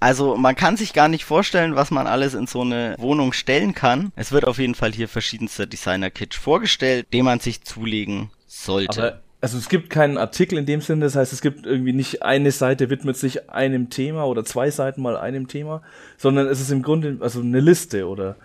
also 0.00 0.36
man 0.36 0.56
kann 0.56 0.76
sich 0.76 0.92
gar 0.92 1.08
nicht 1.08 1.24
vorstellen, 1.24 1.76
was 1.76 1.90
man 1.90 2.06
alles 2.06 2.34
in 2.34 2.46
so 2.46 2.62
eine 2.62 2.96
Wohnung 2.98 3.32
stellen 3.32 3.74
kann. 3.74 4.12
Es 4.16 4.32
wird 4.32 4.46
auf 4.46 4.58
jeden 4.58 4.74
Fall 4.74 4.92
hier 4.92 5.08
verschiedenster 5.08 5.66
Designer-Kitsch 5.66 6.38
vorgestellt, 6.38 7.06
den 7.12 7.26
man 7.26 7.38
sich 7.38 7.62
zulegen 7.62 8.30
sollte. 8.46 9.02
Aber 9.02 9.20
also 9.42 9.56
es 9.56 9.68
gibt 9.68 9.88
keinen 9.88 10.18
Artikel 10.18 10.58
in 10.58 10.66
dem 10.66 10.80
Sinne, 10.80 11.06
das 11.06 11.16
heißt, 11.16 11.32
es 11.32 11.40
gibt 11.40 11.64
irgendwie 11.64 11.94
nicht 11.94 12.22
eine 12.22 12.50
Seite 12.50 12.90
widmet 12.90 13.16
sich 13.16 13.48
einem 13.48 13.88
Thema 13.88 14.24
oder 14.26 14.44
zwei 14.44 14.70
Seiten 14.70 15.00
mal 15.00 15.16
einem 15.16 15.48
Thema, 15.48 15.82
sondern 16.18 16.46
es 16.46 16.60
ist 16.60 16.70
im 16.70 16.82
Grunde 16.82 17.16
also 17.20 17.40
eine 17.40 17.60
Liste 17.60 18.06
oder 18.06 18.36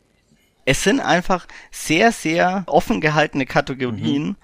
es 0.66 0.84
sind 0.84 1.00
einfach 1.00 1.48
sehr, 1.70 2.12
sehr 2.12 2.64
offen 2.66 3.00
gehaltene 3.00 3.46
Kategorien, 3.46 4.28
mhm. 4.30 4.36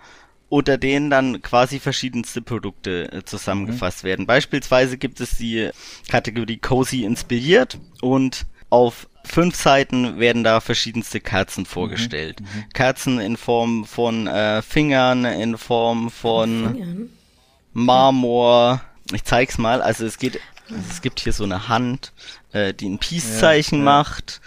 Unter 0.51 0.77
denen 0.77 1.09
dann 1.09 1.41
quasi 1.41 1.79
verschiedenste 1.79 2.41
Produkte 2.41 3.09
äh, 3.09 3.23
zusammengefasst 3.23 4.03
mhm. 4.03 4.07
werden. 4.09 4.25
Beispielsweise 4.27 4.97
gibt 4.97 5.21
es 5.21 5.37
die 5.37 5.69
Kategorie 6.09 6.57
Cozy 6.57 7.05
inspiriert 7.05 7.79
und 8.01 8.45
auf 8.69 9.07
fünf 9.23 9.55
Seiten 9.55 10.19
werden 10.19 10.43
da 10.43 10.59
verschiedenste 10.59 11.21
Kerzen 11.21 11.65
vorgestellt. 11.65 12.41
Mhm. 12.41 12.47
mhm. 12.47 12.69
Kerzen 12.73 13.19
in 13.21 13.37
Form 13.37 13.85
von 13.85 14.27
äh, 14.27 14.61
Fingern, 14.61 15.23
in 15.23 15.57
Form 15.57 16.11
von 16.11 16.73
Fingern? 16.73 17.09
Marmor. 17.71 18.81
Ich 19.13 19.23
zeig's 19.23 19.57
mal. 19.57 19.81
Also 19.81 20.05
es 20.05 20.17
geht, 20.17 20.41
es 20.89 21.01
gibt 21.01 21.19
hier 21.19 21.33
so 21.33 21.43
eine 21.43 21.67
Hand, 21.67 22.13
äh, 22.51 22.73
die 22.73 22.89
ein 22.89 22.99
Peace-Zeichen 22.99 23.79
ja, 23.79 23.85
ja. 23.85 23.91
macht. 23.91 24.41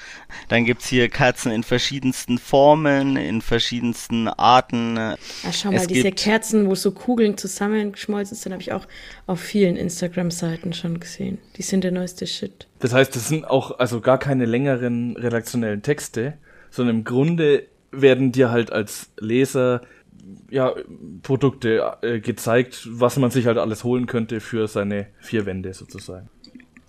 Dann 0.48 0.64
gibt's 0.64 0.86
hier 0.86 1.08
Kerzen 1.08 1.52
in 1.52 1.62
verschiedensten 1.62 2.38
Formen, 2.38 3.16
in 3.16 3.40
verschiedensten 3.40 4.28
Arten. 4.28 4.98
Ach, 4.98 5.16
schau 5.52 5.70
mal, 5.70 5.76
es 5.78 5.86
diese 5.86 6.12
Kerzen, 6.12 6.68
wo 6.68 6.74
so 6.74 6.92
Kugeln 6.92 7.36
zusammengeschmolzen 7.38 8.36
sind, 8.36 8.52
habe 8.52 8.62
ich 8.62 8.72
auch 8.72 8.86
auf 9.26 9.40
vielen 9.40 9.76
Instagram-Seiten 9.76 10.72
schon 10.72 11.00
gesehen. 11.00 11.38
Die 11.56 11.62
sind 11.62 11.84
der 11.84 11.92
neueste 11.92 12.26
Shit. 12.26 12.66
Das 12.80 12.92
heißt, 12.92 13.14
das 13.14 13.28
sind 13.28 13.46
auch 13.46 13.78
also 13.78 14.00
gar 14.00 14.18
keine 14.18 14.44
längeren 14.44 15.16
redaktionellen 15.16 15.82
Texte, 15.82 16.34
sondern 16.70 16.96
im 16.96 17.04
Grunde 17.04 17.66
werden 17.90 18.32
dir 18.32 18.50
halt 18.50 18.72
als 18.72 19.10
Leser 19.18 19.82
ja, 20.50 20.72
Produkte 21.22 21.96
äh, 22.02 22.20
gezeigt, 22.20 22.86
was 22.90 23.16
man 23.16 23.30
sich 23.30 23.46
halt 23.46 23.58
alles 23.58 23.84
holen 23.84 24.06
könnte 24.06 24.40
für 24.40 24.68
seine 24.68 25.08
vier 25.20 25.46
Wände 25.46 25.74
sozusagen. 25.74 26.28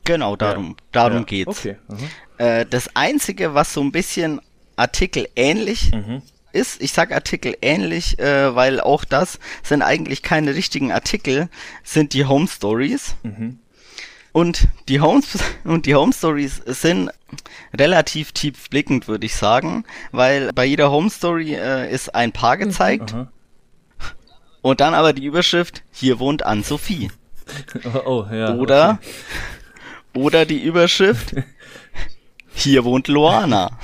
Genau, 0.04 0.36
darum, 0.36 0.70
ja. 0.70 0.76
darum 0.92 1.20
ja. 1.20 1.24
geht's. 1.24 1.50
Okay. 1.50 1.78
Äh, 2.38 2.66
das 2.70 2.96
einzige, 2.96 3.54
was 3.54 3.74
so 3.74 3.82
ein 3.82 3.92
bisschen 3.92 4.40
Artikel 4.76 5.28
ähnlich 5.36 5.92
mhm. 5.94 6.22
ist, 6.52 6.82
ich 6.82 6.94
sag 6.94 7.12
Artikel 7.12 7.58
ähnlich, 7.62 8.20
äh, 8.20 8.56
weil 8.56 8.80
auch 8.80 9.04
das 9.04 9.40
sind 9.64 9.82
eigentlich 9.82 10.22
keine 10.22 10.54
richtigen 10.54 10.92
Artikel, 10.92 11.50
sind 11.84 12.14
die 12.14 12.26
Home 12.26 12.48
Stories. 12.48 13.16
Mhm. 13.24 13.60
Und 14.36 14.68
die 14.90 15.00
Home 15.00 15.22
und 15.64 15.86
die 15.86 15.96
Home 15.96 16.12
Stories 16.12 16.62
sind 16.66 17.10
relativ 17.74 18.34
tief 18.34 18.70
blickend, 18.70 19.08
würde 19.08 19.28
ich 19.28 19.34
sagen, 19.34 19.86
weil 20.12 20.52
bei 20.52 20.66
jeder 20.66 20.92
Home 20.92 21.10
Story 21.10 21.56
äh, 21.56 21.90
ist 21.90 22.14
ein 22.14 22.34
Paar 22.34 22.58
gezeigt. 22.58 23.14
Mhm. 23.14 23.30
Und 24.62 24.82
dann 24.82 24.94
aber 24.94 25.14
die 25.14 25.24
Überschrift, 25.24 25.84
hier 25.90 26.20
wohnt 26.20 26.46
Ann-Sophie. 26.46 27.12
Oh, 28.06 28.26
ja. 28.30 28.56
Oder 28.56 29.00
okay. 29.00 30.20
Oder 30.20 30.46
die 30.46 30.62
Überschrift, 30.62 31.36
hier 32.54 32.84
wohnt 32.84 33.08
Loana. 33.08 33.80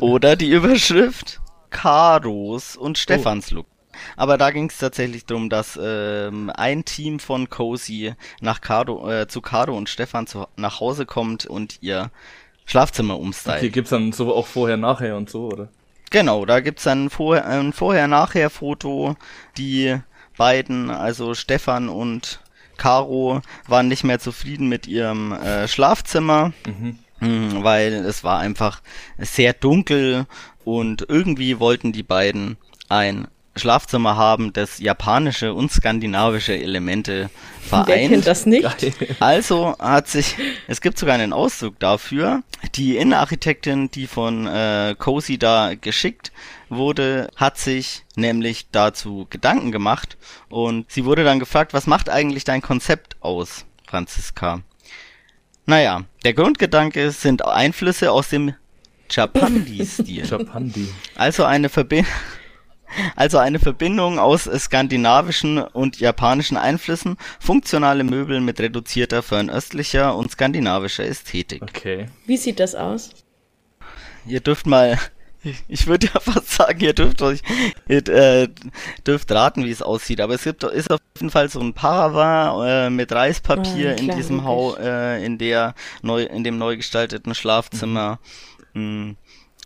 Oder 0.00 0.36
die 0.36 0.50
Überschrift, 0.50 1.40
Karos 1.70 2.76
und 2.76 2.96
Stefanslook. 2.96 3.66
Oh. 3.68 3.77
Aber 4.16 4.38
da 4.38 4.50
ging 4.50 4.68
es 4.70 4.78
tatsächlich 4.78 5.26
darum, 5.26 5.48
dass 5.48 5.78
ähm, 5.80 6.50
ein 6.54 6.84
Team 6.84 7.18
von 7.20 7.48
Cozy 7.48 8.14
nach 8.40 8.60
Caro, 8.60 9.10
äh, 9.10 9.28
zu 9.28 9.40
Caro 9.40 9.76
und 9.76 9.88
Stefan 9.88 10.26
zu, 10.26 10.46
nach 10.56 10.80
Hause 10.80 11.06
kommt 11.06 11.46
und 11.46 11.78
ihr 11.82 12.10
Schlafzimmer 12.66 13.18
umstylt. 13.18 13.56
Okay, 13.56 13.70
gibt's 13.70 13.90
dann 13.90 14.12
so 14.12 14.34
auch 14.34 14.46
vorher, 14.46 14.76
nachher 14.76 15.16
und 15.16 15.30
so, 15.30 15.46
oder? 15.46 15.68
Genau, 16.10 16.44
da 16.44 16.60
gibt's 16.60 16.84
dann 16.84 17.10
vorher, 17.10 17.46
ein 17.46 17.72
Vorher-Nachher-Foto. 17.72 19.16
Die 19.56 19.98
beiden, 20.36 20.90
also 20.90 21.34
Stefan 21.34 21.88
und 21.88 22.40
Caro 22.78 23.42
waren 23.66 23.88
nicht 23.88 24.04
mehr 24.04 24.18
zufrieden 24.18 24.68
mit 24.68 24.86
ihrem 24.86 25.32
äh, 25.32 25.68
Schlafzimmer, 25.68 26.52
mhm. 26.66 26.98
mh, 27.20 27.64
weil 27.64 27.92
es 27.92 28.24
war 28.24 28.38
einfach 28.38 28.80
sehr 29.18 29.52
dunkel 29.52 30.26
und 30.64 31.04
irgendwie 31.08 31.60
wollten 31.60 31.92
die 31.92 32.02
beiden 32.02 32.56
ein 32.88 33.28
Schlafzimmer 33.58 34.16
haben, 34.16 34.52
das 34.52 34.78
japanische 34.78 35.54
und 35.54 35.70
skandinavische 35.70 36.56
Elemente 36.56 37.30
vereint. 37.60 37.88
Wer 37.88 38.08
kennt 38.08 38.26
das 38.26 38.46
nicht? 38.46 38.66
Also 39.20 39.76
hat 39.78 40.08
sich, 40.08 40.36
es 40.66 40.80
gibt 40.80 40.98
sogar 40.98 41.14
einen 41.14 41.32
Ausdruck 41.32 41.78
dafür. 41.78 42.42
Die 42.74 42.96
Innenarchitektin, 42.96 43.90
die 43.90 44.06
von 44.06 44.46
äh, 44.46 44.94
Cozy 44.98 45.38
da 45.38 45.74
geschickt 45.74 46.32
wurde, 46.68 47.30
hat 47.36 47.58
sich 47.58 48.04
nämlich 48.16 48.66
dazu 48.70 49.26
Gedanken 49.30 49.72
gemacht 49.72 50.16
und 50.48 50.90
sie 50.90 51.04
wurde 51.04 51.24
dann 51.24 51.38
gefragt, 51.38 51.74
was 51.74 51.86
macht 51.86 52.08
eigentlich 52.08 52.44
dein 52.44 52.62
Konzept 52.62 53.16
aus, 53.20 53.64
Franziska? 53.86 54.62
Naja, 55.66 56.04
der 56.24 56.32
Grundgedanke 56.32 57.10
sind 57.10 57.44
Einflüsse 57.44 58.10
aus 58.10 58.30
dem 58.30 58.54
Japandi-Stil. 59.10 60.26
Japandi. 60.26 60.88
Also 61.14 61.44
eine 61.44 61.68
Verbindung. 61.68 62.10
Also 63.16 63.38
eine 63.38 63.58
Verbindung 63.58 64.18
aus 64.18 64.44
skandinavischen 64.44 65.58
und 65.58 66.00
japanischen 66.00 66.56
Einflüssen, 66.56 67.16
funktionale 67.40 68.04
Möbel 68.04 68.40
mit 68.40 68.60
reduzierter 68.60 69.22
fernöstlicher 69.22 70.16
und 70.16 70.30
skandinavischer 70.30 71.04
Ästhetik. 71.04 71.62
Okay. 71.62 72.06
Wie 72.26 72.36
sieht 72.36 72.60
das 72.60 72.74
aus? 72.74 73.10
Ihr 74.26 74.40
dürft 74.40 74.66
mal 74.66 74.98
ich 75.68 75.86
würde 75.86 76.08
ja 76.12 76.20
fast 76.20 76.50
sagen, 76.50 76.80
ihr 76.80 76.92
dürft 76.92 77.22
euch, 77.22 77.42
ihr 77.88 78.06
äh, 78.08 78.48
dürft 79.06 79.30
raten, 79.30 79.64
wie 79.64 79.70
es 79.70 79.82
aussieht. 79.82 80.20
Aber 80.20 80.34
es 80.34 80.44
gibt, 80.44 80.64
ist 80.64 80.90
auf 80.90 81.00
jeden 81.16 81.30
Fall 81.30 81.48
so 81.48 81.60
ein 81.60 81.74
Paravent 81.74 82.68
äh, 82.68 82.90
mit 82.90 83.12
Reispapier 83.12 83.96
oh, 83.96 84.00
in 84.00 84.10
diesem 84.16 84.44
Haus, 84.44 84.76
äh, 84.78 85.24
in 85.24 85.38
der 85.38 85.74
neu, 86.02 86.24
in 86.24 86.44
dem 86.44 86.58
neu 86.58 86.76
gestalteten 86.76 87.34
Schlafzimmer. 87.34 88.18
Mhm. 88.74 89.16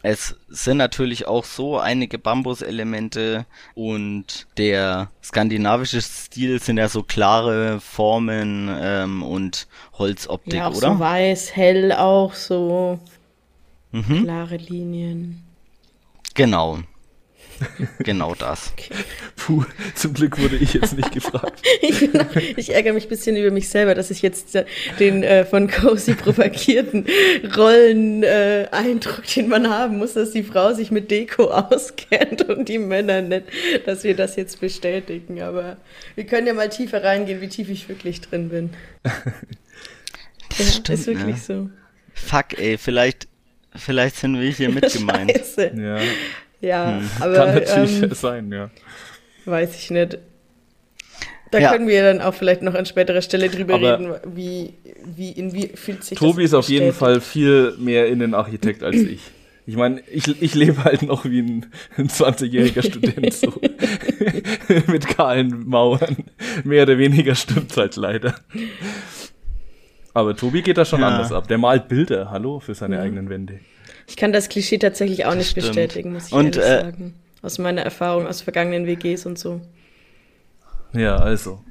Es 0.02 0.36
sind 0.48 0.78
natürlich 0.78 1.28
auch 1.28 1.44
so 1.44 1.78
einige 1.78 2.18
Bambuselemente 2.18 3.46
und 3.74 4.48
der 4.58 5.10
skandinavische 5.22 6.02
Stil 6.02 6.60
sind 6.60 6.78
ja 6.78 6.88
so 6.88 7.04
klare 7.04 7.80
Formen 7.80 8.68
ähm, 8.80 9.22
und 9.22 9.68
Holzoptik, 9.94 10.54
ja, 10.54 10.66
auch 10.66 10.74
oder? 10.74 10.94
So 10.94 10.98
weiß, 10.98 11.54
hell 11.54 11.92
auch 11.92 12.34
so 12.34 12.98
mhm. 13.92 14.24
klare 14.24 14.56
Linien. 14.56 15.44
Genau. 16.34 16.80
Genau 17.98 18.35
das. 18.35 18.72
Okay. 18.83 18.94
Puh, 19.37 19.64
zum 19.94 20.14
Glück 20.14 20.38
wurde 20.38 20.57
ich 20.57 20.75
jetzt 20.75 20.96
nicht 20.96 21.12
gefragt. 21.12 21.62
ich, 21.83 22.09
ich, 22.57 22.75
ärgere 22.75 22.92
mich 22.94 23.05
ein 23.05 23.09
bisschen 23.09 23.37
über 23.37 23.51
mich 23.51 23.68
selber, 23.68 23.94
dass 23.94 24.11
ich 24.11 24.22
jetzt 24.22 24.57
den 24.98 25.22
äh, 25.22 25.44
von 25.44 25.68
Cozy 25.68 26.14
propagierten 26.14 27.07
Rollen-Eindruck, 27.57 29.25
äh, 29.25 29.35
den 29.35 29.48
man 29.48 29.68
haben 29.68 29.98
muss, 29.98 30.14
dass 30.14 30.31
die 30.31 30.42
Frau 30.42 30.72
sich 30.72 30.90
mit 30.90 31.11
Deko 31.11 31.51
auskennt 31.51 32.48
und 32.48 32.68
die 32.68 32.79
Männer 32.79 33.20
nicht, 33.20 33.44
dass 33.85 34.05
wir 34.05 34.16
das 34.16 34.37
jetzt 34.37 34.61
bestätigen. 34.61 35.42
Aber 35.42 35.77
wir 36.14 36.25
können 36.25 36.46
ja 36.46 36.55
mal 36.55 36.68
tiefer 36.68 37.05
reingehen, 37.05 37.40
wie 37.40 37.48
tief 37.48 37.68
ich 37.68 37.88
wirklich 37.88 38.20
drin 38.20 38.48
bin. 38.48 38.70
Das 39.03 40.59
ja, 40.59 40.64
stimmt, 40.66 40.88
ist 40.90 41.07
wirklich 41.07 41.37
ne? 41.37 41.42
so. 41.46 41.70
Fuck, 42.14 42.59
ey, 42.59 42.79
vielleicht 42.79 43.29
Vielleicht 43.75 44.16
sind 44.16 44.38
wir 44.38 44.51
hier 44.51 44.70
mit 44.70 44.92
gemeint. 44.92 45.33
Ja, 45.57 45.98
ja 46.62 46.98
hm. 46.98 47.11
aber. 47.20 47.35
Kann 47.37 47.55
natürlich 47.55 48.03
ähm, 48.03 48.14
sein, 48.14 48.53
ja. 48.53 48.70
Weiß 49.44 49.77
ich 49.77 49.90
nicht. 49.90 50.18
Da 51.51 51.59
ja. 51.59 51.72
können 51.72 51.87
wir 51.87 52.03
dann 52.03 52.22
auch 52.22 52.33
vielleicht 52.33 52.62
noch 52.62 52.75
an 52.75 52.87
späterer 52.87 53.20
Stelle 53.20 53.51
drüber 53.51 53.75
aber 53.75 53.98
reden, 53.98 54.14
wie, 54.35 54.72
wie, 55.05 55.33
in 55.33 55.53
wie 55.53 55.68
fühlt 55.68 56.03
sich 56.03 56.18
Tobi 56.18 56.44
ist 56.44 56.55
auf 56.55 56.70
jeden 56.70 56.94
Fall 56.94 57.20
viel 57.20 57.75
mehr 57.79 58.07
Innenarchitekt 58.07 58.83
als 58.83 58.96
ich. 58.96 59.20
Ich 59.66 59.77
meine, 59.77 60.01
ich, 60.11 60.42
ich 60.42 60.55
lebe 60.55 60.83
halt 60.83 61.03
noch 61.03 61.25
wie 61.25 61.40
ein, 61.40 61.66
ein 61.96 62.09
20-jähriger 62.09 62.83
Student 62.85 63.33
so. 63.35 63.53
Mit 64.90 65.07
kahlen 65.07 65.68
Mauern. 65.68 66.16
Mehr 66.64 66.85
oder 66.85 66.98
weniger 66.98 67.35
stimmt's 67.35 67.77
halt 67.77 67.96
leider. 67.96 68.35
Aber 70.14 70.35
Tobi 70.35 70.62
geht 70.62 70.79
da 70.79 70.85
schon 70.85 71.01
ja. 71.01 71.09
anders 71.09 71.33
ab. 71.33 71.48
Der 71.48 71.59
malt 71.59 71.87
Bilder, 71.87 72.31
hallo, 72.31 72.61
für 72.61 72.75
seine 72.75 72.96
ja. 72.96 73.03
eigenen 73.03 73.29
Wände. 73.29 73.61
Ich 74.06 74.16
kann 74.16 74.32
das 74.32 74.48
Klischee 74.48 74.78
tatsächlich 74.78 75.26
auch 75.26 75.34
nicht 75.34 75.50
Stimmt. 75.50 75.68
bestätigen, 75.68 76.12
muss 76.12 76.28
ich 76.28 76.32
und, 76.32 76.56
ehrlich 76.56 76.70
äh, 76.70 76.82
sagen. 76.82 77.14
Aus 77.42 77.58
meiner 77.58 77.82
Erfahrung 77.82 78.26
aus 78.26 78.40
vergangenen 78.40 78.86
WGs 78.86 79.26
und 79.26 79.38
so. 79.38 79.60
Ja, 80.92 81.16
also. 81.16 81.64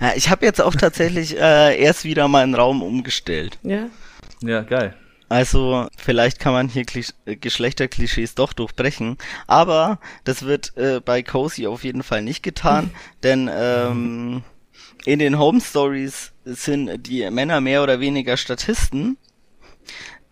Ja, 0.00 0.12
ich 0.14 0.30
habe 0.30 0.46
jetzt 0.46 0.60
auch 0.60 0.74
tatsächlich 0.74 1.36
äh, 1.36 1.78
erst 1.80 2.04
wieder 2.04 2.28
meinen 2.28 2.54
Raum 2.54 2.82
umgestellt. 2.82 3.58
Ja. 3.62 3.88
Ja, 4.42 4.62
geil. 4.62 4.94
Also 5.28 5.88
vielleicht 5.98 6.38
kann 6.38 6.54
man 6.54 6.68
hier 6.68 6.84
Klisch 6.84 7.12
Geschlechterklischees 7.26 8.34
doch 8.34 8.54
durchbrechen, 8.54 9.18
aber 9.46 9.98
das 10.24 10.44
wird 10.44 10.74
äh, 10.78 11.00
bei 11.04 11.22
Cozy 11.22 11.66
auf 11.66 11.84
jeden 11.84 12.02
Fall 12.02 12.22
nicht 12.22 12.42
getan, 12.42 12.90
denn 13.22 13.50
ähm, 13.52 14.42
in 15.04 15.18
den 15.18 15.38
Home 15.38 15.60
Stories 15.60 16.32
sind 16.44 17.06
die 17.06 17.28
Männer 17.30 17.60
mehr 17.60 17.82
oder 17.82 18.00
weniger 18.00 18.38
Statisten, 18.38 19.18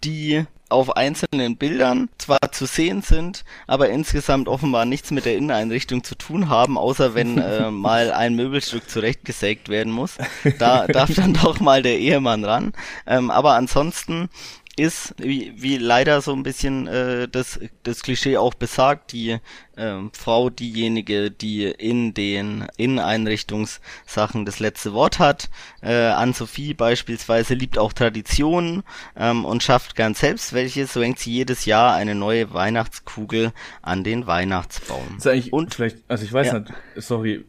die 0.03 0.47
auf 0.69 0.97
einzelnen 0.97 1.57
Bildern 1.57 2.09
zwar 2.19 2.53
zu 2.53 2.67
sehen 2.67 3.03
sind, 3.03 3.45
aber 3.67 3.89
insgesamt 3.91 4.49
offenbar 4.49 4.85
nichts 4.85 5.11
mit 5.11 5.25
der 5.25 5.37
Inneneinrichtung 5.37 6.03
zu 6.03 6.17
tun 6.17 6.49
haben, 6.49 6.77
außer 6.77 7.15
wenn 7.15 7.39
äh, 7.39 7.71
mal 7.71 8.13
ein 8.13 8.35
Möbelstück 8.35 8.91
zurechtgesägt 8.91 9.69
werden 9.69 9.93
muss. 9.93 10.17
Da 10.59 10.87
darf 10.87 11.15
dann 11.15 11.35
doch 11.35 11.61
mal 11.61 11.83
der 11.83 11.99
Ehemann 11.99 12.45
ran. 12.45 12.73
Ähm, 13.07 13.31
aber 13.31 13.55
ansonsten 13.55 14.29
ist, 14.77 15.15
wie, 15.19 15.53
wie 15.57 15.79
leider 15.79 16.21
so 16.21 16.33
ein 16.33 16.43
bisschen 16.43 16.87
äh, 16.87 17.29
das, 17.29 17.59
das 17.83 18.03
Klischee 18.03 18.37
auch 18.37 18.55
besagt, 18.55 19.13
die 19.13 19.39
äh, 19.77 19.95
Frau 20.13 20.51
diejenige, 20.51 21.31
die 21.31 21.65
in 21.65 22.13
den 22.13 22.67
Inneneinrichtungssachen 22.77 24.45
das 24.45 24.61
letzte 24.61 24.93
Wort 24.93 25.19
hat. 25.19 25.49
Äh, 25.83 25.95
Anne-Sophie 25.95 26.75
beispielsweise 26.75 27.55
liebt 27.55 27.79
auch 27.79 27.95
Traditionen 27.95 28.83
ähm, 29.17 29.45
und 29.45 29.63
schafft 29.63 29.97
gern 29.97 30.15
selbst 30.15 30.53
welche, 30.53 30.87
so 30.87 31.03
hängt 31.03 31.19
sie 31.19 31.33
jedes 31.33 31.65
Jahr 31.65 31.95
eine 31.95 32.15
neue 32.15 32.53
Weihnachtskugel 32.53 33.53
an 33.81 34.05
den 34.05 34.27
Weihnachtsbaum. 34.27 35.17
Ist 35.17 35.27
eigentlich, 35.27 35.53
und 35.53 35.75
vielleicht, 35.75 35.99
also 36.09 36.25
ich 36.25 36.33
weiß 36.33 36.49
ja. 36.49 36.59
nicht, 36.61 36.73
sorry, 36.97 37.45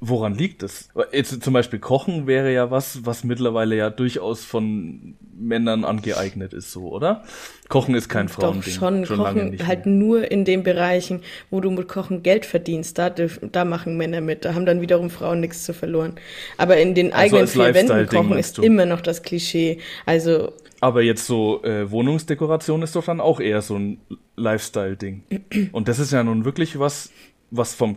Woran 0.00 0.34
liegt 0.34 0.62
es? 0.62 0.88
Jetzt 1.12 1.42
zum 1.42 1.52
Beispiel 1.52 1.80
Kochen 1.80 2.28
wäre 2.28 2.52
ja 2.52 2.70
was, 2.70 3.04
was 3.04 3.24
mittlerweile 3.24 3.76
ja 3.76 3.90
durchaus 3.90 4.44
von 4.44 5.16
Männern 5.36 5.84
angeeignet 5.84 6.52
ist, 6.52 6.70
so, 6.70 6.88
oder? 6.92 7.24
Kochen 7.68 7.96
ist 7.96 8.08
kein 8.08 8.28
Frauending. 8.28 8.62
Doch 8.62 8.70
schon, 8.70 9.06
schon 9.06 9.18
Kochen 9.18 9.66
halt 9.66 9.86
nur 9.86 10.30
in 10.30 10.44
den 10.44 10.62
Bereichen, 10.62 11.22
wo 11.50 11.60
du 11.60 11.70
mit 11.70 11.88
Kochen 11.88 12.22
Geld 12.22 12.46
verdienst. 12.46 12.96
Da, 12.96 13.10
da 13.10 13.64
machen 13.64 13.96
Männer 13.96 14.20
mit. 14.20 14.44
Da 14.44 14.54
haben 14.54 14.66
dann 14.66 14.80
wiederum 14.80 15.10
Frauen 15.10 15.40
nichts 15.40 15.64
zu 15.64 15.74
verloren. 15.74 16.14
Aber 16.58 16.76
in 16.76 16.94
den 16.94 17.12
also 17.12 17.36
eigenen 17.36 17.48
vier 17.48 17.74
Wänden 17.74 18.06
kochen 18.06 18.38
ist 18.38 18.58
du? 18.58 18.62
immer 18.62 18.86
noch 18.86 19.00
das 19.00 19.22
Klischee. 19.22 19.78
Also. 20.06 20.52
Aber 20.80 21.02
jetzt 21.02 21.26
so 21.26 21.62
äh, 21.64 21.90
Wohnungsdekoration 21.90 22.82
ist 22.82 22.94
doch 22.94 23.04
dann 23.04 23.20
auch 23.20 23.40
eher 23.40 23.62
so 23.62 23.76
ein 23.76 24.00
Lifestyle-Ding. 24.36 25.24
Und 25.72 25.88
das 25.88 25.98
ist 25.98 26.12
ja 26.12 26.22
nun 26.22 26.44
wirklich 26.44 26.78
was, 26.78 27.10
was 27.50 27.74
vom 27.74 27.96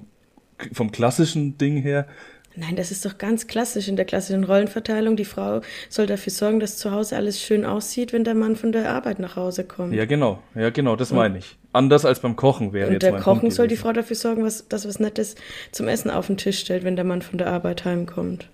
vom 0.74 0.92
klassischen 0.92 1.58
Ding 1.58 1.78
her. 1.78 2.08
Nein, 2.56 2.76
das 2.76 2.92
ist 2.92 3.06
doch 3.06 3.18
ganz 3.18 3.48
klassisch 3.48 3.88
in 3.88 3.96
der 3.96 4.04
klassischen 4.04 4.44
Rollenverteilung. 4.44 5.16
Die 5.16 5.26
Frau 5.26 5.62
soll 5.88 6.06
dafür 6.06 6.32
sorgen, 6.32 6.60
dass 6.60 6.78
zu 6.78 6.92
Hause 6.92 7.16
alles 7.16 7.42
schön 7.42 7.66
aussieht, 7.66 8.12
wenn 8.12 8.26
der 8.26 8.36
Mann 8.36 8.58
von 8.58 8.74
der 8.74 8.92
Arbeit 8.92 9.20
nach 9.20 9.38
Hause 9.38 9.64
kommt. 9.64 9.94
Ja, 9.94 10.06
genau. 10.06 10.40
Ja, 10.54 10.70
genau, 10.70 10.98
das 10.98 11.14
meine 11.14 11.38
ich. 11.38 11.58
Anders 11.72 12.04
als 12.04 12.20
beim 12.20 12.36
Kochen 12.36 12.74
wäre 12.74 12.88
und 12.88 12.94
jetzt 12.94 13.04
der 13.04 13.14
mein 13.14 13.22
Kochen 13.22 13.52
soll 13.52 13.68
die 13.68 13.78
Frau 13.78 13.94
dafür 13.94 14.18
sorgen, 14.18 14.44
was, 14.44 14.68
dass 14.68 14.86
was 14.86 15.00
Nettes 15.00 15.36
zum 15.72 15.88
Essen 15.88 16.12
auf 16.12 16.28
den 16.28 16.36
Tisch 16.36 16.60
stellt, 16.60 16.84
wenn 16.84 16.98
der 16.98 17.06
Mann 17.06 17.22
von 17.22 17.38
der 17.38 17.48
Arbeit 17.48 17.86
heimkommt. 17.86 18.50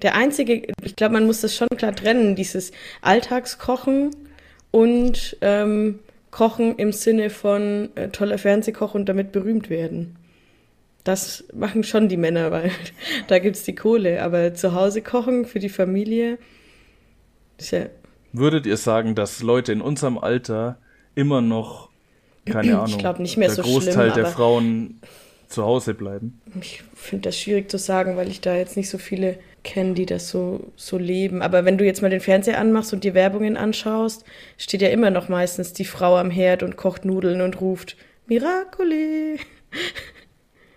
Der 0.00 0.14
einzige, 0.14 0.62
ich 0.82 0.96
glaube, 0.96 1.14
man 1.14 1.26
muss 1.26 1.42
das 1.42 1.54
schon 1.54 1.68
klar 1.76 1.94
trennen, 1.94 2.36
dieses 2.36 2.72
Alltagskochen 3.02 4.10
und 4.70 5.36
ähm, 5.42 5.98
Kochen 6.30 6.76
im 6.76 6.92
Sinne 6.92 7.28
von 7.28 7.90
äh, 7.96 8.08
toller 8.08 8.38
Fernsehkoch 8.38 8.94
und 8.94 9.08
damit 9.08 9.32
berühmt 9.32 9.68
werden. 9.68 10.16
Das 11.08 11.42
machen 11.54 11.84
schon 11.84 12.10
die 12.10 12.18
Männer, 12.18 12.50
weil 12.50 12.70
da 13.28 13.38
gibt 13.38 13.56
es 13.56 13.62
die 13.62 13.74
Kohle. 13.74 14.22
Aber 14.22 14.52
zu 14.52 14.74
Hause 14.74 15.00
kochen 15.00 15.46
für 15.46 15.58
die 15.58 15.70
Familie 15.70 16.36
ist 17.56 17.70
ja. 17.70 17.86
Würdet 18.34 18.66
ihr 18.66 18.76
sagen, 18.76 19.14
dass 19.14 19.42
Leute 19.42 19.72
in 19.72 19.80
unserem 19.80 20.18
Alter 20.18 20.76
immer 21.14 21.40
noch, 21.40 21.88
keine 22.44 22.78
Ahnung, 22.78 23.00
ich 23.00 23.18
nicht 23.20 23.38
mehr 23.38 23.48
der 23.48 23.56
so 23.56 23.62
Großteil 23.62 24.12
schlimm, 24.12 24.22
der 24.22 24.26
Frauen 24.26 25.00
zu 25.48 25.64
Hause 25.64 25.94
bleiben? 25.94 26.42
Ich 26.60 26.82
finde 26.94 27.30
das 27.30 27.38
schwierig 27.38 27.70
zu 27.70 27.78
sagen, 27.78 28.18
weil 28.18 28.28
ich 28.28 28.42
da 28.42 28.54
jetzt 28.54 28.76
nicht 28.76 28.90
so 28.90 28.98
viele 28.98 29.38
kenne, 29.64 29.94
die 29.94 30.04
das 30.04 30.28
so, 30.28 30.60
so 30.76 30.98
leben. 30.98 31.40
Aber 31.40 31.64
wenn 31.64 31.78
du 31.78 31.86
jetzt 31.86 32.02
mal 32.02 32.10
den 32.10 32.20
Fernseher 32.20 32.60
anmachst 32.60 32.92
und 32.92 33.02
die 33.02 33.14
Werbungen 33.14 33.56
anschaust, 33.56 34.26
steht 34.58 34.82
ja 34.82 34.88
immer 34.88 35.08
noch 35.08 35.30
meistens 35.30 35.72
die 35.72 35.86
Frau 35.86 36.18
am 36.18 36.30
Herd 36.30 36.62
und 36.62 36.76
kocht 36.76 37.06
Nudeln 37.06 37.40
und 37.40 37.62
ruft 37.62 37.96
Miracoli. 38.26 39.40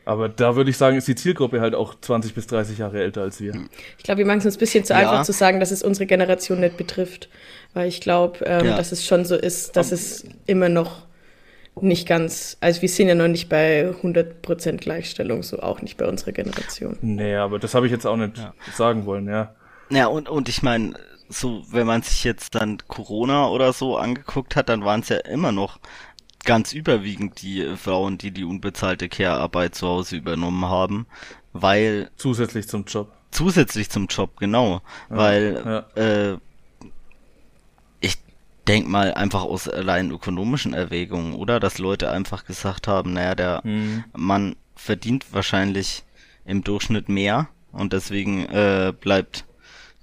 Aber 0.06 0.30
da 0.30 0.56
würde 0.56 0.70
ich 0.70 0.78
sagen, 0.78 0.98
ist 0.98 1.08
die 1.08 1.16
Zielgruppe 1.16 1.62
halt 1.62 1.76
auch 1.76 1.96
20 2.00 2.34
bis 2.34 2.48
30 2.48 2.80
Jahre 2.80 3.02
älter 3.02 3.22
als 3.22 3.40
wir. 3.40 3.54
Ich 3.98 4.04
glaube, 4.04 4.20
wir 4.20 4.26
machen 4.26 4.40
es 4.40 4.46
uns 4.46 4.56
ein 4.56 4.60
bisschen 4.60 4.84
zu 4.84 4.94
ja. 4.94 5.00
einfach 5.00 5.24
zu 5.24 5.32
sagen, 5.32 5.60
dass 5.60 5.72
es 5.72 5.84
unsere 5.84 6.08
Generation 6.08 6.60
nicht 6.60 6.78
betrifft. 6.78 7.30
Weil 7.74 7.88
ich 7.88 8.02
glaube, 8.02 8.40
ähm, 8.46 8.66
ja. 8.66 8.78
dass 8.78 8.92
es 8.92 9.06
schon 9.06 9.26
so 9.26 9.36
ist, 9.36 9.78
dass 9.78 9.92
es 9.92 10.26
immer 10.46 10.70
noch 10.70 11.04
nicht 11.80 12.08
ganz, 12.08 12.58
also 12.60 12.82
wir 12.82 12.90
sind 12.90 13.08
ja 13.08 13.16
noch 13.16 13.28
nicht 13.28 13.48
bei 13.48 13.90
100% 13.90 14.78
Gleichstellung, 14.78 15.42
so 15.42 15.60
auch 15.60 15.82
nicht 15.82 15.98
bei 15.98 16.06
unserer 16.06 16.34
Generation. 16.34 16.98
Nee, 17.02 17.36
aber 17.36 17.60
das 17.60 17.74
habe 17.74 17.86
ich 17.86 17.92
jetzt 17.92 18.06
auch 18.06 18.18
nicht 18.18 18.38
ja. 18.38 18.54
sagen 18.76 19.06
wollen, 19.06 19.28
ja. 19.28 19.56
Ja, 19.90 20.08
und, 20.08 20.30
und 20.30 20.50
ich 20.50 20.64
meine, 20.64 20.94
so, 21.30 21.64
wenn 21.72 21.88
man 21.88 22.02
sich 22.02 22.24
jetzt 22.24 22.56
dann 22.56 22.78
Corona 22.88 23.48
oder 23.48 23.72
so 23.74 23.98
angeguckt 23.98 24.56
hat, 24.56 24.70
dann 24.70 24.84
waren 24.84 25.00
es 25.02 25.10
ja 25.10 25.18
immer 25.18 25.52
noch 25.52 25.80
ganz 26.44 26.74
überwiegend 26.74 27.42
die 27.42 27.76
Frauen, 27.78 28.18
die 28.18 28.32
die 28.32 28.44
unbezahlte 28.44 29.10
Care-Arbeit 29.10 29.76
zu 29.76 29.88
Hause 29.88 30.18
übernommen 30.18 30.66
haben, 30.66 31.06
weil 31.54 32.10
zusätzlich 32.16 32.68
zum 32.68 32.86
Job. 32.86 33.12
Zusätzlich 33.32 33.90
zum 33.90 34.08
Job, 34.08 34.38
genau, 34.38 34.82
ja, 35.10 35.18
weil 35.18 35.86
ja. 35.96 36.02
Äh, 36.02 36.38
ich 38.02 38.18
denk 38.68 38.88
mal 38.88 39.14
einfach 39.14 39.44
aus 39.44 39.70
allein 39.70 40.12
ökonomischen 40.12 40.74
Erwägungen, 40.74 41.34
oder, 41.34 41.60
dass 41.60 41.78
Leute 41.78 42.12
einfach 42.12 42.46
gesagt 42.46 42.88
haben, 42.88 43.14
naja, 43.14 43.36
der 43.36 43.62
mhm. 43.64 44.04
Mann 44.16 44.56
verdient 44.76 45.32
wahrscheinlich 45.32 46.04
im 46.46 46.64
Durchschnitt 46.64 47.08
mehr 47.08 47.48
und 47.72 47.94
deswegen 47.94 48.46
äh, 48.48 48.94
bleibt 49.00 49.46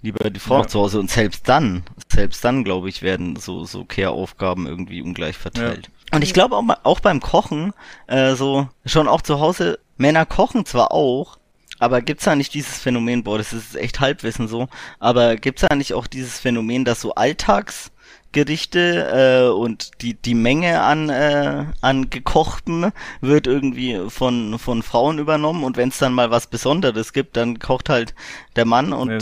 lieber 0.03 0.31
die 0.31 0.41
Frau 0.41 0.61
ja. 0.61 0.69
zu 0.69 0.79
Hause 0.79 1.01
und 1.01 1.11
selbst 1.11 1.49
dann, 1.49 1.83
selbst 2.11 2.45
dann, 2.45 2.65
glaube 2.65 2.89
ich, 2.89 3.03
werden 3.03 3.37
so 3.37 3.65
so 3.65 3.85
Care-Aufgaben 3.85 4.67
irgendwie 4.67 5.03
ungleich 5.03 5.37
verteilt. 5.37 5.91
Und 6.13 6.25
ich 6.25 6.33
glaube 6.33 6.57
auch, 6.57 6.65
auch 6.85 7.01
beim 7.01 7.21
Kochen, 7.21 7.73
äh, 8.07 8.35
so 8.35 8.69
schon 8.87 9.09
auch 9.09 9.23
zu 9.23 9.41
Hause, 9.41 9.79
Männer 9.97 10.27
kochen 10.27 10.65
zwar 10.65 10.93
auch, 10.93 11.39
aber 11.79 12.03
gibt's 12.03 12.25
da 12.25 12.35
nicht 12.35 12.55
dieses 12.55 12.79
Phänomen, 12.79 13.23
boah, 13.23 13.39
das 13.39 13.53
ist 13.53 13.77
echt 13.77 14.01
Halbwissen 14.01 14.49
so, 14.49 14.69
aber 14.99 15.37
gibt's 15.37 15.65
da 15.69 15.75
nicht 15.75 15.95
auch 15.95 16.07
dieses 16.07 16.39
Phänomen, 16.39 16.85
dass 16.85 17.01
so 17.01 17.15
Alltagsgerichte 17.15 19.49
äh, 19.49 19.51
und 19.51 20.03
die 20.03 20.15
die 20.15 20.35
Menge 20.35 20.81
an 20.81 21.11
äh, 21.11 21.67
an 21.81 22.11
gekochten 22.11 22.93
wird 23.21 23.47
irgendwie 23.47 24.01
von 24.09 24.59
von 24.59 24.83
Frauen 24.83 25.19
übernommen 25.19 25.63
und 25.63 25.77
wenn 25.77 25.91
es 25.91 25.99
dann 25.99 26.15
mal 26.15 26.31
was 26.31 26.47
Besonderes 26.47 27.13
gibt, 27.13 27.37
dann 27.37 27.59
kocht 27.59 27.89
halt 27.89 28.15
der 28.57 28.65
Mann 28.65 28.93
und 28.93 29.09
nee, 29.09 29.19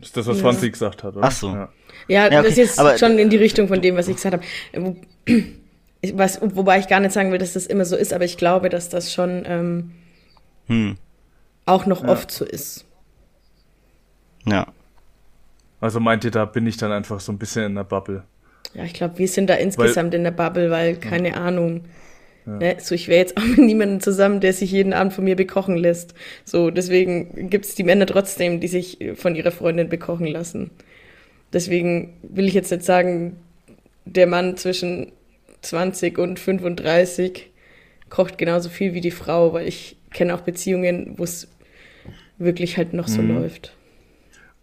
ist 0.00 0.16
das 0.16 0.26
was 0.26 0.38
ja. 0.38 0.42
Franzi 0.42 0.70
gesagt 0.70 1.04
hat, 1.04 1.16
oder? 1.16 1.26
Ach 1.26 1.32
so. 1.32 1.48
Ja, 1.48 1.68
ja, 2.08 2.30
ja 2.30 2.36
okay. 2.40 2.42
das 2.42 2.46
ist 2.48 2.56
jetzt 2.56 2.78
aber, 2.78 2.98
schon 2.98 3.18
in 3.18 3.30
die 3.30 3.36
Richtung 3.36 3.68
von 3.68 3.80
dem, 3.80 3.96
was 3.96 4.08
ich 4.08 4.16
gesagt 4.16 4.34
habe 4.34 4.44
was, 6.14 6.40
wobei 6.42 6.78
ich 6.78 6.88
gar 6.88 7.00
nicht 7.00 7.12
sagen 7.12 7.32
will, 7.32 7.38
dass 7.38 7.54
das 7.54 7.66
immer 7.66 7.84
so 7.84 7.96
ist, 7.96 8.12
aber 8.12 8.24
ich 8.24 8.36
glaube, 8.36 8.68
dass 8.68 8.88
das 8.88 9.12
schon 9.12 9.44
ähm, 9.46 9.92
hm. 10.66 10.96
auch 11.66 11.86
noch 11.86 12.02
ja. 12.02 12.10
oft 12.10 12.30
so 12.30 12.44
ist. 12.44 12.84
Ja. 14.46 14.66
Also 15.80 16.00
meint 16.00 16.24
ihr, 16.24 16.30
da 16.30 16.44
bin 16.44 16.66
ich 16.66 16.76
dann 16.76 16.92
einfach 16.92 17.20
so 17.20 17.32
ein 17.32 17.38
bisschen 17.38 17.64
in 17.64 17.74
der 17.74 17.84
Bubble? 17.84 18.24
Ja, 18.74 18.84
ich 18.84 18.94
glaube, 18.94 19.18
wir 19.18 19.28
sind 19.28 19.48
da 19.48 19.54
insgesamt 19.54 20.12
weil, 20.12 20.18
in 20.18 20.24
der 20.24 20.30
Bubble, 20.30 20.70
weil, 20.70 20.96
keine 20.96 21.30
ja. 21.30 21.34
Ahnung. 21.34 21.84
Ja. 22.46 22.52
Ne, 22.56 22.76
so, 22.78 22.94
ich 22.94 23.08
wäre 23.08 23.20
jetzt 23.20 23.36
auch 23.38 23.44
mit 23.44 23.58
niemandem 23.58 24.00
zusammen, 24.00 24.40
der 24.40 24.52
sich 24.52 24.70
jeden 24.70 24.92
Abend 24.92 25.12
von 25.12 25.24
mir 25.24 25.36
bekochen 25.36 25.76
lässt. 25.76 26.14
So, 26.44 26.70
deswegen 26.70 27.48
gibt 27.50 27.66
es 27.66 27.74
die 27.74 27.84
Männer 27.84 28.06
trotzdem, 28.06 28.60
die 28.60 28.68
sich 28.68 28.98
von 29.14 29.34
ihrer 29.34 29.50
Freundin 29.50 29.88
bekochen 29.88 30.26
lassen. 30.26 30.70
Deswegen 31.52 32.14
will 32.22 32.48
ich 32.48 32.54
jetzt 32.54 32.70
nicht 32.72 32.84
sagen, 32.84 33.36
der 34.04 34.26
Mann 34.26 34.56
zwischen 34.56 35.12
20 35.64 36.18
und 36.18 36.38
35 36.38 37.50
kocht 38.10 38.38
genauso 38.38 38.68
viel 38.68 38.94
wie 38.94 39.00
die 39.00 39.10
Frau, 39.10 39.52
weil 39.52 39.66
ich 39.66 39.96
kenne 40.12 40.34
auch 40.34 40.42
Beziehungen, 40.42 41.14
wo 41.16 41.24
es 41.24 41.48
wirklich 42.38 42.76
halt 42.76 42.92
noch 42.92 43.08
so 43.08 43.22
mhm. 43.22 43.36
läuft. 43.36 43.74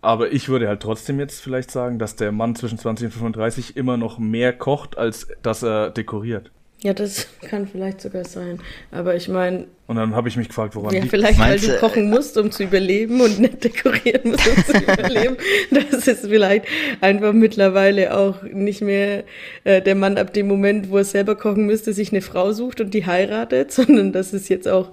Aber 0.02 0.32
ich 0.32 0.50
würde 0.50 0.68
halt 0.68 0.82
trotzdem 0.82 1.20
jetzt 1.20 1.42
vielleicht 1.42 1.70
sagen, 1.70 2.00
dass 2.00 2.16
der 2.16 2.32
Mann 2.32 2.56
zwischen 2.56 2.78
20 2.78 3.06
und 3.06 3.12
35 3.12 3.78
immer 3.78 3.98
noch 3.98 4.18
mehr 4.18 4.52
kocht, 4.52 4.98
als 4.98 5.28
dass 5.44 5.64
er 5.64 5.92
dekoriert. 5.92 6.52
Ja, 6.84 6.94
das 6.94 7.28
kann 7.42 7.68
vielleicht 7.68 8.02
sogar 8.02 8.26
sein. 8.26 8.60
Aber 8.92 9.16
ich 9.16 9.28
meine. 9.28 9.66
Und 9.88 9.98
dann 9.98 10.16
habe 10.16 10.30
ich 10.30 10.38
mich 10.38 10.48
gefragt, 10.48 10.76
woran 10.76 10.96
Ja, 10.96 11.04
vielleicht, 11.08 11.38
weil 11.38 11.60
du 11.60 11.78
kochen 11.78 12.10
musst, 12.10 12.38
um 12.38 12.50
zu 12.52 12.64
überleben 12.64 13.22
und 13.22 13.40
nicht 13.40 13.64
dekorieren 13.64 14.32
musst, 14.32 14.48
um 14.48 14.66
zu 14.66 14.78
überleben. 14.78 15.38
Das 15.92 16.08
ist 16.08 16.28
vielleicht 16.28 16.66
einfach 17.02 17.34
mittlerweile 17.34 18.18
auch 18.18 18.42
nicht 18.44 18.82
mehr 18.82 19.24
äh, 19.64 19.82
der 19.82 19.96
Mann 19.96 20.18
ab 20.18 20.34
dem 20.34 20.48
Moment, 20.48 20.90
wo 20.90 20.98
er 20.98 21.04
selber 21.04 21.36
kochen 21.36 21.66
müsste, 21.66 21.94
sich 21.94 22.12
eine 22.12 22.22
Frau 22.22 22.54
sucht 22.54 22.82
und 22.82 22.94
die 22.94 23.06
heiratet, 23.06 23.72
sondern 23.72 24.12
dass 24.12 24.34
es 24.34 24.50
jetzt 24.50 24.68
auch 24.68 24.90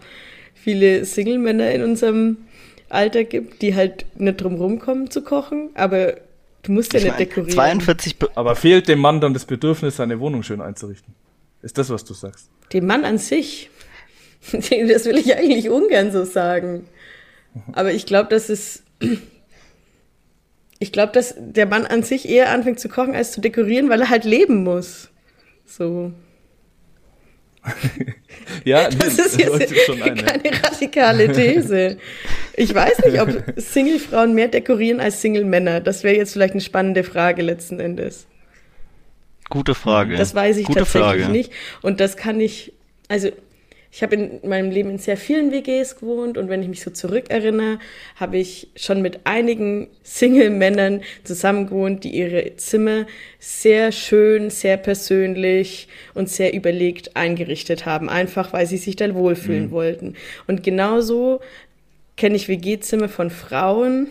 viele 0.55 1.05
Single-Männer 1.05 1.70
in 1.70 1.83
unserem 1.83 2.38
Alter 2.90 3.24
gibt, 3.24 3.62
die 3.62 3.74
halt 3.74 4.07
nicht 4.16 4.42
drum 4.42 4.55
rumkommen 4.57 5.11
zu 5.11 5.22
kochen, 5.22 5.70
aber 5.74 6.14
du 6.62 6.72
musst 6.72 6.92
ja 6.92 6.98
ich 6.98 7.05
nicht 7.07 7.18
dekorieren. 7.18 7.53
42 7.53 8.16
aber 8.35 8.57
fehlt 8.57 8.89
dem 8.89 8.99
Mann 8.99 9.20
dann 9.20 9.32
das 9.32 9.45
Bedürfnis, 9.45 9.97
seine 9.97 10.20
Wohnung 10.20 10.43
schön 10.43 10.61
einzurichten? 10.61 11.14
Ist 11.62 11.78
das, 11.78 11.90
was 11.90 12.04
du 12.04 12.14
sagst? 12.14 12.48
Dem 12.72 12.86
Mann 12.86 13.04
an 13.04 13.18
sich. 13.18 13.70
Das 14.52 15.04
will 15.04 15.18
ich 15.18 15.36
eigentlich 15.36 15.68
ungern 15.68 16.12
so 16.12 16.24
sagen. 16.24 16.86
Aber 17.72 17.92
ich 17.92 18.06
glaube, 18.06 18.30
dass 18.30 18.48
es. 18.48 18.82
Ich 20.80 20.92
glaube, 20.92 21.12
dass 21.12 21.34
der 21.36 21.66
Mann 21.66 21.86
an 21.86 22.04
sich 22.04 22.28
eher 22.28 22.50
anfängt 22.50 22.78
zu 22.78 22.88
kochen, 22.88 23.16
als 23.16 23.32
zu 23.32 23.40
dekorieren, 23.40 23.88
weil 23.88 24.00
er 24.00 24.11
halt 24.11 24.22
leben 24.24 24.62
muss. 24.62 25.11
So. 25.66 26.12
ja, 28.64 28.88
das 28.90 29.18
ist 29.18 29.40
jetzt 29.40 29.76
schon 29.86 30.00
eine. 30.00 30.22
keine 30.22 30.62
radikale 30.62 31.32
These. 31.32 31.98
Ich 32.54 32.72
weiß 32.72 33.00
nicht, 33.06 33.20
ob 33.20 33.30
Single-Frauen 33.56 34.34
mehr 34.34 34.46
dekorieren 34.46 35.00
als 35.00 35.20
Single-Männer. 35.20 35.80
Das 35.80 36.04
wäre 36.04 36.16
jetzt 36.16 36.32
vielleicht 36.32 36.52
eine 36.52 36.61
spannende 36.61 37.02
Frage 37.02 37.42
letzten 37.42 37.80
Endes. 37.80 38.28
Gute 39.49 39.74
Frage. 39.74 40.16
Das 40.16 40.34
weiß 40.34 40.59
ich 40.59 40.66
Gute 40.66 40.80
tatsächlich 40.80 41.22
Frage. 41.22 41.32
nicht. 41.32 41.53
Und 41.82 42.01
das 42.01 42.16
kann 42.16 42.40
ich, 42.40 42.72
also 43.09 43.30
ich 43.90 44.03
habe 44.03 44.16
in 44.16 44.49
meinem 44.49 44.70
Leben 44.70 44.90
in 44.90 44.99
sehr 44.99 45.16
vielen 45.16 45.51
WGs 45.51 45.96
gewohnt 45.96 46.36
und 46.36 46.51
wenn 46.51 46.62
ich 46.62 46.68
mich 46.68 46.82
so 46.82 46.90
zurückerinnere, 46.90 47.78
habe 48.16 48.36
ich 48.36 48.68
schon 48.76 49.01
mit 49.01 49.20
einigen 49.24 49.88
Single-Männern 50.03 51.01
zusammen 51.24 51.66
gewohnt, 51.66 52.05
die 52.05 52.11
ihre 52.11 52.57
Zimmer 52.57 53.07
sehr 53.38 53.90
schön, 53.92 54.51
sehr 54.51 54.76
persönlich 54.76 55.88
und 56.12 56.28
sehr 56.28 56.53
überlegt 56.53 57.16
eingerichtet 57.16 57.86
haben, 57.86 58.11
einfach 58.11 58.53
weil 58.53 58.66
sie 58.66 58.76
sich 58.76 58.96
da 58.96 59.14
wohlfühlen 59.14 59.70
wollten. 59.70 60.14
Und 60.46 60.62
genauso 60.62 61.40
kenne 62.16 62.36
ich 62.36 62.49
WG-Zimmer 62.49 63.09
von 63.09 63.30
Frauen, 63.30 64.09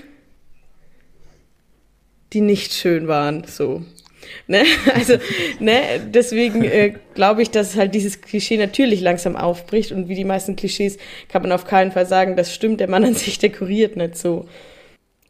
die 2.34 2.42
nicht 2.42 2.74
schön 2.74 3.08
waren, 3.08 3.44
so. 3.46 3.84
Ne? 4.48 4.64
Also, 4.94 5.14
ne, 5.60 5.82
deswegen 6.08 6.64
äh, 6.64 6.94
glaube 7.14 7.42
ich, 7.42 7.52
dass 7.52 7.76
halt 7.76 7.94
dieses 7.96 8.22
Klischee 8.22 8.58
natürlich 8.58 9.02
langsam 9.02 9.36
aufbricht 9.36 9.92
und 9.92 10.08
wie 10.08 10.16
die 10.16 10.24
meisten 10.26 10.56
Klischees 10.56 10.98
kann 11.30 11.42
man 11.42 11.52
auf 11.52 11.66
keinen 11.66 11.92
Fall 11.92 12.06
sagen, 12.06 12.36
das 12.36 12.54
stimmt, 12.54 12.80
der 12.80 12.90
Mann 12.90 13.04
an 13.04 13.14
sich 13.16 13.40
dekoriert 13.40 13.96
nicht 13.98 14.18
so. 14.18 14.48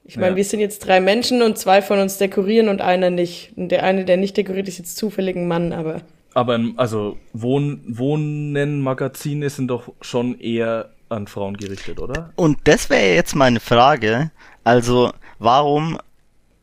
Ich 0.05 0.15
meine, 0.15 0.31
Ja. 0.31 0.35
wir 0.37 0.43
sind 0.45 0.61
jetzt 0.61 0.79
drei 0.87 1.01
Menschen 1.01 1.41
und 1.41 1.57
zwei 1.57 1.81
von 1.81 1.99
uns 1.99 2.17
dekorieren 2.17 2.69
und 2.69 2.81
einer 2.81 3.09
nicht. 3.09 3.51
Und 3.57 3.69
der 3.69 3.83
eine, 3.83 4.05
der 4.05 4.15
nicht 4.15 4.37
dekoriert, 4.37 4.67
ist 4.69 4.77
jetzt 4.77 4.95
zufällig 4.95 5.35
ein 5.35 5.47
Mann, 5.47 5.73
aber 5.73 6.01
Aber 6.33 6.59
also 6.77 7.17
Wohn 7.33 7.81
Wohnen-Magazine 7.87 9.49
sind 9.49 9.67
doch 9.67 9.91
schon 10.01 10.39
eher 10.39 10.89
an 11.09 11.27
Frauen 11.27 11.57
gerichtet, 11.57 11.99
oder? 11.99 12.31
Und 12.35 12.57
das 12.65 12.89
wäre 12.89 13.15
jetzt 13.15 13.35
meine 13.35 13.59
Frage. 13.59 14.31
Also, 14.63 15.11
warum 15.39 15.97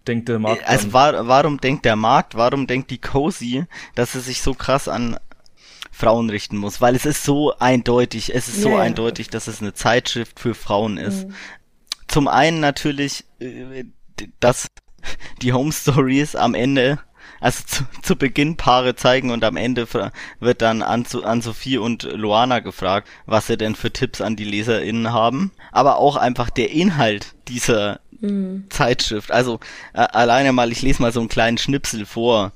Denkt 0.06 0.28
der 0.28 0.38
Markt 0.38 0.68
Also 0.68 0.92
war, 0.92 1.26
warum 1.28 1.60
denkt 1.60 1.84
der 1.84 1.96
Markt, 1.96 2.34
warum 2.34 2.66
denkt 2.66 2.90
die 2.90 3.00
Cozy, 3.00 3.64
dass 3.94 4.14
es 4.14 4.26
sich 4.26 4.42
so 4.42 4.52
krass 4.54 4.86
an 4.88 5.18
Frauen 5.90 6.28
richten 6.28 6.58
muss? 6.58 6.80
Weil 6.80 6.94
es 6.94 7.06
ist 7.06 7.24
so 7.24 7.56
eindeutig, 7.58 8.34
es 8.34 8.48
ist 8.48 8.60
so 8.60 8.70
Ja, 8.70 8.76
ja. 8.76 8.82
eindeutig, 8.82 9.28
dass 9.30 9.46
es 9.46 9.60
eine 9.60 9.72
Zeitschrift 9.74 10.38
für 10.40 10.54
Frauen 10.54 10.98
ist. 10.98 11.26
Zum 12.06 12.28
einen 12.28 12.60
natürlich, 12.60 13.24
äh, 13.40 13.84
dass 14.40 14.66
die 15.42 15.52
Home 15.52 15.72
Stories 15.72 16.36
am 16.36 16.54
Ende, 16.54 16.98
also 17.40 17.62
zu, 17.66 17.84
zu 18.02 18.16
Beginn 18.16 18.56
Paare 18.56 18.94
zeigen 18.94 19.30
und 19.30 19.44
am 19.44 19.56
Ende 19.56 19.86
wird 20.40 20.62
dann 20.62 20.82
an, 20.82 21.06
an 21.24 21.42
Sophie 21.42 21.78
und 21.78 22.02
Luana 22.04 22.60
gefragt, 22.60 23.08
was 23.26 23.46
sie 23.46 23.56
denn 23.56 23.74
für 23.74 23.92
Tipps 23.92 24.20
an 24.20 24.36
die 24.36 24.44
LeserInnen 24.44 25.12
haben. 25.12 25.52
Aber 25.72 25.96
auch 25.96 26.16
einfach 26.16 26.50
der 26.50 26.70
Inhalt 26.70 27.34
dieser 27.48 28.00
Zeitschrift. 28.70 29.30
Also 29.30 29.60
äh, 29.92 29.98
alleine 30.00 30.52
mal, 30.52 30.70
ich 30.72 30.82
lese 30.82 31.02
mal 31.02 31.12
so 31.12 31.20
einen 31.20 31.28
kleinen 31.28 31.58
Schnipsel 31.58 32.06
vor 32.06 32.52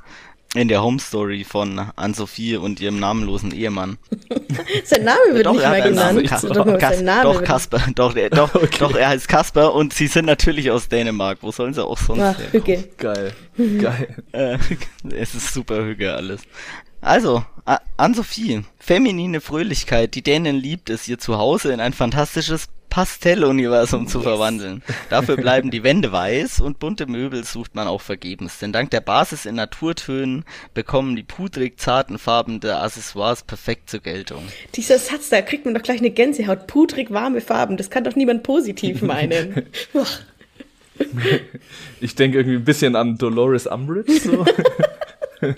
in 0.55 0.69
der 0.69 0.83
Home 0.83 0.99
Story 0.99 1.45
von 1.45 1.79
Ann-Sophie 1.97 2.57
und 2.57 2.81
ihrem 2.81 2.99
namenlosen 2.99 3.53
Ehemann. 3.53 3.99
sein 4.85 5.05
Name 5.05 5.19
wird 5.33 5.51
nicht 5.53 5.61
er 5.63 5.71
mehr 5.71 5.83
genannt. 5.83 6.15
Namen. 6.15 6.27
Kas- 6.27 6.41
Doch, 6.43 6.65
doch, 6.65 6.79
Kas- 6.79 6.97
sein 6.97 7.05
Name 7.05 7.23
doch 7.25 7.45
Kasper, 7.45 7.83
doch, 7.95 8.15
der, 8.15 8.31
doch, 8.31 8.51
doch, 8.79 8.97
er 8.97 9.09
heißt 9.11 9.29
Kasper 9.29 9.75
und 9.75 9.93
sie 9.93 10.07
sind 10.07 10.25
natürlich 10.25 10.71
aus 10.71 10.89
Dänemark. 10.89 11.39
Wo 11.43 11.53
sollen 11.53 11.75
sie 11.75 11.85
auch 11.85 11.99
sonst 11.99 12.23
Ach, 12.23 12.37
okay. 12.55 12.85
Geil. 12.97 13.33
Geil. 13.59 14.17
Äh, 14.33 14.57
es 15.15 15.35
ist 15.35 15.53
super 15.53 15.85
hüge 15.85 16.15
alles. 16.15 16.41
Also, 17.01 17.45
A- 17.65 17.81
Ann-Sophie, 17.97 18.63
feminine 18.79 19.41
Fröhlichkeit, 19.41 20.15
die 20.15 20.23
Dänen 20.23 20.57
liebt 20.57 20.91
es, 20.91 21.07
ihr 21.09 21.19
Zuhause 21.19 21.73
in 21.73 21.81
ein 21.81 21.93
fantastisches 21.93 22.67
Pastelluniversum 22.91 24.09
zu 24.09 24.23
verwandeln. 24.23 24.83
Dafür 25.11 25.37
bleiben 25.37 25.71
die 25.71 25.83
Wände 25.83 26.11
weiß 26.11 26.61
und 26.61 26.79
bunte 26.79 27.07
Möbel 27.07 27.45
sucht 27.45 27.75
man 27.75 27.87
auch 27.87 28.01
vergebens, 28.01 28.59
denn 28.59 28.73
dank 28.73 28.91
der 28.91 29.03
Basis 29.03 29.45
in 29.45 29.57
Naturtönen 29.57 30.45
bekommen 30.73 31.15
die 31.15 31.23
pudrig 31.23 31.79
zarten 31.79 32.19
Farben 32.19 32.61
der 32.61 32.83
Accessoires 32.83 33.43
perfekt 33.43 33.91
zur 33.91 34.01
Geltung. 34.01 34.43
Dieser 34.75 34.99
Satz, 34.99 35.29
da 35.29 35.43
kriegt 35.43 35.67
man 35.67 35.75
doch 35.75 35.83
gleich 35.83 35.99
eine 36.01 36.11
Gänsehaut. 36.11 36.67
Pudrig 36.67 37.11
warme 37.13 37.43
Farben, 37.43 37.77
das 37.77 37.91
kann 37.91 38.05
doch 38.05 38.17
niemand 38.17 38.43
positiv 38.43 39.03
meinen. 39.03 39.67
Ich 42.01 42.17
denke 42.17 42.39
irgendwie 42.39 42.57
ein 42.57 42.65
bisschen 42.65 42.97
an 42.97 43.19
Dolores 43.19 43.69
Umbridge. 43.69 44.19
So. 44.19 44.45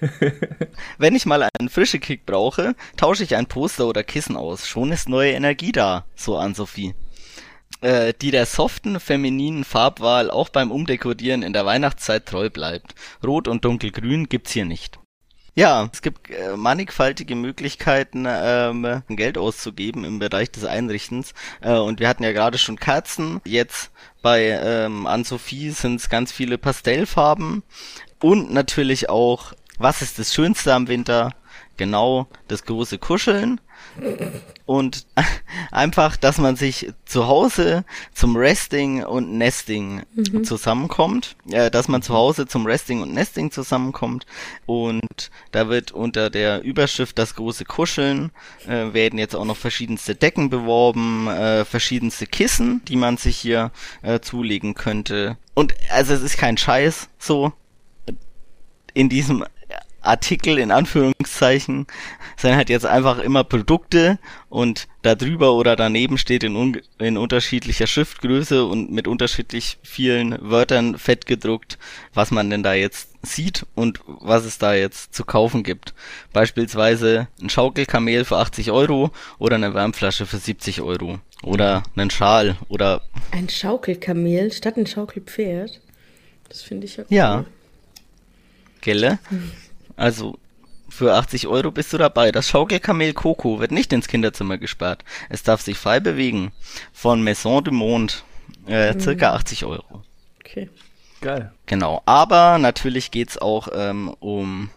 Wenn 0.98 1.14
ich 1.14 1.26
mal 1.26 1.48
einen 1.58 1.68
frische 1.68 1.98
Kick 1.98 2.26
brauche, 2.26 2.74
tausche 2.96 3.24
ich 3.24 3.36
ein 3.36 3.46
Poster 3.46 3.86
oder 3.86 4.02
Kissen 4.02 4.36
aus. 4.36 4.66
Schon 4.66 4.92
ist 4.92 5.08
neue 5.08 5.32
Energie 5.32 5.72
da, 5.72 6.04
so 6.14 6.36
an 6.36 6.54
Sophie. 6.54 6.94
Äh, 7.80 8.12
die 8.20 8.30
der 8.30 8.46
soften, 8.46 9.00
femininen 9.00 9.64
Farbwahl 9.64 10.30
auch 10.30 10.50
beim 10.50 10.70
Umdekorieren 10.70 11.42
in 11.42 11.52
der 11.52 11.64
Weihnachtszeit 11.64 12.26
treu 12.26 12.50
bleibt. 12.50 12.94
Rot 13.24 13.48
und 13.48 13.64
dunkelgrün 13.64 14.28
gibt's 14.28 14.52
hier 14.52 14.66
nicht. 14.66 14.98
Ja, 15.54 15.88
es 15.92 16.00
gibt 16.00 16.30
äh, 16.30 16.56
mannigfaltige 16.56 17.34
Möglichkeiten, 17.34 18.24
ähm, 18.28 19.02
Geld 19.08 19.36
auszugeben 19.36 20.04
im 20.04 20.18
Bereich 20.18 20.50
des 20.50 20.64
Einrichtens. 20.64 21.34
Äh, 21.60 21.74
und 21.74 22.00
wir 22.00 22.08
hatten 22.08 22.22
ja 22.22 22.32
gerade 22.32 22.58
schon 22.58 22.78
Kerzen. 22.78 23.40
Jetzt 23.44 23.90
bei 24.22 24.44
ähm, 24.62 25.06
Anne-Sophie 25.06 25.70
sind 25.70 25.96
es 25.96 26.08
ganz 26.08 26.32
viele 26.32 26.56
Pastellfarben. 26.56 27.62
Und 28.22 28.52
natürlich 28.52 29.08
auch, 29.08 29.52
was 29.80 30.02
ist 30.02 30.18
das 30.18 30.34
Schönste 30.34 30.74
am 30.74 30.88
Winter? 30.88 31.34
Genau, 31.76 32.26
das 32.48 32.64
große 32.64 32.98
Kuscheln. 32.98 33.60
Und 34.66 35.06
einfach, 35.72 36.18
dass 36.18 36.36
man 36.36 36.54
sich 36.54 36.92
zu 37.06 37.26
Hause 37.26 37.84
zum 38.12 38.36
Resting 38.36 39.02
und 39.02 39.32
Nesting 39.32 40.02
zusammenkommt. 40.42 41.36
Äh, 41.50 41.70
dass 41.70 41.88
man 41.88 42.02
zu 42.02 42.12
Hause 42.12 42.46
zum 42.46 42.66
Resting 42.66 43.00
und 43.00 43.14
Nesting 43.14 43.50
zusammenkommt. 43.50 44.26
Und 44.66 45.30
da 45.52 45.70
wird 45.70 45.92
unter 45.92 46.28
der 46.28 46.62
Überschrift 46.62 47.18
das 47.18 47.34
große 47.34 47.64
Kuscheln, 47.64 48.30
äh, 48.66 48.92
werden 48.92 49.18
jetzt 49.18 49.34
auch 49.34 49.46
noch 49.46 49.56
verschiedenste 49.56 50.14
Decken 50.14 50.50
beworben, 50.50 51.26
äh, 51.28 51.64
verschiedenste 51.64 52.26
Kissen, 52.26 52.82
die 52.84 52.96
man 52.96 53.16
sich 53.16 53.38
hier 53.38 53.72
äh, 54.02 54.20
zulegen 54.20 54.74
könnte. 54.74 55.38
Und 55.54 55.74
also 55.90 56.12
es 56.12 56.20
ist 56.20 56.36
kein 56.36 56.58
Scheiß 56.58 57.08
so 57.18 57.54
in 58.92 59.08
diesem 59.08 59.44
Artikel 60.02 60.58
in 60.58 60.70
Anführungszeichen 60.70 61.86
sind 62.36 62.56
halt 62.56 62.70
jetzt 62.70 62.86
einfach 62.86 63.18
immer 63.18 63.44
Produkte 63.44 64.18
und 64.48 64.88
da 65.02 65.14
drüber 65.14 65.54
oder 65.54 65.76
daneben 65.76 66.18
steht 66.18 66.42
in, 66.42 66.56
un 66.56 66.80
in 66.98 67.16
unterschiedlicher 67.16 67.86
Schriftgröße 67.86 68.64
und 68.64 68.90
mit 68.90 69.08
unterschiedlich 69.08 69.78
vielen 69.82 70.38
Wörtern 70.40 70.98
fett 70.98 71.26
gedruckt, 71.26 71.78
was 72.14 72.30
man 72.30 72.50
denn 72.50 72.62
da 72.62 72.74
jetzt 72.74 73.08
sieht 73.22 73.66
und 73.74 74.00
was 74.06 74.44
es 74.44 74.58
da 74.58 74.74
jetzt 74.74 75.14
zu 75.14 75.24
kaufen 75.24 75.62
gibt. 75.62 75.94
Beispielsweise 76.32 77.28
ein 77.40 77.50
Schaukelkamel 77.50 78.24
für 78.24 78.38
80 78.38 78.70
Euro 78.70 79.10
oder 79.38 79.56
eine 79.56 79.74
Wärmflasche 79.74 80.26
für 80.26 80.38
70 80.38 80.80
Euro 80.80 81.18
oder 81.42 81.82
einen 81.96 82.10
Schal 82.10 82.56
oder 82.68 83.02
Ein 83.32 83.48
Schaukelkamel 83.48 84.52
statt 84.52 84.76
ein 84.76 84.86
Schaukelpferd. 84.86 85.80
Das 86.48 86.62
finde 86.62 86.86
ich 86.86 86.96
ja 86.96 87.04
cool. 87.04 87.16
Ja. 87.16 87.44
Gelle? 88.80 89.18
Also, 90.00 90.38
für 90.88 91.14
80 91.14 91.46
Euro 91.46 91.70
bist 91.70 91.92
du 91.92 91.98
dabei. 91.98 92.32
Das 92.32 92.48
Schaukelkamel 92.48 93.12
Coco 93.12 93.60
wird 93.60 93.70
nicht 93.70 93.92
ins 93.92 94.08
Kinderzimmer 94.08 94.58
gesperrt. 94.58 95.04
Es 95.28 95.42
darf 95.42 95.60
sich 95.60 95.76
frei 95.76 96.00
bewegen. 96.00 96.52
Von 96.92 97.22
Maison 97.22 97.62
du 97.62 97.70
Monde. 97.70 98.14
Äh, 98.66 98.98
circa 98.98 99.34
80 99.34 99.64
Euro. 99.64 100.02
Okay. 100.40 100.70
Geil. 101.20 101.52
Genau. 101.66 102.02
Aber 102.06 102.58
natürlich 102.58 103.10
geht's 103.10 103.36
auch 103.38 103.68
ähm, 103.74 104.14
um 104.20 104.70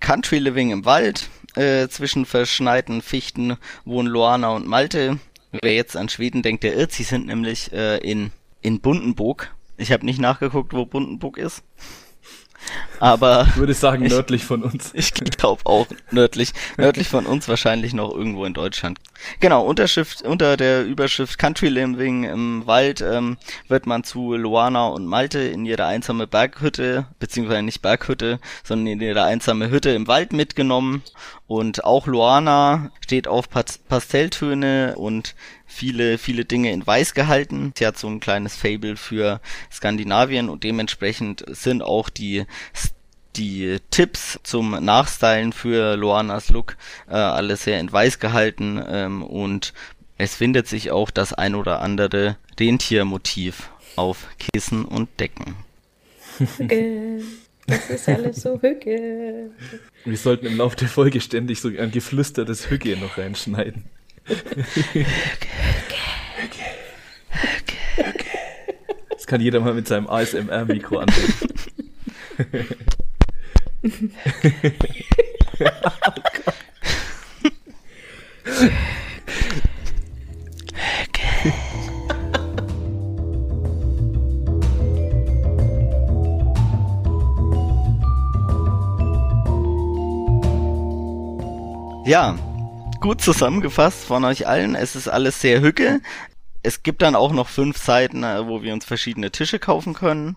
Country 0.00 0.38
Living 0.38 0.70
im 0.70 0.84
Wald. 0.84 1.28
Äh, 1.54 1.88
zwischen 1.88 2.24
verschneiten 2.26 3.02
Fichten 3.02 3.56
wohnen 3.84 4.08
Loana 4.08 4.50
und 4.50 4.66
Malte. 4.66 5.18
Wer 5.52 5.74
jetzt 5.74 5.96
an 5.96 6.08
Schweden 6.08 6.42
denkt, 6.42 6.64
der 6.64 6.76
irrt. 6.76 6.92
Sie 6.92 7.02
sind 7.02 7.26
nämlich 7.26 7.72
äh, 7.72 7.98
in, 7.98 8.32
in 8.62 8.80
Bundenburg. 8.80 9.54
Ich 9.76 9.92
habe 9.92 10.06
nicht 10.06 10.20
nachgeguckt, 10.20 10.72
wo 10.72 10.86
Bundenburg 10.86 11.36
ist. 11.38 11.62
Aber 12.98 13.46
Ich 13.48 13.56
würde 13.56 13.74
sagen, 13.74 14.06
nördlich 14.06 14.44
von 14.44 14.62
uns. 14.62 14.90
ich 14.94 15.14
glaube 15.14 15.62
auch 15.64 15.86
nördlich, 16.10 16.52
nördlich 16.76 17.08
von 17.08 17.26
uns 17.26 17.48
wahrscheinlich 17.48 17.94
noch 17.94 18.14
irgendwo 18.14 18.44
in 18.44 18.54
Deutschland. 18.54 18.98
Genau, 19.40 19.64
Unterschrift, 19.64 20.22
unter 20.22 20.56
der 20.56 20.84
Überschrift 20.84 21.38
Country 21.38 21.68
Living 21.68 22.24
im 22.24 22.66
Wald 22.66 23.00
ähm, 23.00 23.38
wird 23.68 23.86
man 23.86 24.04
zu 24.04 24.34
Luana 24.34 24.88
und 24.88 25.06
Malte 25.06 25.40
in 25.40 25.66
ihre 25.66 25.86
einsame 25.86 26.26
Berghütte, 26.26 27.06
beziehungsweise 27.18 27.62
nicht 27.62 27.82
Berghütte, 27.82 28.38
sondern 28.64 28.86
in 28.86 29.00
ihre 29.00 29.24
einsame 29.24 29.70
Hütte 29.70 29.90
im 29.90 30.06
Wald 30.06 30.32
mitgenommen. 30.32 31.02
Und 31.46 31.84
auch 31.84 32.06
Luana 32.06 32.90
steht 33.00 33.28
auf 33.28 33.50
Pas 33.50 33.78
Pastelltöne 33.78 34.94
und 34.96 35.34
viele, 35.70 36.18
viele 36.18 36.44
Dinge 36.44 36.72
in 36.72 36.86
Weiß 36.86 37.14
gehalten. 37.14 37.72
Sie 37.76 37.86
hat 37.86 37.98
so 37.98 38.08
ein 38.08 38.20
kleines 38.20 38.56
Fable 38.56 38.96
für 38.96 39.40
Skandinavien 39.72 40.48
und 40.48 40.64
dementsprechend 40.64 41.44
sind 41.48 41.82
auch 41.82 42.08
die 42.08 42.44
die 43.36 43.78
Tipps 43.92 44.40
zum 44.42 44.72
Nachstylen 44.84 45.52
für 45.52 45.96
Loanas 45.96 46.50
Look 46.50 46.76
äh, 47.08 47.12
alle 47.12 47.56
sehr 47.56 47.78
in 47.78 47.90
weiß 47.90 48.18
gehalten 48.18 48.82
ähm, 48.88 49.22
und 49.22 49.72
es 50.18 50.34
findet 50.34 50.66
sich 50.66 50.90
auch 50.90 51.10
das 51.10 51.32
ein 51.32 51.54
oder 51.54 51.80
andere 51.80 52.36
Rentiermotiv 52.58 53.70
auf 53.94 54.26
Kissen 54.38 54.84
und 54.84 55.08
Decken. 55.20 55.54
Äh, 56.58 57.20
Das 57.70 57.88
ist 57.88 58.08
alles 58.08 58.42
so 58.42 58.60
Hücke. 58.60 59.50
Wir 60.04 60.16
sollten 60.16 60.46
im 60.46 60.56
Laufe 60.56 60.76
der 60.76 60.88
Folge 60.88 61.20
ständig 61.20 61.60
so 61.60 61.68
ein 61.68 61.90
geflüstertes 61.90 62.68
Hücke 62.68 62.96
noch 62.96 63.16
reinschneiden. 63.16 63.84
Das 69.10 69.26
kann 69.26 69.40
jeder 69.40 69.60
mal 69.60 69.74
mit 69.74 69.88
seinem 69.88 70.06
ASMR-Mikro 70.08 71.00
Gott. 71.00 71.10
Ja, 92.06 92.36
gut 93.00 93.20
zusammengefasst 93.20 94.04
von 94.04 94.24
euch 94.24 94.46
allen. 94.46 94.74
Es 94.74 94.94
ist 94.94 95.08
alles 95.08 95.40
sehr 95.40 95.60
hücke. 95.60 96.00
Es 96.62 96.82
gibt 96.82 97.02
dann 97.02 97.16
auch 97.16 97.32
noch 97.32 97.48
fünf 97.48 97.78
Seiten, 97.78 98.22
äh, 98.22 98.46
wo 98.46 98.62
wir 98.62 98.72
uns 98.74 98.84
verschiedene 98.84 99.30
Tische 99.30 99.58
kaufen 99.58 99.94
können. 99.94 100.36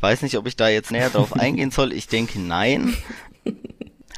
Weiß 0.00 0.22
nicht, 0.22 0.38
ob 0.38 0.46
ich 0.46 0.56
da 0.56 0.68
jetzt 0.68 0.92
näher 0.92 1.10
drauf 1.10 1.32
eingehen 1.38 1.70
soll. 1.70 1.92
Ich 1.92 2.06
denke 2.06 2.38
nein. 2.40 2.96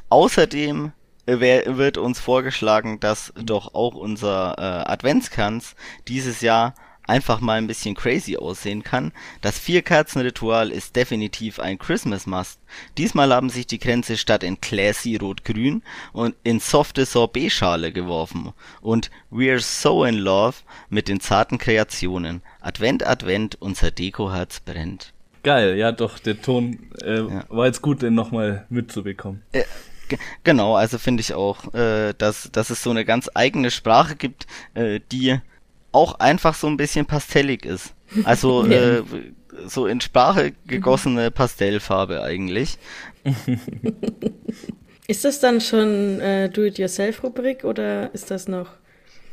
Außerdem 0.09 0.93
wird 1.27 1.97
uns 1.97 2.19
vorgeschlagen, 2.19 2.99
dass 2.99 3.33
doch 3.37 3.75
auch 3.75 3.95
unser 3.95 4.57
äh, 4.59 4.91
Adventskranz 4.91 5.77
dieses 6.09 6.41
Jahr 6.41 6.75
einfach 7.11 7.41
mal 7.41 7.59
ein 7.59 7.67
bisschen 7.67 7.95
crazy 7.95 8.37
aussehen 8.37 8.83
kann. 8.83 9.13
Das 9.43 9.59
Vier-Kerzen-Ritual 9.59 10.71
ist 10.71 10.97
definitiv 10.97 11.59
ein 11.59 11.79
Christmas-Must. 11.79 12.61
Diesmal 12.97 13.35
haben 13.35 13.51
sich 13.51 13.67
die 13.67 13.79
Kränze 13.79 14.17
statt 14.17 14.45
in 14.45 14.61
classy 14.61 15.17
rot-grün 15.17 15.83
und 16.13 16.37
in 16.45 16.61
softe 16.61 17.05
Sorbet-Schale 17.05 17.93
geworfen. 17.93 18.53
Und 18.81 19.11
We're 19.31 19.61
so 19.61 20.05
in 20.05 20.17
love 20.17 20.59
mit 20.89 21.09
den 21.09 21.21
zarten 21.21 21.59
Kreationen. 21.59 22.43
Advent, 22.61 23.07
Advent, 23.07 23.57
unser 23.61 23.91
Dekoherz 23.91 24.61
brennt. 24.61 25.13
Geil, 25.43 25.77
ja 25.77 25.91
doch, 25.93 26.19
der 26.19 26.41
Ton 26.41 26.91
äh, 27.03 27.21
ja. 27.21 27.45
war 27.49 27.67
jetzt 27.67 27.83
gut, 27.83 28.03
den 28.03 28.15
nochmal 28.15 28.67
mitzubekommen. 28.69 29.43
Äh, 29.53 29.65
genau, 30.45 30.77
also 30.77 30.99
finde 30.99 31.23
ich 31.23 31.35
auch, 31.35 31.73
äh, 31.75 32.13
dass, 32.17 32.51
dass 32.53 32.71
es 32.71 32.83
so 32.83 32.91
eine 32.91 33.05
ganz 33.05 33.31
eigene 33.35 33.71
Sprache 33.71 34.17
gibt, 34.17 34.47
äh, 34.75 35.01
die 35.11 35.41
auch 35.93 36.19
einfach 36.21 36.55
so 36.55 36.67
ein 36.67 36.77
bisschen 36.77 37.07
pastellig 37.07 37.65
ist. 37.65 37.95
Also 38.25 38.67
ja. 38.71 38.99
äh, 38.99 39.03
so 39.67 39.87
in 39.87 40.01
Sprache 40.01 40.53
gegossene 40.67 41.31
Pastellfarbe 41.31 42.23
eigentlich. 42.23 42.79
ist 45.07 45.25
das 45.25 45.41
dann 45.41 45.61
schon 45.61 46.21
äh, 46.21 46.49
Do-it-yourself-Rubrik 46.49 47.65
oder 47.65 48.15
ist 48.15 48.31
das 48.31 48.49
noch? 48.49 48.69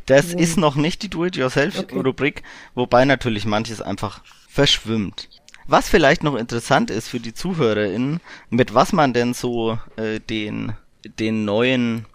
Das 0.06 0.34
wo? 0.34 0.40
ist 0.40 0.58
noch 0.58 0.76
nicht 0.76 1.04
die 1.04 1.10
Do-it-yourself-Rubrik, 1.10 2.38
okay. 2.40 2.48
wobei 2.76 3.06
natürlich 3.06 3.46
manches 3.46 3.82
einfach 3.82 4.22
verschwimmt. 4.50 5.30
Was 5.68 5.90
vielleicht 5.90 6.24
noch 6.24 6.36
interessant 6.36 6.90
ist 6.90 7.10
für 7.10 7.20
die 7.20 7.34
ZuhörerInnen, 7.34 8.22
mit 8.50 8.74
was 8.74 8.94
man 8.94 9.14
denn 9.14 9.34
so 9.34 9.78
äh, 9.98 10.20
den, 10.22 10.74
den 11.20 11.44
neuen 11.44 12.06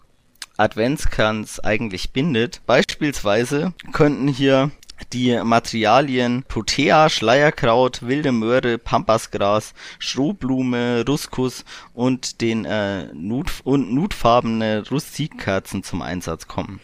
Adventskranz 0.56 1.60
eigentlich 1.60 2.12
bindet. 2.12 2.60
Beispielsweise 2.66 3.72
könnten 3.92 4.28
hier 4.28 4.70
die 5.12 5.38
Materialien 5.42 6.44
Protea, 6.46 7.08
Schleierkraut, 7.10 8.02
wilde 8.02 8.32
Möhre, 8.32 8.78
Pampasgras, 8.78 9.74
Strohblume, 9.98 11.04
Ruskus 11.06 11.64
und 11.92 12.40
den 12.40 12.64
äh, 12.64 13.12
Nut 13.12 13.60
und 13.64 13.92
nutfarbene 13.92 14.84
Rustikkerzen 14.90 15.82
zum 15.82 16.02
Einsatz 16.02 16.46
kommen. 16.46 16.80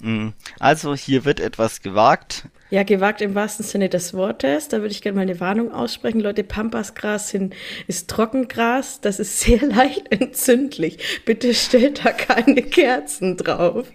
Mm, 0.00 0.28
also 0.58 0.94
hier 0.94 1.24
wird 1.24 1.40
etwas 1.40 1.82
gewagt. 1.82 2.44
Ja, 2.70 2.82
gewagt 2.82 3.22
im 3.22 3.34
wahrsten 3.34 3.64
Sinne 3.64 3.88
des 3.88 4.12
Wortes. 4.12 4.68
Da 4.68 4.78
würde 4.78 4.90
ich 4.90 5.00
gerne 5.00 5.16
mal 5.16 5.22
eine 5.22 5.40
Warnung 5.40 5.72
aussprechen. 5.72 6.20
Leute, 6.20 6.44
Pampasgras 6.44 7.30
sind, 7.30 7.54
ist 7.86 8.10
Trockengras. 8.10 9.00
Das 9.00 9.18
ist 9.18 9.40
sehr 9.40 9.62
leicht 9.66 10.04
entzündlich. 10.10 10.98
Bitte 11.24 11.54
stellt 11.54 12.04
da 12.04 12.12
keine 12.12 12.60
Kerzen 12.62 13.38
drauf. 13.38 13.86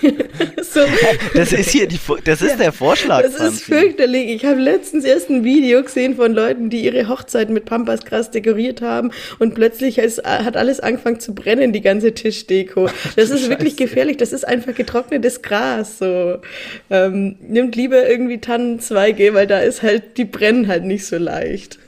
so. 0.62 0.80
Das 1.34 1.52
ist 1.52 1.68
hier 1.68 1.86
die, 1.86 2.00
das 2.24 2.40
ist 2.40 2.52
ja, 2.52 2.56
der 2.56 2.72
Vorschlag. 2.72 3.22
Das 3.22 3.34
ist 3.34 3.64
fürchterlich. 3.64 4.30
Ich 4.30 4.46
habe 4.46 4.58
letztens 4.58 5.04
erst 5.04 5.28
ein 5.28 5.44
Video 5.44 5.82
gesehen 5.82 6.16
von 6.16 6.32
Leuten, 6.32 6.70
die 6.70 6.82
ihre 6.82 7.08
Hochzeit 7.08 7.50
mit 7.50 7.66
Pampasgras 7.66 8.30
dekoriert 8.30 8.80
haben 8.80 9.10
und 9.38 9.54
plötzlich 9.54 9.98
ist, 9.98 10.24
hat 10.24 10.56
alles 10.56 10.80
angefangen 10.80 11.20
zu 11.20 11.34
brennen, 11.34 11.74
die 11.74 11.82
ganze 11.82 12.14
Tischdeko. 12.14 12.88
Das 13.16 13.28
ist 13.28 13.50
wirklich 13.50 13.76
gefährlich. 13.76 14.16
Das 14.16 14.32
ist 14.32 14.48
einfach 14.48 14.74
getrocknetes 14.74 15.42
Gras. 15.44 15.98
So. 15.98 16.38
Ähm, 16.90 17.36
nimmt 17.40 17.76
lieber 17.76 18.08
irgendwie 18.08 18.40
Tannenzweige, 18.40 19.34
weil 19.34 19.46
da 19.46 19.60
ist 19.60 19.82
halt, 19.82 20.16
die 20.18 20.24
brennen 20.24 20.68
halt 20.68 20.84
nicht 20.84 21.06
so 21.06 21.16
leicht. 21.16 21.78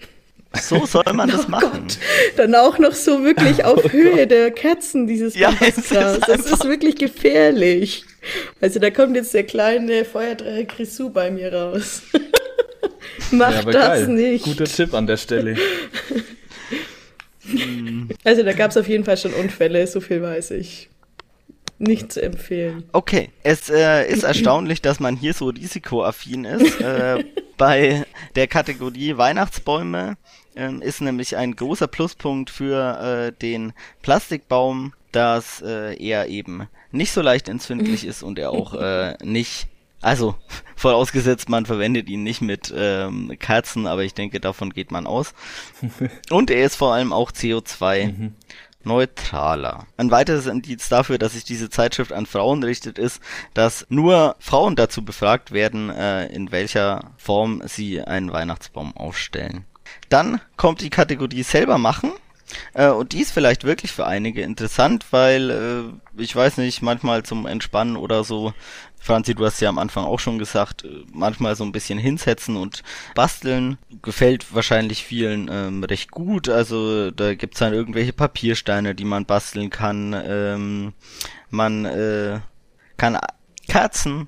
So 0.63 0.87
soll 0.87 1.13
man 1.13 1.29
das 1.29 1.47
oh 1.47 1.51
machen. 1.51 1.71
Gott. 1.73 1.99
Dann 2.37 2.55
auch 2.55 2.79
noch 2.79 2.95
so 2.95 3.25
wirklich 3.25 3.65
auf 3.67 3.85
oh 3.85 3.91
Höhe 3.91 4.17
Gott. 4.17 4.31
der 4.31 4.51
Kerzen, 4.51 5.07
dieses 5.07 5.37
ja, 5.37 5.51
Gras. 5.51 6.21
Das 6.27 6.51
ist 6.51 6.65
wirklich 6.65 6.97
gefährlich. 6.97 8.05
Also 8.61 8.79
da 8.79 8.91
kommt 8.91 9.17
jetzt 9.17 9.35
der 9.35 9.45
kleine 9.45 10.05
Feuerdreher 10.05 10.65
Grisou 10.65 11.11
bei 11.11 11.31
mir 11.31 11.53
raus. 11.53 12.03
Mach 13.31 13.53
ja, 13.53 13.63
das 13.63 13.73
geil. 13.75 14.09
nicht. 14.09 14.45
Guter 14.45 14.65
Tipp 14.65 14.95
an 14.95 15.07
der 15.07 15.17
Stelle. 15.17 15.57
also 18.25 18.43
da 18.43 18.53
gab 18.53 18.71
es 18.71 18.77
auf 18.77 18.89
jeden 18.89 19.05
Fall 19.05 19.17
schon 19.17 19.33
Unfälle, 19.35 19.87
so 19.87 20.01
viel 20.01 20.23
weiß 20.23 20.53
ich 20.53 20.89
nicht 21.79 22.13
zu 22.13 22.23
empfehlen. 22.23 22.85
Okay, 22.93 23.31
es 23.43 23.69
äh, 23.69 24.09
ist 24.09 24.23
erstaunlich, 24.23 24.83
dass 24.83 25.01
man 25.01 25.17
hier 25.17 25.35
so 25.35 25.49
risikoaffin 25.49 26.45
ist. 26.45 26.81
äh, 26.81 27.25
bei 27.57 28.05
der 28.35 28.47
Kategorie 28.47 29.17
Weihnachtsbäume 29.17 30.17
äh, 30.55 30.75
ist 30.81 31.01
nämlich 31.01 31.37
ein 31.37 31.57
großer 31.57 31.87
Pluspunkt 31.87 32.51
für 32.51 33.29
äh, 33.29 33.33
den 33.33 33.73
Plastikbaum, 34.03 34.95
dass 35.13 35.63
äh, 35.63 35.95
er 36.03 36.29
eben 36.29 36.69
nicht 36.93 37.13
so 37.13 37.23
leicht 37.23 37.49
entzündlich 37.49 38.07
ist 38.07 38.23
und 38.23 38.39
er 38.39 38.51
auch 38.51 38.75
äh, 38.75 39.17
nicht 39.23 39.69
also, 40.03 40.37
vorausgesetzt, 40.77 41.49
man 41.49 41.67
verwendet 41.67 42.09
ihn 42.09 42.23
nicht 42.23 42.43
mit 42.43 42.73
ähm, 42.77 43.35
Kerzen, 43.41 43.87
aber 43.87 44.05
ich 44.05 44.15
denke, 44.15 44.41
davon 44.41 44.71
geht 44.71 44.91
man 44.91 45.07
aus. 45.07 45.33
Und 46.31 46.51
er 46.51 46.67
ist 46.67 46.77
vor 46.77 46.93
allem 46.93 47.15
auch 47.15 47.33
CO2 47.33 48.13
mhm 48.13 48.35
neutraler. 48.87 49.87
Ein 49.97 50.11
weiteres 50.11 50.47
Indiz 50.47 50.89
dafür, 50.89 51.19
dass 51.19 51.33
sich 51.33 51.45
diese 51.45 51.69
Zeitschrift 51.69 52.13
an 52.13 52.27
Frauen 52.27 52.63
richtet, 52.63 52.99
ist, 52.99 53.21
dass 53.53 53.87
nur 53.89 54.37
Frauen 54.39 54.77
dazu 54.77 55.05
befragt 55.05 55.53
werden, 55.53 55.91
äh, 55.91 56.27
in 56.27 56.53
welcher 56.53 57.13
Form 57.19 57.63
sie 57.67 58.01
einen 58.01 58.33
Weihnachtsbaum 58.33 58.97
aufstellen. 58.97 59.65
Dann 60.09 60.41
kommt 60.57 60.81
die 60.81 60.91
Kategorie 60.91 61.43
selber 61.43 61.79
machen. 61.79 62.13
Äh, 62.75 62.91
und 62.91 63.13
die 63.13 63.21
ist 63.21 63.33
vielleicht 63.33 63.65
wirklich 63.65 63.93
für 63.93 64.07
einige 64.07 64.43
interessant, 64.43 65.07
weil 65.11 65.51
äh, 65.51 66.23
ich 66.23 66.35
weiß 66.35 66.59
nicht, 66.59 66.81
manchmal 66.81 67.25
zum 67.25 67.47
Entspannen 67.47 67.97
oder 67.97 68.23
so, 68.23 68.55
Franzi, 69.07 69.37
du 69.37 69.47
hast 69.47 69.61
ja 69.61 69.69
am 69.69 69.79
Anfang 69.79 70.05
auch 70.05 70.19
schon 70.19 70.39
gesagt, 70.39 70.85
äh, 70.85 71.05
manchmal 71.13 71.55
so 71.55 71.63
ein 71.63 71.71
bisschen 71.71 71.97
hinsetzen 71.97 72.57
und 72.57 72.83
basteln 73.15 73.79
gefällt 74.03 74.53
wahrscheinlich 74.53 75.05
vielen 75.05 75.49
ähm, 75.49 75.85
recht 75.85 76.11
gut. 76.11 76.49
Also 76.49 77.13
da 77.13 77.35
gibt's 77.35 77.61
dann 77.61 77.73
irgendwelche 77.73 78.13
Papiersteine, 78.13 78.97
die 78.97 79.05
man 79.05 79.25
basteln 79.25 79.71
kann. 79.71 80.13
Ähm, 80.27 80.93
man 81.51 81.85
äh, 81.85 82.41
kann 82.97 83.19
Kerzen 83.69 84.27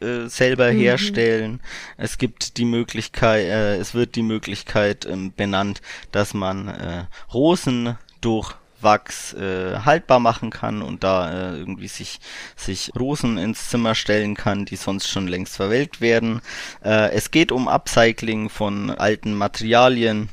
äh, 0.00 0.26
selber 0.26 0.72
mhm. 0.72 0.78
herstellen. 0.78 1.60
Es 1.96 2.18
gibt 2.18 2.56
die 2.56 2.64
Möglichkeit, 2.64 3.46
äh, 3.46 3.76
es 3.76 3.94
wird 3.94 4.16
die 4.16 4.22
Möglichkeit 4.22 5.06
ähm, 5.06 5.32
benannt, 5.32 5.80
dass 6.10 6.34
man 6.34 6.66
äh, 6.66 7.04
Rosen 7.32 7.96
durch 8.20 8.56
Wachs 8.80 9.34
äh, 9.34 9.80
haltbar 9.84 10.20
machen 10.20 10.50
kann 10.50 10.82
und 10.82 11.04
da 11.04 11.30
äh, 11.30 11.56
irgendwie 11.58 11.88
sich 11.88 12.20
sich 12.56 12.90
Rosen 12.98 13.38
ins 13.38 13.68
Zimmer 13.68 13.94
stellen 13.94 14.34
kann, 14.34 14.64
die 14.64 14.76
sonst 14.76 15.08
schon 15.08 15.28
längst 15.28 15.56
verwelkt 15.56 16.00
werden. 16.00 16.40
Äh, 16.84 17.10
es 17.12 17.30
geht 17.30 17.52
um 17.52 17.68
Upcycling 17.68 18.48
von 18.50 18.90
alten 18.90 19.34
Materialien. 19.34 20.28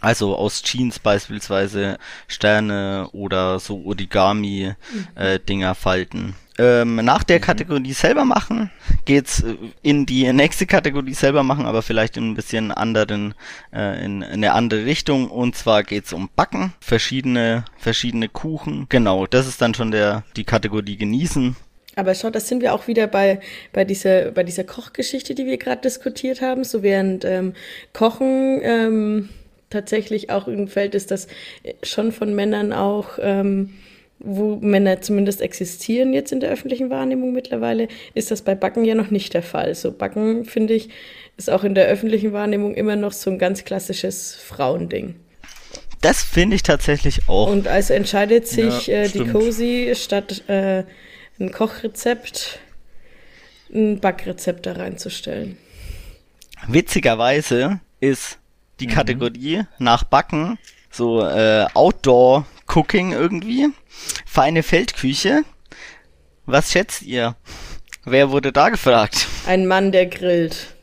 Also 0.00 0.36
aus 0.36 0.62
Jeans 0.62 0.98
beispielsweise 0.98 1.98
Sterne 2.26 3.08
oder 3.12 3.58
so 3.58 3.82
Origami-Dinger 3.84 4.76
mhm. 5.16 5.72
äh, 5.72 5.74
falten. 5.74 6.34
Ähm, 6.60 6.96
nach 6.96 7.22
der 7.22 7.38
mhm. 7.38 7.42
Kategorie 7.42 7.92
selber 7.94 8.26
machen 8.26 8.70
geht's 9.06 9.42
äh, 9.42 9.56
in 9.82 10.04
die 10.04 10.30
nächste 10.30 10.66
Kategorie 10.66 11.14
selber 11.14 11.42
machen, 11.42 11.64
aber 11.64 11.80
vielleicht 11.80 12.18
in 12.18 12.30
ein 12.30 12.34
bisschen 12.34 12.70
anderen, 12.70 13.34
äh, 13.72 14.04
in, 14.04 14.20
in 14.20 14.32
eine 14.32 14.52
andere 14.52 14.84
Richtung. 14.84 15.30
Und 15.30 15.56
zwar 15.56 15.84
geht's 15.84 16.12
um 16.12 16.28
Backen, 16.36 16.74
verschiedene, 16.80 17.64
verschiedene 17.78 18.28
Kuchen. 18.28 18.86
Genau, 18.90 19.26
das 19.26 19.46
ist 19.46 19.62
dann 19.62 19.72
schon 19.72 19.90
der 19.90 20.24
die 20.36 20.44
Kategorie 20.44 20.96
genießen. 20.96 21.56
Aber 21.96 22.14
schau, 22.14 22.28
das 22.28 22.48
sind 22.48 22.60
wir 22.60 22.74
auch 22.74 22.86
wieder 22.86 23.06
bei, 23.06 23.40
bei, 23.72 23.84
dieser, 23.84 24.30
bei 24.30 24.44
dieser 24.44 24.64
Kochgeschichte, 24.64 25.34
die 25.34 25.46
wir 25.46 25.56
gerade 25.56 25.80
diskutiert 25.80 26.42
haben. 26.42 26.64
So 26.64 26.82
während 26.82 27.24
ähm, 27.24 27.54
Kochen 27.92 28.60
ähm, 28.62 29.28
tatsächlich 29.70 30.30
auch 30.30 30.46
ein 30.46 30.68
Feld 30.68 30.94
ist, 30.94 31.10
das 31.10 31.28
schon 31.82 32.12
von 32.12 32.34
Männern 32.34 32.72
auch, 32.72 33.18
ähm, 33.20 33.70
wo 34.18 34.56
Männer 34.56 35.00
zumindest 35.00 35.40
existieren 35.40 36.12
jetzt 36.12 36.30
in 36.30 36.40
der 36.40 36.50
öffentlichen 36.50 36.90
Wahrnehmung 36.90 37.32
mittlerweile, 37.32 37.88
ist 38.14 38.30
das 38.30 38.42
bei 38.42 38.54
Backen 38.54 38.84
ja 38.84 38.94
noch 38.94 39.10
nicht 39.10 39.32
der 39.32 39.42
Fall. 39.42 39.74
So 39.74 39.92
Backen, 39.92 40.44
finde 40.44 40.74
ich, 40.74 40.90
ist 41.38 41.48
auch 41.48 41.64
in 41.64 41.74
der 41.74 41.86
öffentlichen 41.86 42.32
Wahrnehmung 42.32 42.74
immer 42.74 42.96
noch 42.96 43.12
so 43.12 43.30
ein 43.30 43.38
ganz 43.38 43.64
klassisches 43.64 44.34
Frauending. 44.34 45.14
Das 46.02 46.22
finde 46.22 46.56
ich 46.56 46.62
tatsächlich 46.62 47.28
auch. 47.28 47.50
Und 47.50 47.68
also 47.68 47.94
entscheidet 47.94 48.46
sich 48.46 48.88
Ja, 48.88 49.02
äh, 49.02 49.08
die. 49.08 49.24
Cozy 49.26 49.92
statt 49.94 50.42
äh, 50.48 50.84
ein 51.38 51.52
Kochrezept 51.52 52.58
ein 53.72 54.00
Backrezept 54.00 54.66
da 54.66 54.72
reinzustellen. 54.72 55.56
Witzigerweise 56.66 57.80
ist 58.00 58.39
die 58.80 58.86
Mhm. 58.86 58.92
Kategorie 58.92 59.62
nach 59.78 60.04
Backen 60.04 60.58
so 60.90 61.24
äh, 61.24 61.66
Outdoor 61.74 62.46
Cooking 62.66 63.12
irgendwie. 63.12 63.68
Feine 64.26 64.62
Feldküche. 64.62 65.42
Was 66.46 66.72
schätzt 66.72 67.02
ihr? 67.02 67.36
Wer 68.04 68.30
wurde 68.30 68.52
da 68.52 68.70
gefragt? 68.70 69.28
Ein 69.46 69.66
Mann, 69.66 69.92
der 69.92 70.06
grillt. 70.06 70.74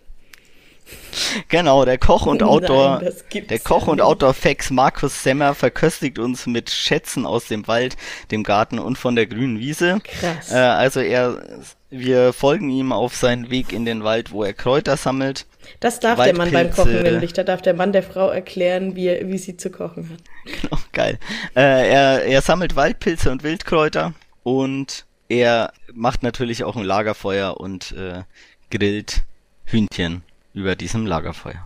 Genau, 1.49 1.83
der 1.83 1.97
Koch 1.97 2.25
und 2.25 2.41
Nein, 2.41 2.49
Outdoor, 2.49 3.01
gibt's 3.29 3.49
der 3.49 3.59
Koch 3.59 3.87
und. 3.87 4.01
Outdoor 4.01 4.33
Fax 4.33 4.69
Markus 4.69 5.23
Semmer 5.23 5.55
verköstigt 5.55 6.19
uns 6.19 6.45
mit 6.45 6.69
Schätzen 6.69 7.25
aus 7.25 7.47
dem 7.47 7.67
Wald, 7.67 7.97
dem 8.31 8.43
Garten 8.43 8.79
und 8.79 8.97
von 8.97 9.15
der 9.15 9.25
grünen 9.25 9.59
Wiese. 9.59 9.99
Krass. 10.03 10.51
Äh, 10.51 10.57
also 10.57 10.99
er, 10.99 11.41
wir 11.89 12.33
folgen 12.33 12.69
ihm 12.69 12.91
auf 12.91 13.15
seinen 13.15 13.49
Weg 13.49 13.71
in 13.71 13.85
den 13.85 14.03
Wald, 14.03 14.31
wo 14.31 14.43
er 14.43 14.53
Kräuter 14.53 14.97
sammelt. 14.97 15.45
Das 15.79 15.99
darf 15.99 16.21
der 16.21 16.35
Mann 16.35 16.51
beim 16.51 16.65
Waldpilze. 16.67 16.81
Kochen 16.91 17.03
nämlich. 17.03 17.33
Da 17.33 17.43
darf 17.43 17.61
der 17.61 17.73
Mann 17.73 17.91
der 17.91 18.03
Frau 18.03 18.29
erklären, 18.29 18.95
wie, 18.95 19.07
er- 19.07 19.27
wie 19.27 19.37
sie 19.37 19.57
zu 19.57 19.69
kochen 19.69 20.09
hat. 20.09 20.19
Genau, 20.61 20.77
geil. 20.93 21.19
Äh, 21.55 21.89
er, 21.89 22.23
er 22.23 22.41
sammelt 22.41 22.75
Waldpilze 22.75 23.31
und 23.31 23.43
Wildkräuter 23.43 24.13
und 24.43 25.05
er 25.29 25.73
macht 25.93 26.23
natürlich 26.23 26.63
auch 26.63 26.75
ein 26.77 26.83
Lagerfeuer 26.83 27.59
und 27.59 27.91
äh, 27.93 28.23
grillt 28.71 29.23
Hühnchen 29.65 30.23
über 30.53 30.75
diesem 30.77 31.05
Lagerfeuer. 31.05 31.63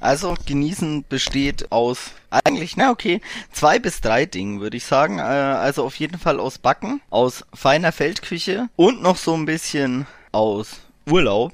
Also 0.00 0.34
genießen 0.46 1.04
besteht 1.08 1.72
aus 1.72 2.12
eigentlich, 2.30 2.76
na 2.76 2.90
okay, 2.90 3.20
zwei 3.52 3.78
bis 3.78 4.00
drei 4.00 4.26
Dingen 4.26 4.60
würde 4.60 4.76
ich 4.76 4.84
sagen. 4.84 5.18
Äh, 5.18 5.22
also 5.22 5.84
auf 5.84 5.96
jeden 5.96 6.18
Fall 6.18 6.40
aus 6.40 6.58
Backen, 6.58 7.00
aus 7.10 7.44
feiner 7.54 7.92
Feldküche 7.92 8.68
und 8.76 9.02
noch 9.02 9.16
so 9.16 9.34
ein 9.34 9.46
bisschen 9.46 10.06
aus 10.32 10.80
Urlaub. 11.08 11.52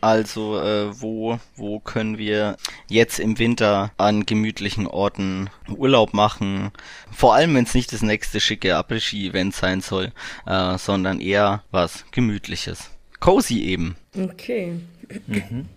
Also 0.00 0.58
äh, 0.58 1.00
wo 1.00 1.38
wo 1.54 1.80
können 1.80 2.16
wir 2.16 2.56
jetzt 2.88 3.18
im 3.18 3.38
Winter 3.38 3.92
an 3.98 4.24
gemütlichen 4.24 4.86
Orten 4.86 5.50
Urlaub 5.68 6.14
machen? 6.14 6.70
Vor 7.12 7.34
allem 7.34 7.54
wenn 7.54 7.64
es 7.64 7.74
nicht 7.74 7.92
das 7.92 8.02
nächste 8.02 8.40
schicke 8.40 8.76
Après-Ski-Event 8.76 9.54
sein 9.54 9.82
soll, 9.82 10.12
äh, 10.46 10.78
sondern 10.78 11.20
eher 11.20 11.62
was 11.70 12.04
Gemütliches. 12.10 12.90
Cozy 13.20 13.62
eben. 13.64 13.96
Okay. 14.18 14.80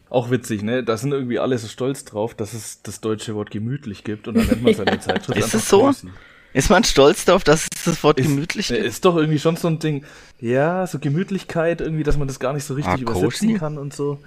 Auch 0.10 0.32
witzig, 0.32 0.64
ne? 0.64 0.84
Da 0.84 0.98
sind 0.98 1.12
irgendwie 1.12 1.40
alle 1.40 1.58
so 1.58 1.68
stolz 1.68 2.04
drauf, 2.06 2.34
dass 2.34 2.54
es 2.54 2.82
das 2.82 3.00
deutsche 3.02 3.36
Wort 3.36 3.52
gemütlich 3.52 4.04
gibt 4.04 4.28
und 4.28 4.36
dann 4.36 4.48
nennt 4.48 4.62
man 4.64 4.74
seine 4.74 5.00
Zeitschrift 5.00 5.38
Ist 5.38 5.44
einfach 5.46 5.60
es 5.60 5.70
so? 5.70 5.82
cozy. 5.86 6.08
Ist 6.52 6.70
man 6.72 6.84
stolz 6.84 7.26
darauf, 7.26 7.44
dass 7.44 7.68
es 7.76 7.84
das 7.86 8.04
Wort 8.04 8.20
Ist, 8.20 8.26
gemütlich 8.28 8.72
äh, 8.72 8.82
gibt? 8.82 8.86
ist 8.88 9.06
doch 9.06 9.16
irgendwie 9.16 9.38
schon 9.38 9.56
so 9.56 9.68
ein 9.68 9.78
Ding. 9.80 10.04
Ja, 10.40 10.88
so 10.88 10.98
Gemütlichkeit 10.98 11.80
irgendwie, 11.82 12.04
dass 12.04 12.18
man 12.18 12.28
das 12.28 12.40
gar 12.40 12.54
nicht 12.54 12.64
so 12.64 12.74
richtig 12.74 12.94
Ah, 12.94 12.98
übersetzen 12.98 13.54
kann 13.54 13.78
und 13.78 13.94
so. 13.94 14.20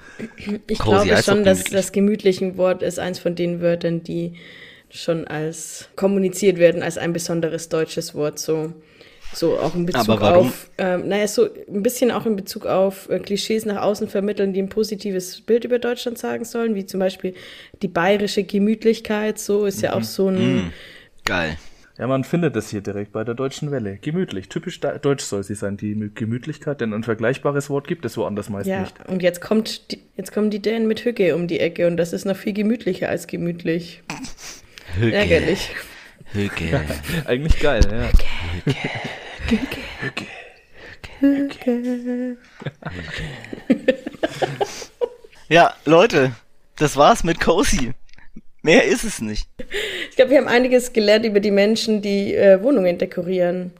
Ich 0.68 0.78
Cozy 0.78 1.08
glaube 1.08 1.22
schon, 1.22 1.44
dass 1.44 1.64
das 1.64 1.90
gemütliche 1.90 2.56
Wort 2.56 2.82
ist 2.82 3.00
eins 3.00 3.18
von 3.18 3.34
den 3.34 3.60
Wörtern, 3.60 4.04
die 4.04 4.34
schon 4.88 5.26
als 5.26 5.88
kommuniziert 5.96 6.58
werden 6.58 6.82
als 6.82 6.96
ein 6.98 7.12
besonderes 7.12 7.68
deutsches 7.68 8.14
Wort. 8.14 8.38
So, 8.38 8.72
so 9.34 9.58
auch 9.58 9.74
in 9.74 9.86
Bezug 9.86 10.20
auf, 10.20 10.70
ähm, 10.78 11.08
naja, 11.08 11.26
so 11.26 11.48
ein 11.68 11.82
bisschen 11.82 12.10
auch 12.10 12.26
in 12.26 12.36
Bezug 12.36 12.66
auf 12.66 13.08
äh, 13.08 13.18
Klischees 13.18 13.64
nach 13.64 13.82
außen 13.82 14.08
vermitteln, 14.08 14.52
die 14.52 14.60
ein 14.62 14.68
positives 14.68 15.40
Bild 15.40 15.64
über 15.64 15.78
Deutschland 15.78 16.18
sagen 16.18 16.44
sollen, 16.44 16.74
wie 16.74 16.86
zum 16.86 17.00
Beispiel 17.00 17.34
die 17.82 17.88
bayerische 17.88 18.44
Gemütlichkeit. 18.44 19.38
So 19.38 19.64
ist 19.64 19.82
ja 19.82 19.94
auch 19.94 20.02
so 20.02 20.28
ein. 20.28 20.56
Mm, 20.56 20.72
geil. 21.24 21.56
Ja, 21.98 22.06
man 22.06 22.24
findet 22.24 22.56
es 22.56 22.70
hier 22.70 22.80
direkt 22.80 23.12
bei 23.12 23.22
der 23.22 23.34
deutschen 23.34 23.70
Welle. 23.70 23.98
Gemütlich. 24.00 24.48
Typisch 24.48 24.80
deutsch 24.80 25.22
soll 25.24 25.42
sie 25.44 25.54
sein, 25.54 25.76
die 25.76 26.10
Gemütlichkeit, 26.14 26.80
denn 26.80 26.92
ein 26.94 27.04
vergleichbares 27.04 27.68
Wort 27.68 27.86
gibt 27.86 28.04
es 28.06 28.16
woanders 28.16 28.48
meist 28.48 28.66
Ja, 28.66 28.80
nicht. 28.80 28.94
und 29.08 29.22
jetzt 29.22 29.40
kommt 29.40 29.92
die, 29.92 29.98
jetzt 30.16 30.32
kommen 30.32 30.50
die 30.50 30.60
Dänen 30.60 30.88
mit 30.88 31.04
Hücke 31.04 31.36
um 31.36 31.46
die 31.48 31.60
Ecke 31.60 31.86
und 31.86 31.98
das 31.98 32.12
ist 32.14 32.24
noch 32.24 32.36
viel 32.36 32.54
gemütlicher 32.54 33.08
als 33.10 33.26
gemütlich. 33.26 34.02
Hücke. 34.98 35.14
Ärgerlich. 35.14 35.68
Hücke. 36.32 36.80
Eigentlich 37.26 37.60
geil, 37.60 37.82
ja. 37.92 38.72
Ja, 45.48 45.74
Leute, 45.84 46.32
das 46.76 46.96
war's 46.96 47.24
mit 47.24 47.40
Cozy. 47.40 47.92
Mehr 48.62 48.84
ist 48.84 49.04
es 49.04 49.20
nicht. 49.20 49.48
Ich 50.10 50.16
glaube, 50.16 50.30
wir 50.30 50.38
haben 50.38 50.48
einiges 50.48 50.92
gelernt 50.92 51.24
über 51.26 51.40
die 51.40 51.50
Menschen, 51.50 52.00
die 52.00 52.34
äh, 52.34 52.62
Wohnungen 52.62 52.96
dekorieren. 52.96 53.72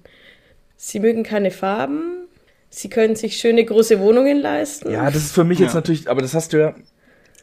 Sie 0.77 0.99
mögen 0.99 1.23
keine 1.23 1.51
Farben. 1.53 2.27
Sie 2.69 2.89
können 2.91 3.15
sich 3.15 3.37
schöne 3.37 3.65
große 3.65 4.01
Wohnungen 4.01 4.39
leisten. 4.41 4.91
Ja, 4.91 5.07
das 5.07 5.17
ist 5.23 5.35
für 5.35 5.45
mich 5.45 5.59
jetzt 5.61 5.71
Ja. 5.75 5.77
natürlich, 5.77 6.11
aber 6.11 6.21
das 6.23 6.35
hast 6.35 6.53
du 6.53 6.59
ja, 6.59 6.75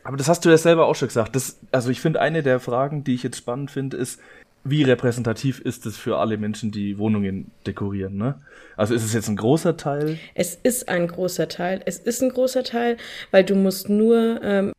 aber 0.04 0.18
das 0.18 0.28
hast 0.28 0.44
du 0.44 0.50
ja 0.50 0.58
selber 0.58 0.88
auch 0.88 0.96
schon 0.96 1.08
gesagt. 1.08 1.36
Das, 1.36 1.60
also 1.72 1.90
ich 1.90 2.02
finde, 2.02 2.20
eine 2.20 2.44
der 2.44 2.60
Fragen, 2.60 3.04
die 3.04 3.14
ich 3.14 3.24
jetzt 3.24 3.38
spannend 3.38 3.72
finde, 3.72 3.96
ist, 3.96 4.20
wie 4.64 4.84
repräsentativ 4.84 5.60
ist 5.60 5.86
es 5.86 5.98
für 5.98 6.18
alle 6.18 6.38
Menschen, 6.38 6.72
die 6.72 6.98
Wohnungen 6.98 7.52
dekorieren, 7.66 8.18
ne? 8.18 8.36
Also 8.76 8.94
ist 8.94 9.04
es 9.04 9.14
jetzt 9.14 9.30
ein 9.30 9.36
großer 9.36 9.78
Teil? 9.78 10.18
Es 10.36 10.56
ist 10.56 10.90
ein 10.90 11.08
großer 11.08 11.48
Teil. 11.48 11.82
Es 11.86 11.98
ist 11.98 12.22
ein 12.22 12.30
großer 12.30 12.64
Teil, 12.64 12.98
weil 13.32 13.44
du 13.44 13.56
musst 13.56 13.90
nur 13.90 14.42
ähm, 14.44 14.74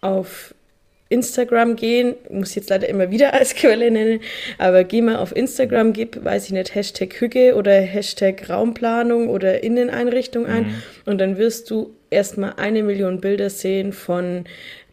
auf 0.00 0.54
Instagram 1.10 1.76
gehen, 1.76 2.14
muss 2.30 2.54
jetzt 2.54 2.68
leider 2.68 2.88
immer 2.88 3.10
wieder 3.10 3.32
als 3.32 3.54
Quelle 3.54 3.90
nennen, 3.90 4.20
aber 4.58 4.84
geh 4.84 5.00
mal 5.00 5.16
auf 5.16 5.34
Instagram, 5.34 5.92
gib, 5.92 6.22
weiß 6.22 6.46
ich 6.46 6.52
nicht, 6.52 6.74
Hashtag 6.74 7.14
Hüge 7.14 7.54
oder 7.54 7.72
Hashtag 7.72 8.48
Raumplanung 8.50 9.28
oder 9.28 9.62
Inneneinrichtung 9.62 10.46
ein 10.46 10.82
und 11.06 11.18
dann 11.18 11.38
wirst 11.38 11.70
du 11.70 11.94
erstmal 12.10 12.54
eine 12.56 12.82
Million 12.82 13.20
Bilder 13.20 13.50
sehen 13.50 13.92
von 13.92 14.44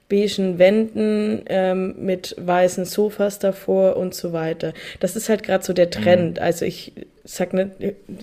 beigen 0.10 0.60
Wänden 0.60 1.42
ähm, 1.48 1.96
mit 1.98 2.36
weißen 2.40 2.86
Sofas 2.86 3.40
davor 3.40 3.98
und 3.98 4.14
so 4.14 4.34
weiter. 4.34 4.74
Das 5.00 5.16
ist 5.16 5.30
halt 5.30 5.44
gerade 5.44 5.64
so 5.64 5.74
der 5.74 5.90
Trend. 5.90 6.40
Also 6.40 6.66
ich 6.66 6.94
sag 7.24 7.54
nicht, 7.54 7.72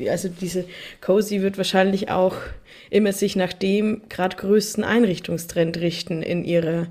also 0.09 0.29
diese 0.29 0.65
Cozy 1.01 1.43
wird 1.43 1.57
wahrscheinlich 1.57 2.11
auch 2.11 2.37
immer 2.91 3.13
sich 3.13 3.37
nach 3.37 3.53
dem 3.53 4.03
gerade 4.09 4.37
größten 4.37 4.85
Einrichtungstrend 4.85 5.79
richten 5.79 6.23
in 6.23 6.45
ihrer 6.45 6.87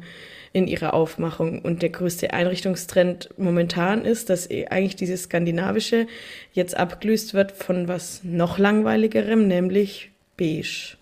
in 0.54 0.68
ihrer 0.68 0.94
Aufmachung. 0.94 1.62
Und 1.62 1.82
der 1.82 1.90
größte 1.90 2.34
Einrichtungstrend 2.34 3.30
momentan 3.38 4.04
ist, 4.04 4.30
dass 4.30 4.50
eh 4.50 4.68
eigentlich 4.68 4.98
dieses 4.98 5.24
Skandinavische 5.24 6.08
jetzt 6.52 6.76
abgelöst 6.76 7.34
wird 7.34 7.54
von 7.54 7.88
was 7.88 8.22
noch 8.24 8.58
langweiligerem, 8.58 9.48
nämlich 9.48 10.12
beige. 10.36 10.98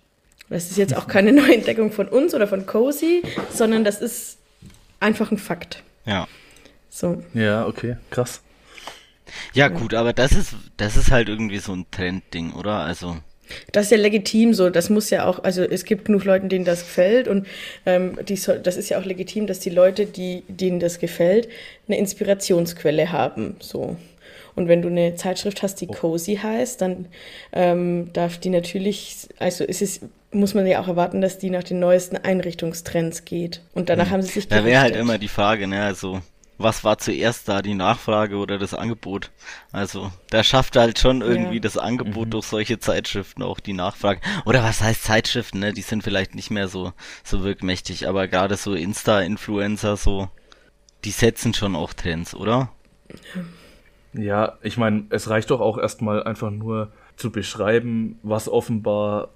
Das 0.50 0.70
ist 0.70 0.76
jetzt 0.76 0.96
auch 0.96 1.06
keine 1.06 1.32
neue 1.32 1.54
Entdeckung 1.54 1.92
von 1.92 2.08
uns 2.08 2.34
oder 2.34 2.46
von 2.46 2.66
Cozy, 2.66 3.22
sondern 3.52 3.84
das 3.84 4.02
ist 4.02 4.36
einfach 4.98 5.30
ein 5.30 5.38
Fakt. 5.38 5.82
Ja. 6.04 6.26
So. 6.90 7.22
Ja, 7.34 7.66
okay, 7.66 7.96
krass. 8.10 8.42
Ja, 9.54 9.68
gut, 9.68 9.94
aber 9.94 10.12
das 10.12 10.32
ist, 10.32 10.54
das 10.76 10.96
ist 10.96 11.12
halt 11.12 11.28
irgendwie 11.28 11.58
so 11.58 11.72
ein 11.72 11.86
Trendding, 11.92 12.52
oder? 12.52 12.80
Also, 12.80 13.16
Das 13.70 13.84
ist 13.84 13.92
ja 13.92 13.96
legitim 13.98 14.54
so, 14.54 14.70
das 14.70 14.90
muss 14.90 15.10
ja 15.10 15.24
auch, 15.24 15.44
also 15.44 15.62
es 15.62 15.84
gibt 15.84 16.06
genug 16.06 16.24
Leuten, 16.24 16.48
denen 16.48 16.64
das 16.64 16.80
gefällt 16.80 17.28
und 17.28 17.46
ähm, 17.86 18.18
die 18.28 18.36
soll, 18.36 18.58
das 18.58 18.76
ist 18.76 18.88
ja 18.88 18.98
auch 18.98 19.04
legitim, 19.04 19.46
dass 19.46 19.60
die 19.60 19.70
Leute, 19.70 20.06
die, 20.06 20.42
denen 20.48 20.80
das 20.80 20.98
gefällt, 20.98 21.48
eine 21.86 21.98
Inspirationsquelle 21.98 23.12
haben, 23.12 23.54
so. 23.60 23.96
Und 24.56 24.66
wenn 24.66 24.82
du 24.82 24.88
eine 24.88 25.14
Zeitschrift 25.14 25.62
hast, 25.62 25.76
die 25.80 25.86
Cozy 25.86 26.34
heißt, 26.36 26.80
dann 26.80 27.06
ähm, 27.52 28.12
darf 28.12 28.38
die 28.38 28.50
natürlich, 28.50 29.28
also 29.38 29.64
es 29.64 29.80
ist, 29.80 30.02
muss 30.32 30.54
man 30.54 30.66
ja 30.66 30.80
auch 30.80 30.88
erwarten, 30.88 31.20
dass 31.20 31.38
die 31.38 31.50
nach 31.50 31.64
den 31.64 31.80
neuesten 31.80 32.16
Einrichtungstrends 32.16 33.24
geht. 33.24 33.62
Und 33.74 33.88
danach 33.88 34.10
haben 34.10 34.22
sie 34.22 34.28
sich 34.32 34.48
da 34.48 34.64
wäre 34.64 34.80
halt 34.80 34.92
gerichtet. 34.92 35.00
immer 35.02 35.18
die 35.18 35.28
Frage, 35.28 35.66
ne, 35.66 35.82
also, 35.82 36.20
was 36.56 36.84
war 36.84 36.98
zuerst 36.98 37.48
da, 37.48 37.62
die 37.62 37.74
Nachfrage 37.74 38.36
oder 38.36 38.58
das 38.58 38.74
Angebot? 38.74 39.30
Also, 39.72 40.12
da 40.28 40.44
schafft 40.44 40.76
halt 40.76 40.98
schon 40.98 41.20
irgendwie 41.22 41.54
Ja. 41.56 41.60
das 41.60 41.78
Angebot 41.78 42.32
durch 42.34 42.44
solche 42.46 42.78
Zeitschriften 42.78 43.42
auch 43.42 43.60
die 43.60 43.72
Nachfrage. 43.72 44.20
Oder 44.44 44.62
was 44.62 44.82
heißt 44.82 45.02
Zeitschriften, 45.04 45.58
ne? 45.60 45.72
Die 45.72 45.80
sind 45.82 46.02
vielleicht 46.04 46.34
nicht 46.34 46.50
mehr 46.50 46.68
so, 46.68 46.92
so 47.24 47.42
wirkmächtig, 47.42 48.06
aber 48.08 48.28
gerade 48.28 48.56
so 48.56 48.74
Insta-Influencer, 48.74 49.96
so, 49.96 50.28
die 51.04 51.10
setzen 51.12 51.54
schon 51.54 51.74
auch 51.74 51.92
Trends, 51.94 52.34
oder? 52.34 52.70
Ja, 54.12 54.58
ich 54.62 54.76
meine, 54.76 55.04
es 55.10 55.30
reicht 55.30 55.50
doch 55.50 55.60
auch 55.60 55.78
erstmal 55.78 56.22
einfach 56.24 56.50
nur 56.50 56.92
zu 57.16 57.30
beschreiben, 57.32 58.18
was 58.22 58.48
offenbar, 58.48 59.30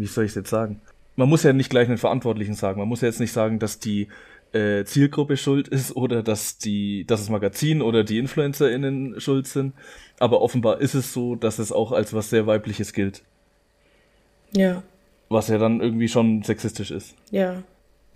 wie 0.00 0.06
soll 0.06 0.24
ich 0.24 0.30
es 0.30 0.36
jetzt 0.36 0.50
sagen? 0.50 0.80
Man 1.16 1.28
muss 1.28 1.42
ja 1.42 1.52
nicht 1.52 1.70
gleich 1.70 1.88
einen 1.88 1.98
Verantwortlichen 1.98 2.54
sagen. 2.54 2.78
Man 2.80 2.88
muss 2.88 3.02
ja 3.02 3.08
jetzt 3.08 3.20
nicht 3.20 3.32
sagen, 3.32 3.58
dass 3.58 3.78
die 3.78 4.08
äh, 4.52 4.84
Zielgruppe 4.84 5.36
schuld 5.36 5.68
ist 5.68 5.94
oder 5.94 6.22
dass 6.22 6.58
die, 6.58 7.04
dass 7.06 7.20
das 7.20 7.28
Magazin 7.28 7.82
oder 7.82 8.04
die 8.04 8.18
InfluencerInnen 8.18 9.20
schuld 9.20 9.46
sind. 9.46 9.74
Aber 10.18 10.40
offenbar 10.42 10.80
ist 10.80 10.94
es 10.94 11.12
so, 11.12 11.36
dass 11.36 11.58
es 11.58 11.72
auch 11.72 11.92
als 11.92 12.14
was 12.14 12.30
sehr 12.30 12.46
weibliches 12.46 12.92
gilt. 12.92 13.22
Ja. 14.52 14.82
Was 15.28 15.48
ja 15.48 15.58
dann 15.58 15.80
irgendwie 15.80 16.08
schon 16.08 16.42
sexistisch 16.42 16.90
ist. 16.90 17.14
Ja. 17.30 17.62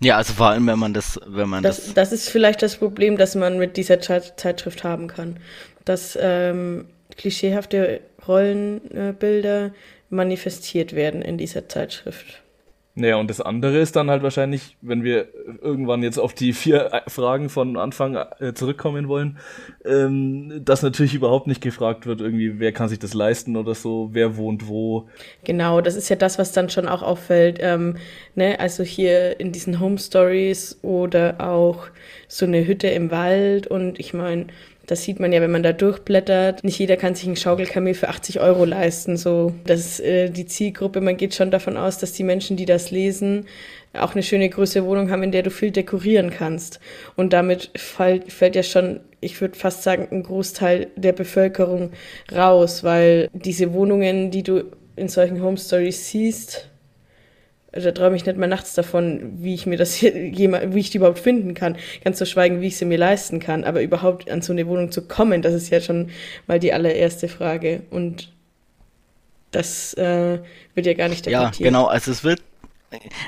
Ja, 0.01 0.17
also 0.17 0.33
vor 0.33 0.47
allem, 0.47 0.67
wenn 0.67 0.79
man 0.79 0.93
das, 0.93 1.19
wenn 1.25 1.47
man 1.47 1.63
Das, 1.63 1.85
das, 1.85 1.93
das 1.93 2.11
ist 2.11 2.29
vielleicht 2.29 2.61
das 2.61 2.75
Problem, 2.75 3.15
das 3.17 3.35
man 3.35 3.57
mit 3.57 3.77
dieser 3.77 4.01
Zeit- 4.01 4.33
Zeitschrift 4.37 4.83
haben 4.83 5.07
kann. 5.07 5.37
Dass 5.85 6.17
ähm, 6.21 6.87
klischeehafte 7.15 8.01
Rollenbilder 8.27 9.71
manifestiert 10.15 10.93
werden 10.93 11.21
in 11.21 11.37
dieser 11.37 11.67
Zeitschrift. 11.69 12.41
Naja, 12.97 13.17
und 13.17 13.29
das 13.29 13.41
andere 13.41 13.79
ist 13.79 13.97
dann 13.97 14.09
halt 14.09 14.23
wahrscheinlich, 14.23 14.77
wenn 14.81 15.03
wir 15.03 15.27
irgendwann 15.61 16.01
jetzt 16.01 16.17
auf 16.17 16.33
die 16.33 16.53
vier 16.53 16.93
äh, 16.93 17.09
Fragen 17.09 17.49
von 17.49 17.75
Anfang 17.75 18.15
äh, 18.15 18.53
zurückkommen 18.53 19.09
wollen, 19.09 19.37
ähm, 19.83 20.61
dass 20.63 20.81
natürlich 20.81 21.13
überhaupt 21.13 21.45
nicht 21.45 21.59
gefragt 21.59 22.05
wird, 22.05 22.21
irgendwie, 22.21 22.57
wer 22.57 22.71
kann 22.71 22.87
sich 22.87 22.97
das 22.97 23.13
leisten 23.13 23.57
oder 23.57 23.75
so, 23.75 24.11
wer 24.13 24.37
wohnt 24.37 24.69
wo. 24.69 25.09
Genau, 25.43 25.81
das 25.81 25.97
ist 25.97 26.07
ja 26.07 26.15
das, 26.15 26.39
was 26.39 26.53
dann 26.53 26.69
schon 26.69 26.87
auch 26.87 27.03
auffällt. 27.03 27.57
Ähm, 27.59 27.97
ne? 28.33 28.61
Also 28.61 28.83
hier 28.83 29.41
in 29.41 29.51
diesen 29.51 29.81
Home 29.81 29.97
Stories 29.97 30.79
oder 30.81 31.35
auch 31.39 31.87
so 32.29 32.45
eine 32.45 32.65
Hütte 32.65 32.87
im 32.87 33.11
Wald. 33.11 33.67
Und 33.67 33.99
ich 33.99 34.13
meine, 34.13 34.47
das 34.87 35.03
sieht 35.03 35.19
man 35.19 35.33
ja, 35.33 35.41
wenn 35.41 35.51
man 35.51 35.63
da 35.63 35.73
durchblättert. 35.73 36.63
Nicht 36.63 36.79
jeder 36.79 36.97
kann 36.97 37.15
sich 37.15 37.27
ein 37.27 37.35
Schaukelkamel 37.35 37.93
für 37.93 38.09
80 38.09 38.39
Euro 38.39 38.65
leisten. 38.65 39.17
So, 39.17 39.53
das 39.65 39.79
ist 39.79 39.99
äh, 40.01 40.29
die 40.29 40.45
Zielgruppe. 40.45 41.01
Man 41.01 41.17
geht 41.17 41.33
schon 41.33 41.51
davon 41.51 41.77
aus, 41.77 41.97
dass 41.97 42.13
die 42.13 42.23
Menschen, 42.23 42.57
die 42.57 42.65
das 42.65 42.91
lesen, 42.91 43.45
auch 43.93 44.13
eine 44.13 44.23
schöne 44.23 44.49
große 44.49 44.85
Wohnung 44.85 45.09
haben, 45.09 45.23
in 45.23 45.31
der 45.31 45.43
du 45.43 45.49
viel 45.49 45.71
dekorieren 45.71 46.29
kannst. 46.29 46.79
Und 47.15 47.33
damit 47.33 47.71
fällt, 47.75 48.31
fällt 48.31 48.55
ja 48.55 48.63
schon, 48.63 48.99
ich 49.21 49.39
würde 49.41 49.57
fast 49.57 49.83
sagen, 49.83 50.07
ein 50.11 50.23
Großteil 50.23 50.87
der 50.95 51.13
Bevölkerung 51.13 51.91
raus, 52.33 52.83
weil 52.83 53.29
diese 53.33 53.73
Wohnungen, 53.73 54.31
die 54.31 54.43
du 54.43 54.63
in 54.95 55.07
solchen 55.07 55.41
Home 55.41 55.57
Stories 55.57 56.09
siehst, 56.09 56.69
da 57.75 57.91
träume 57.91 58.15
ich 58.15 58.25
nicht 58.25 58.37
mal 58.37 58.47
nachts 58.47 58.73
davon, 58.73 59.33
wie 59.37 59.53
ich 59.53 59.65
mir 59.65 59.77
das 59.77 59.93
hier, 59.93 60.13
wie 60.15 60.79
ich 60.79 60.89
die 60.89 60.97
überhaupt 60.97 61.19
finden 61.19 61.53
kann. 61.53 61.75
Ganz 62.03 62.17
zu 62.17 62.25
schweigen, 62.25 62.61
wie 62.61 62.67
ich 62.67 62.77
sie 62.77 62.85
mir 62.85 62.97
leisten 62.97 63.39
kann. 63.39 63.63
Aber 63.63 63.81
überhaupt 63.81 64.29
an 64.31 64.41
so 64.41 64.53
eine 64.53 64.67
Wohnung 64.67 64.91
zu 64.91 65.01
kommen, 65.01 65.41
das 65.41 65.53
ist 65.53 65.69
ja 65.69 65.81
schon 65.81 66.09
mal 66.47 66.59
die 66.59 66.73
allererste 66.73 67.27
Frage. 67.27 67.83
Und 67.89 68.31
das 69.51 69.93
äh, 69.95 70.39
wird 70.73 70.85
ja 70.85 70.93
gar 70.93 71.09
nicht 71.09 71.25
ja, 71.25 71.39
debattiert. 71.39 71.67
genau, 71.67 71.85
also 71.85 72.11
es 72.11 72.23
wird, 72.23 72.41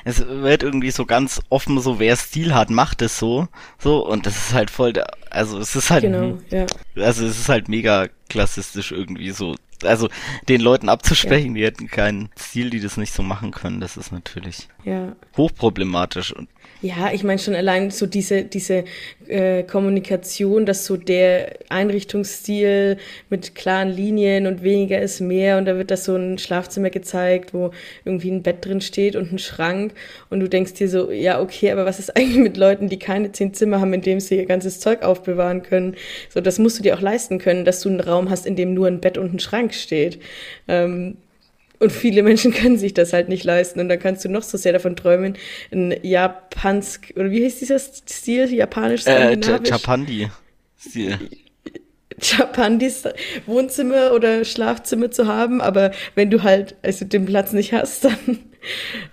es 0.03 0.25
wird 0.25 0.63
irgendwie 0.63 0.91
so 0.91 1.05
ganz 1.05 1.41
offen, 1.49 1.79
so 1.79 1.99
wer 1.99 2.15
Stil 2.15 2.53
hat, 2.53 2.69
macht 2.69 3.01
es 3.01 3.17
so, 3.17 3.47
so, 3.79 4.05
und 4.05 4.25
das 4.25 4.35
ist 4.35 4.53
halt 4.53 4.69
voll, 4.69 4.93
der, 4.93 5.07
also 5.29 5.59
es 5.59 5.75
ist 5.75 5.89
halt, 5.89 6.03
Genau, 6.03 6.37
ja. 6.49 6.65
also 6.95 7.25
es 7.25 7.39
ist 7.39 7.49
halt 7.49 7.69
mega 7.69 8.07
klassistisch 8.29 8.91
irgendwie 8.91 9.31
so, 9.31 9.55
also 9.83 10.09
den 10.49 10.61
Leuten 10.61 10.89
abzusprechen, 10.89 11.53
die 11.55 11.63
hätten 11.63 11.87
keinen 11.87 12.29
Stil, 12.37 12.69
die 12.69 12.79
das 12.79 12.97
nicht 12.97 13.13
so 13.13 13.23
machen 13.23 13.51
können, 13.51 13.79
das 13.79 13.97
ist 13.97 14.11
natürlich 14.11 14.67
Ja. 14.83 15.15
hochproblematisch 15.35 16.31
und 16.33 16.49
Ja, 16.81 17.11
ich 17.11 17.23
meine 17.23 17.39
schon 17.39 17.55
allein 17.55 17.89
so 17.89 18.05
diese, 18.05 18.43
diese 18.43 18.83
äh, 19.27 19.63
Kommunikation, 19.63 20.67
dass 20.67 20.85
so 20.85 20.95
der 20.95 21.57
Einrichtungsstil 21.69 22.97
mit 23.31 23.55
klaren 23.55 23.89
Linien 23.89 24.45
und 24.45 24.61
weniger 24.61 25.01
ist 25.01 25.19
mehr 25.19 25.57
und 25.57 25.65
da 25.65 25.77
wird 25.77 25.89
das 25.89 26.05
so 26.05 26.15
ein 26.15 26.37
Schlafzimmer 26.37 26.91
gezeigt, 26.91 27.51
wo 27.51 27.71
irgendwie 28.05 28.29
ein 28.29 28.43
Bett 28.43 28.63
drin 28.63 28.81
steht 28.81 29.15
und 29.15 29.33
ein 29.33 29.39
Schrank 29.39 29.93
und 30.29 30.39
du 30.39 30.47
denkst 30.47 30.73
dir 30.73 30.87
so, 30.87 31.09
ja, 31.09 31.41
okay, 31.41 31.71
aber 31.71 31.85
was 31.85 31.97
ist 31.97 32.15
eigentlich 32.15 32.37
mit 32.43 32.57
Leuten, 32.57 32.89
die 32.89 32.99
keine 32.99 33.31
zehn 33.31 33.55
Zimmer 33.55 33.81
haben, 33.81 33.93
in 33.93 34.01
dem 34.01 34.19
sie 34.19 34.35
ihr 34.37 34.45
ganzes 34.45 34.79
Zeug 34.79 35.01
aufbewahren 35.01 35.63
können? 35.63 35.95
So, 36.29 36.41
das 36.41 36.59
musst 36.59 36.77
du 36.77 36.83
dir 36.83 36.95
auch 36.95 37.01
leisten 37.01 37.39
können, 37.39 37.65
dass 37.65 37.81
du 37.81 37.89
einen 37.89 38.01
Raum 38.01 38.29
hast, 38.29 38.45
in 38.45 38.55
dem 38.55 38.75
nur 38.75 38.85
ein 38.85 39.01
Bett 39.01 39.17
und 39.17 39.33
ein 39.33 39.39
Schrank 39.39 39.73
steht. 39.73 40.19
Ähm, 40.67 41.17
und 41.79 41.91
viele 41.91 42.23
Menschen 42.23 42.51
können 42.53 42.77
sich 42.77 42.93
das 42.93 43.13
halt 43.13 43.29
nicht 43.29 43.43
leisten. 43.43 43.79
Und 43.79 43.89
dann 43.89 43.99
kannst 43.99 44.25
du 44.25 44.29
noch 44.29 44.43
so 44.43 44.57
sehr 44.57 44.73
davon 44.73 44.95
träumen, 44.95 45.37
ein 45.71 45.95
Japansk, 46.01 47.13
oder 47.15 47.31
wie 47.31 47.45
heißt 47.45 47.61
dieser 47.61 47.79
Stil? 47.79 48.53
Japanisch, 48.53 49.05
äh, 49.05 49.35
skandinavisch? 49.35 49.69
Chapandi. 49.69 50.27
Stil. 50.79 51.17
Japandis 52.19 53.03
Wohnzimmer 53.45 54.11
oder 54.13 54.43
Schlafzimmer 54.43 55.11
zu 55.11 55.27
haben, 55.27 55.61
aber 55.61 55.91
wenn 56.15 56.31
du 56.31 56.41
halt 56.43 56.75
also 56.81 57.05
den 57.05 57.25
Platz 57.25 57.53
nicht 57.53 57.73
hast, 57.73 58.03
dann 58.05 58.39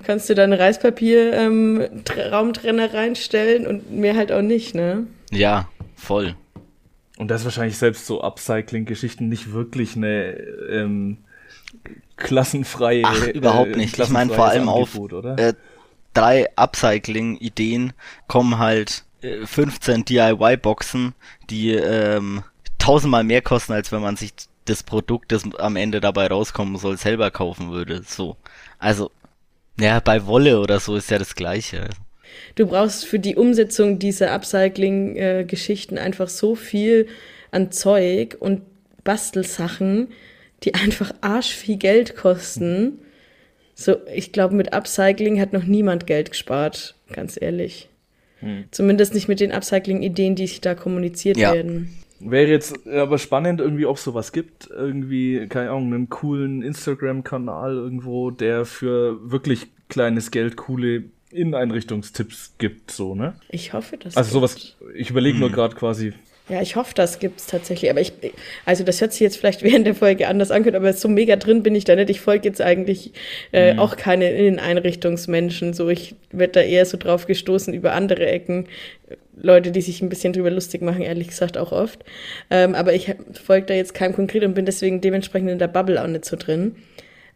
kannst 0.05 0.29
du 0.31 0.35
deine 0.35 0.59
Reispapier 0.59 1.35
ähm, 1.35 1.83
Tr- 2.05 2.31
Raumtrenner 2.31 2.95
reinstellen 2.95 3.67
und 3.67 3.93
mehr 3.93 4.17
halt 4.17 4.33
auch 4.33 4.43
nicht, 4.43 4.75
ne? 4.75 5.07
Ja, 5.31 5.69
voll. 5.97 6.35
Und 7.19 7.31
das 7.31 7.43
ist 7.43 7.45
wahrscheinlich 7.45 7.77
selbst 7.77 8.07
so 8.07 8.23
Upcycling-Geschichten 8.23 9.29
nicht 9.29 9.53
wirklich 9.53 9.97
eine 9.97 10.33
ähm, 10.71 11.19
klassenfreie. 12.17 13.03
Ach, 13.05 13.27
überhaupt 13.29 13.73
äh, 13.73 13.77
nicht. 13.77 13.99
Ich 13.99 14.09
meine 14.09 14.33
vor 14.33 14.47
allem 14.47 14.69
auf 14.69 14.95
Angebot, 14.95 15.13
oder? 15.13 15.39
äh, 15.39 15.55
drei 16.13 16.49
Upcycling-Ideen 16.57 17.93
kommen 18.29 18.59
halt 18.59 19.05
äh, 19.23 19.47
15 19.47 20.05
DIY-Boxen, 20.05 21.15
die 21.51 21.73
ähm, 21.73 22.43
tausendmal 22.79 23.25
mehr 23.25 23.43
kosten, 23.43 23.73
als 23.73 23.93
wenn 23.93 24.03
man 24.03 24.17
sich 24.17 24.33
das 24.65 24.83
Produkt, 24.83 25.33
das 25.33 25.43
am 25.59 25.77
Ende 25.77 26.01
dabei 26.01 26.29
rauskommen 26.29 26.77
soll, 26.77 26.97
selber 26.97 27.31
kaufen 27.31 27.71
würde. 27.71 28.03
So. 28.07 28.37
Also, 28.79 29.11
ja, 29.79 30.01
bei 30.01 30.27
Wolle 30.27 30.61
oder 30.61 30.81
so 30.81 30.97
ist 30.97 31.11
ja 31.11 31.19
das 31.19 31.35
Gleiche. 31.35 31.91
Du 32.55 32.67
brauchst 32.67 33.05
für 33.05 33.19
die 33.19 33.37
Umsetzung 33.37 33.99
dieser 33.99 34.33
Upcycling-Geschichten 34.33 35.99
einfach 35.99 36.29
so 36.29 36.55
viel 36.55 37.09
an 37.51 37.73
Zeug 37.73 38.37
und 38.41 38.63
Bastelsachen, 39.05 40.09
die 40.65 40.75
einfach 40.75 41.13
arsch 41.21 41.55
viel 41.55 41.77
Geld 41.77 42.17
kosten. 42.17 42.99
So, 43.75 43.97
ich 44.15 44.33
glaube, 44.33 44.55
mit 44.55 44.73
Upcycling 44.73 45.41
hat 45.41 45.53
noch 45.53 45.65
niemand 45.65 46.07
Geld 46.07 46.31
gespart, 46.31 46.95
ganz 47.13 47.39
ehrlich. 47.41 47.89
Zumindest 48.71 49.15
nicht 49.15 49.27
mit 49.27 49.41
den 49.41 49.53
Upcycling-Ideen, 49.53 50.35
die 50.35 50.51
da 50.61 50.75
kommuniziert 50.75 51.39
Ja. 51.39 51.55
werden. 51.55 51.97
Wäre 52.21 52.51
jetzt 52.51 52.87
aber 52.87 53.19
spannend, 53.19 53.61
irgendwie, 53.61 53.87
ob 53.87 53.97
es 53.97 54.05
sowas 54.05 54.33
gibt. 54.33 54.69
Irgendwie, 54.71 55.47
keine 55.49 55.71
Ahnung, 55.71 55.95
einen 55.95 56.09
coolen 56.11 56.63
Instagram-Kanal 56.63 57.75
irgendwo, 57.75 58.31
der 58.31 58.65
für 58.67 59.31
wirklich 59.31 59.67
kleines 59.89 60.31
Geld 60.31 60.57
coole 60.57 61.05
Inneneinrichtungstipps 61.31 62.55
gibt, 62.59 62.91
so, 62.91 63.15
ne? 63.15 63.35
Ich 63.49 63.73
hoffe, 63.73 63.97
dass 63.97 64.17
Also 64.17 64.33
sowas, 64.33 64.77
ich 64.95 65.11
überlege 65.11 65.39
nur 65.39 65.51
gerade 65.51 65.75
quasi, 65.75 66.13
Ja, 66.47 66.61
ich 66.61 66.77
hoffe, 66.77 66.93
das 66.95 67.21
gibt's 67.21 67.47
tatsächlich. 67.47 67.91
Aber 67.91 68.03
ich, 68.03 68.13
also 68.67 68.85
das 68.85 69.01
hört 69.01 69.13
sich 69.13 69.21
jetzt 69.21 69.39
vielleicht 69.39 69.63
während 69.63 69.87
der 69.87 69.95
Folge 69.95 70.29
anders 70.29 70.51
angehört, 70.51 70.77
aber 70.77 70.93
so 70.93 71.09
mega 71.09 71.37
drin 71.37 71.63
bin 71.63 71.75
ich 71.75 71.85
da 71.85 71.97
nicht. 71.97 72.11
Ich 72.11 72.21
folge 72.21 72.47
jetzt 72.47 72.61
eigentlich 72.61 73.13
äh, 73.53 73.77
auch 73.79 73.97
keine 73.97 74.31
Inneneinrichtungsmenschen. 74.31 75.73
So, 75.73 75.89
ich 75.89 76.15
werde 76.33 76.53
da 76.53 76.61
eher 76.61 76.85
so 76.85 76.99
drauf 76.99 77.27
gestoßen 77.27 77.73
über 77.73 77.95
andere 77.95 78.27
Ecken. 78.27 78.67
Leute, 79.37 79.71
die 79.73 79.81
sich 79.81 80.03
ein 80.03 80.11
bisschen 80.11 80.35
drüber 80.35 80.51
lustig 80.51 80.83
machen, 80.83 81.01
ehrlich 81.01 81.29
gesagt 81.29 81.57
auch 81.57 81.73
oft. 81.73 82.05
Ähm, 82.51 82.75
aber 82.75 82.93
ich 82.93 83.15
folge 83.33 83.67
da 83.67 83.75
jetzt 83.75 83.95
keinem 83.95 84.15
konkret 84.15 84.45
und 84.45 84.55
bin 84.55 84.67
deswegen 84.67 85.01
dementsprechend 85.01 85.51
in 85.51 85.59
der 85.59 85.69
Bubble 85.69 86.03
auch 86.03 86.07
nicht 86.07 86.27
so 86.27 86.37
drin. 86.37 86.77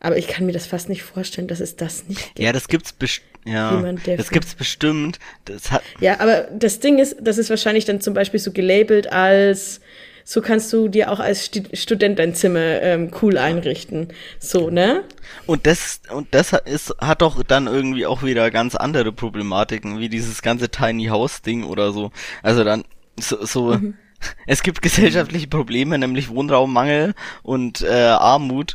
Aber 0.01 0.16
ich 0.16 0.28
kann 0.28 0.46
mir 0.46 0.53
das 0.53 0.66
fast 0.66 0.88
nicht 0.88 1.03
vorstellen, 1.03 1.49
dass 1.49 1.61
es 1.61 1.76
das 1.76 2.07
nicht 2.09 2.22
gibt. 2.34 2.38
Ja, 2.38 2.53
das 2.53 2.68
gibt's 2.68 2.92
best 2.92 3.22
ja, 3.44 3.74
Jemand, 3.76 4.07
der 4.07 4.16
das 4.16 4.30
gibt's 4.30 4.55
bestimmt. 4.55 5.18
Das 5.46 5.70
hat, 5.72 5.82
Ja, 6.01 6.20
aber 6.20 6.42
das 6.57 6.80
Ding 6.80 6.99
ist, 6.99 7.16
das 7.20 7.38
ist 7.38 7.49
wahrscheinlich 7.51 7.84
dann 7.86 8.01
zum 8.01 8.12
Beispiel 8.14 8.38
so 8.40 8.53
gelabelt 8.53 9.11
als, 9.11 9.80
so 10.24 10.42
kannst 10.42 10.70
du 10.72 10.88
dir 10.88 11.11
auch 11.11 11.18
als 11.18 11.46
Sti- 11.46 11.74
Student 11.74 12.18
dein 12.18 12.34
Zimmer 12.34 12.82
ähm, 12.82 13.11
cool 13.22 13.38
einrichten. 13.38 14.09
So, 14.38 14.68
ne? 14.70 15.03
Und 15.46 15.66
das, 15.66 16.03
und 16.12 16.28
das 16.32 16.53
hat- 16.53 16.68
ist, 16.68 16.94
hat 17.01 17.22
doch 17.22 17.42
dann 17.42 17.66
irgendwie 17.66 18.05
auch 18.07 18.22
wieder 18.22 18.51
ganz 18.51 18.74
andere 18.74 19.12
Problematiken, 19.12 19.99
wie 19.99 20.11
dieses 20.11 20.42
ganze 20.42 20.68
Tiny 20.68 21.07
House 21.07 21.40
Ding 21.40 21.64
oder 21.64 21.92
so. 21.92 22.11
Also 22.42 22.64
dann, 22.64 22.84
so, 23.18 23.44
so 23.46 23.78
es 24.46 24.62
gibt 24.62 24.82
gesellschaftliche 24.82 25.46
Probleme, 25.49 25.96
nämlich 25.99 26.28
Wohnraummangel 26.28 27.14
und 27.42 27.80
äh, 27.80 27.88
Armut. 27.94 28.74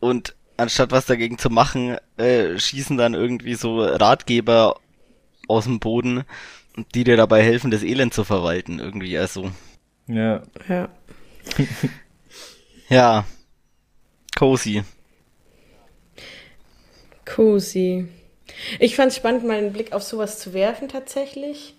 Und 0.00 0.34
anstatt 0.56 0.90
was 0.90 1.06
dagegen 1.06 1.38
zu 1.38 1.50
machen, 1.50 1.96
äh, 2.16 2.58
schießen 2.58 2.96
dann 2.96 3.14
irgendwie 3.14 3.54
so 3.54 3.80
Ratgeber 3.80 4.80
aus 5.48 5.64
dem 5.64 5.80
Boden, 5.80 6.24
die 6.94 7.04
dir 7.04 7.16
dabei 7.16 7.42
helfen, 7.42 7.70
das 7.70 7.82
Elend 7.82 8.14
zu 8.14 8.24
verwalten, 8.24 8.78
irgendwie. 8.78 9.16
Also, 9.18 9.50
ja. 10.06 10.42
Ja. 10.68 10.88
ja. 12.88 13.24
Cozy. 14.36 14.84
Cozy. 17.24 18.08
Ich 18.78 18.96
fand 18.96 19.12
es 19.12 19.16
spannend, 19.16 19.44
mal 19.44 19.56
einen 19.56 19.72
Blick 19.72 19.92
auf 19.92 20.02
sowas 20.02 20.38
zu 20.38 20.52
werfen, 20.52 20.88
tatsächlich. 20.88 21.74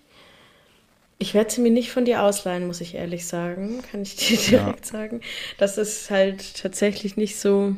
Ich 1.18 1.34
werde 1.34 1.52
sie 1.52 1.60
mir 1.60 1.70
nicht 1.70 1.92
von 1.92 2.04
dir 2.04 2.22
ausleihen, 2.22 2.66
muss 2.66 2.80
ich 2.80 2.94
ehrlich 2.94 3.26
sagen. 3.26 3.82
Kann 3.90 4.02
ich 4.02 4.16
dir 4.16 4.36
direkt 4.36 4.86
sagen. 4.86 5.20
Das 5.58 5.78
ist 5.78 6.10
halt 6.10 6.56
tatsächlich 6.60 7.16
nicht 7.16 7.38
so. 7.38 7.76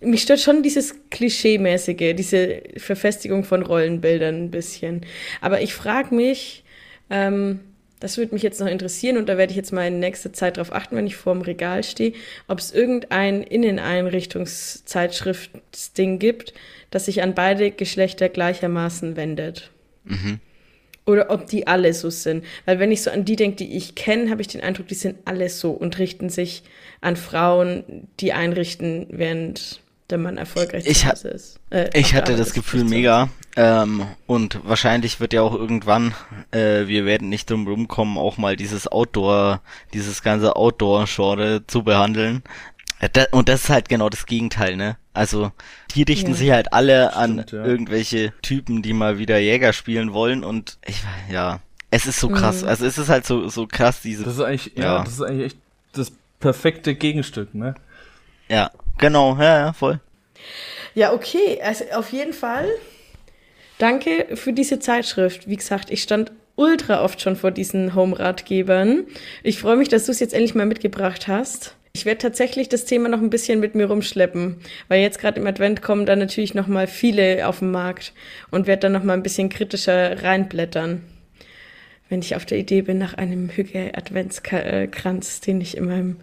Mich 0.00 0.22
stört 0.22 0.40
schon 0.40 0.62
dieses 0.62 0.94
Klischee-mäßige, 1.10 2.14
diese 2.14 2.62
Verfestigung 2.76 3.44
von 3.44 3.62
Rollenbildern 3.62 4.44
ein 4.44 4.50
bisschen. 4.50 5.06
Aber 5.40 5.62
ich 5.62 5.72
frage 5.74 6.14
mich, 6.14 6.64
ähm, 7.10 7.60
das 8.00 8.16
würde 8.18 8.34
mich 8.34 8.42
jetzt 8.42 8.60
noch 8.60 8.66
interessieren 8.66 9.16
und 9.16 9.26
da 9.28 9.38
werde 9.38 9.52
ich 9.52 9.56
jetzt 9.56 9.72
mal 9.72 9.86
in 9.88 10.00
nächster 10.00 10.30
Zeit 10.32 10.58
darauf 10.58 10.72
achten, 10.72 10.96
wenn 10.96 11.06
ich 11.06 11.14
vor 11.16 11.32
dem 11.32 11.40
Regal 11.42 11.82
stehe, 11.82 12.12
ob 12.46 12.58
es 12.58 12.72
irgendein 12.72 13.42
Inneneinrichtungszeitschriftsding 13.42 16.18
gibt, 16.18 16.52
das 16.90 17.06
sich 17.06 17.22
an 17.22 17.34
beide 17.34 17.70
Geschlechter 17.70 18.28
gleichermaßen 18.28 19.16
wendet. 19.16 19.70
Mhm. 20.04 20.40
Oder 21.06 21.30
ob 21.30 21.46
die 21.46 21.66
alle 21.68 21.94
so 21.94 22.10
sind. 22.10 22.44
Weil 22.66 22.78
wenn 22.80 22.92
ich 22.92 23.02
so 23.02 23.10
an 23.10 23.24
die 23.24 23.36
denke, 23.36 23.56
die 23.58 23.76
ich 23.76 23.94
kenne, 23.94 24.28
habe 24.28 24.42
ich 24.42 24.48
den 24.48 24.60
Eindruck, 24.60 24.88
die 24.88 24.94
sind 24.94 25.16
alle 25.24 25.48
so 25.48 25.70
und 25.70 25.98
richten 25.98 26.28
sich 26.28 26.64
an 27.00 27.16
Frauen, 27.16 28.08
die 28.18 28.32
einrichten, 28.32 29.06
während 29.10 29.80
der 30.10 30.18
Mann 30.18 30.36
erfolgreich 30.36 30.86
ich 30.86 31.04
ist. 31.04 31.58
Äh, 31.70 31.90
ich 31.98 32.14
hatte 32.14 32.36
das 32.36 32.52
Gefühl 32.52 32.84
mega. 32.84 33.28
Ähm, 33.56 34.06
und 34.26 34.60
wahrscheinlich 34.64 35.18
wird 35.18 35.32
ja 35.32 35.42
auch 35.42 35.54
irgendwann, 35.54 36.14
äh, 36.50 36.86
wir 36.86 37.06
werden 37.06 37.28
nicht 37.28 37.50
drum 37.50 37.66
rumkommen, 37.66 38.18
auch 38.18 38.36
mal 38.36 38.54
dieses 38.54 38.86
Outdoor, 38.86 39.62
dieses 39.94 40.22
ganze 40.22 40.56
Outdoor-Genre 40.56 41.66
zu 41.66 41.82
behandeln. 41.82 42.42
Äh, 43.00 43.26
und 43.30 43.48
das 43.48 43.64
ist 43.64 43.70
halt 43.70 43.88
genau 43.88 44.08
das 44.08 44.26
Gegenteil, 44.26 44.76
ne? 44.76 44.96
Also, 45.12 45.52
die 45.94 46.02
richten 46.02 46.32
ja. 46.32 46.36
sich 46.36 46.50
halt 46.50 46.72
alle 46.72 47.10
Stimmt, 47.12 47.16
an 47.16 47.44
ja. 47.50 47.64
irgendwelche 47.64 48.32
Typen, 48.42 48.82
die 48.82 48.92
mal 48.92 49.18
wieder 49.18 49.38
Jäger 49.38 49.72
spielen 49.72 50.12
wollen 50.12 50.44
und 50.44 50.78
ich, 50.86 51.02
ja, 51.30 51.60
es 51.90 52.06
ist 52.06 52.20
so 52.20 52.28
krass. 52.28 52.62
Mhm. 52.62 52.68
Also, 52.68 52.84
es 52.84 52.98
ist 52.98 53.08
halt 53.08 53.26
so, 53.26 53.48
so 53.48 53.66
krass, 53.66 54.02
diese. 54.02 54.24
Das 54.24 54.34
ist 54.34 54.40
eigentlich, 54.40 54.72
ja, 54.76 54.84
ja 54.84 55.04
das 55.04 55.14
ist 55.14 55.22
eigentlich 55.22 55.46
echt 55.46 55.58
das 55.92 56.12
perfekte 56.40 56.94
Gegenstück, 56.94 57.54
ne? 57.54 57.74
Ja, 58.48 58.70
Genau, 58.98 59.36
ja, 59.36 59.58
ja, 59.58 59.72
voll. 59.72 60.00
Ja, 60.94 61.12
okay. 61.12 61.60
Also 61.62 61.84
auf 61.94 62.10
jeden 62.12 62.32
Fall 62.32 62.66
danke 63.78 64.28
für 64.34 64.52
diese 64.52 64.78
Zeitschrift. 64.78 65.48
Wie 65.48 65.56
gesagt, 65.56 65.90
ich 65.90 66.02
stand 66.02 66.32
ultra 66.54 67.04
oft 67.04 67.20
schon 67.20 67.36
vor 67.36 67.50
diesen 67.50 67.94
Home-Ratgebern. 67.94 69.04
Ich 69.42 69.60
freue 69.60 69.76
mich, 69.76 69.88
dass 69.88 70.06
du 70.06 70.12
es 70.12 70.20
jetzt 70.20 70.32
endlich 70.32 70.54
mal 70.54 70.66
mitgebracht 70.66 71.28
hast. 71.28 71.76
Ich 71.92 72.04
werde 72.04 72.18
tatsächlich 72.18 72.68
das 72.68 72.84
Thema 72.84 73.08
noch 73.08 73.20
ein 73.20 73.30
bisschen 73.30 73.60
mit 73.60 73.74
mir 73.74 73.86
rumschleppen, 73.86 74.56
weil 74.88 75.00
jetzt 75.00 75.18
gerade 75.18 75.40
im 75.40 75.46
Advent 75.46 75.80
kommen 75.80 76.04
dann 76.04 76.18
natürlich 76.18 76.54
noch 76.54 76.66
mal 76.66 76.86
viele 76.86 77.46
auf 77.46 77.60
den 77.60 77.70
Markt 77.70 78.12
und 78.50 78.66
werde 78.66 78.80
dann 78.80 78.92
noch 78.92 79.02
mal 79.02 79.14
ein 79.14 79.22
bisschen 79.22 79.48
kritischer 79.48 80.22
reinblättern 80.22 81.02
wenn 82.08 82.20
ich 82.20 82.36
auf 82.36 82.46
der 82.46 82.58
Idee 82.58 82.82
bin 82.82 82.98
nach 82.98 83.14
einem 83.14 83.48
Hügel-Adventskranz, 83.48 85.40
den 85.40 85.60
ich 85.60 85.76
in 85.76 85.86
meinem 85.86 86.16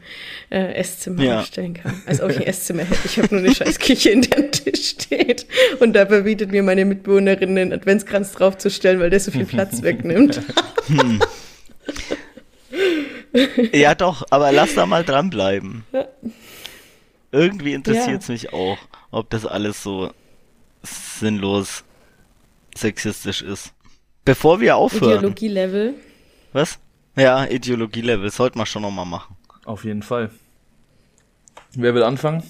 äh, 0.49 0.73
Esszimmer 0.75 1.23
ja. 1.23 1.39
aufstellen 1.41 1.73
kann. 1.73 2.01
Also 2.05 2.27
ich 2.29 2.37
ein 2.37 2.43
Esszimmer 2.43 2.83
hätte. 2.83 3.05
Ich 3.05 3.17
habe 3.17 3.35
nur 3.35 3.43
eine 3.43 3.53
scheiß 3.55 3.79
Küche, 3.79 4.11
in 4.11 4.21
der 4.21 4.49
Tisch 4.51 4.91
steht. 4.91 5.45
Und 5.79 5.93
da 5.93 6.05
verbietet 6.05 6.51
mir 6.51 6.63
meine 6.63 6.85
Mitbewohnerin, 6.85 7.57
einen 7.57 7.73
Adventskranz 7.73 8.31
draufzustellen, 8.31 9.01
weil 9.01 9.09
der 9.09 9.19
so 9.19 9.31
viel 9.31 9.45
Platz 9.45 9.81
wegnimmt. 9.83 10.41
Hm. 10.87 11.21
Ja 13.73 13.95
doch, 13.95 14.23
aber 14.29 14.51
lass 14.51 14.75
da 14.75 14.85
mal 14.85 15.03
dranbleiben. 15.03 15.83
Ja. 15.91 16.07
Irgendwie 17.31 17.73
interessiert 17.73 18.21
es 18.21 18.27
ja. 18.27 18.33
mich 18.33 18.53
auch, 18.53 18.77
ob 19.11 19.29
das 19.31 19.45
alles 19.45 19.83
so 19.83 20.11
sinnlos 20.83 21.83
sexistisch 22.75 23.41
ist. 23.41 23.73
Bevor 24.25 24.61
wir 24.61 24.77
aufhören. 24.77 25.17
Ideologie-Level. 25.17 25.93
Was? 26.53 26.79
Ja, 27.15 27.45
Ideologie-Level. 27.45 28.29
Sollte 28.31 28.57
man 28.57 28.65
schon 28.65 28.81
nochmal 28.81 29.05
machen. 29.05 29.35
Auf 29.65 29.83
jeden 29.83 30.03
Fall. 30.03 30.29
Wer 31.75 31.95
will 31.95 32.03
anfangen? 32.03 32.43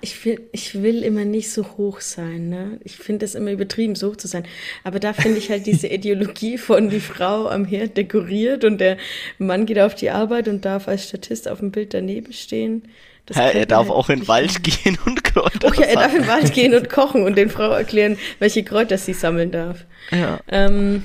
Ich 0.00 0.24
will, 0.24 0.40
ich 0.52 0.82
will 0.82 1.02
immer 1.02 1.24
nicht 1.24 1.50
so 1.50 1.76
hoch 1.76 2.00
sein, 2.00 2.48
ne? 2.48 2.80
Ich 2.82 2.96
finde 2.96 3.26
es 3.26 3.34
immer 3.34 3.52
übertrieben, 3.52 3.94
so 3.94 4.10
hoch 4.10 4.16
zu 4.16 4.26
sein. 4.26 4.44
Aber 4.84 5.00
da 5.00 5.12
finde 5.12 5.38
ich 5.38 5.50
halt 5.50 5.66
diese 5.66 5.88
Ideologie 5.88 6.56
von 6.56 6.88
die 6.88 7.00
Frau 7.00 7.48
am 7.48 7.66
Herd 7.66 7.96
dekoriert 7.96 8.64
und 8.64 8.78
der 8.78 8.96
Mann 9.38 9.66
geht 9.66 9.78
auf 9.78 9.94
die 9.94 10.10
Arbeit 10.10 10.48
und 10.48 10.64
darf 10.64 10.88
als 10.88 11.08
Statist 11.08 11.46
auf 11.46 11.58
dem 11.58 11.72
Bild 11.72 11.92
daneben 11.92 12.32
stehen. 12.32 12.84
Ja, 13.30 13.48
er 13.48 13.66
darf 13.66 13.88
halt 13.88 13.96
auch 13.96 14.08
in 14.08 14.20
den 14.20 14.28
Wald 14.28 14.62
gehen 14.64 14.98
und 15.06 15.22
Kräuter 15.22 15.68
Oh 15.68 15.80
ja, 15.80 15.86
er 15.86 15.94
darf 15.94 16.14
in 16.14 16.22
den 16.22 16.28
Wald 16.28 16.52
gehen 16.54 16.74
und 16.74 16.90
kochen 16.90 17.24
und 17.24 17.36
den 17.36 17.50
Frau 17.50 17.70
erklären, 17.70 18.18
welche 18.40 18.64
Kräuter 18.64 18.98
sie 18.98 19.12
sammeln 19.12 19.52
darf. 19.52 19.84
Ja. 20.10 20.40
Ähm, 20.48 21.04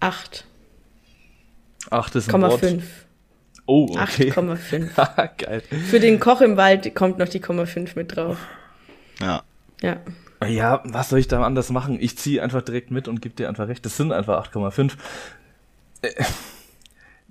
acht. 0.00 0.46
Acht 1.90 2.14
ist 2.16 2.32
ein 2.32 2.42
Wort. 2.42 2.60
5. 2.60 2.84
Oh, 3.66 3.88
okay. 3.90 4.30
8,5. 4.30 5.30
Geil. 5.44 5.62
Für 5.90 6.00
den 6.00 6.20
Koch 6.20 6.40
im 6.40 6.56
Wald 6.56 6.94
kommt 6.94 7.18
noch 7.18 7.28
die 7.28 7.40
0,5 7.40 7.90
mit 7.96 8.16
drauf. 8.16 8.38
Ja. 9.20 9.42
Ja. 9.82 10.00
Ja, 10.46 10.82
was 10.84 11.08
soll 11.08 11.18
ich 11.18 11.28
da 11.28 11.42
anders 11.42 11.70
machen? 11.70 11.98
Ich 12.00 12.18
ziehe 12.18 12.42
einfach 12.42 12.62
direkt 12.62 12.90
mit 12.90 13.08
und 13.08 13.22
gebe 13.22 13.34
dir 13.34 13.48
einfach 13.48 13.68
recht. 13.68 13.84
Das 13.84 13.96
sind 13.96 14.12
einfach 14.12 14.50
8,5. 14.52 14.92
Äh, 16.02 16.24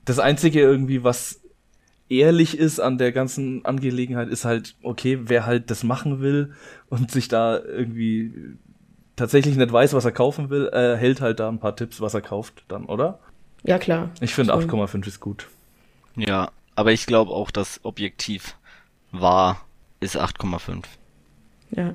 das 0.03 0.19
Einzige 0.19 0.59
irgendwie, 0.59 1.03
was 1.03 1.39
ehrlich 2.09 2.57
ist 2.57 2.79
an 2.79 2.97
der 2.97 3.11
ganzen 3.11 3.65
Angelegenheit, 3.65 4.29
ist 4.29 4.45
halt, 4.45 4.75
okay, 4.83 5.19
wer 5.23 5.45
halt 5.45 5.71
das 5.71 5.83
machen 5.83 6.21
will 6.21 6.53
und 6.89 7.11
sich 7.11 7.27
da 7.27 7.59
irgendwie 7.59 8.33
tatsächlich 9.15 9.55
nicht 9.55 9.71
weiß, 9.71 9.93
was 9.93 10.05
er 10.05 10.11
kaufen 10.11 10.49
will, 10.49 10.69
äh, 10.73 10.95
hält 10.97 11.21
halt 11.21 11.39
da 11.39 11.49
ein 11.49 11.59
paar 11.59 11.75
Tipps, 11.75 12.01
was 12.01 12.13
er 12.13 12.21
kauft 12.21 12.63
dann, 12.67 12.85
oder? 12.85 13.19
Ja, 13.63 13.79
klar. 13.79 14.11
Ich 14.21 14.33
finde 14.33 14.53
8,5 14.53 15.07
ist 15.07 15.19
gut. 15.19 15.47
Ja, 16.15 16.51
aber 16.75 16.91
ich 16.91 17.05
glaube 17.05 17.31
auch, 17.31 17.51
dass 17.51 17.79
objektiv 17.83 18.55
wahr 19.11 19.65
ist 19.99 20.17
8,5. 20.17 20.83
Ja. 21.71 21.93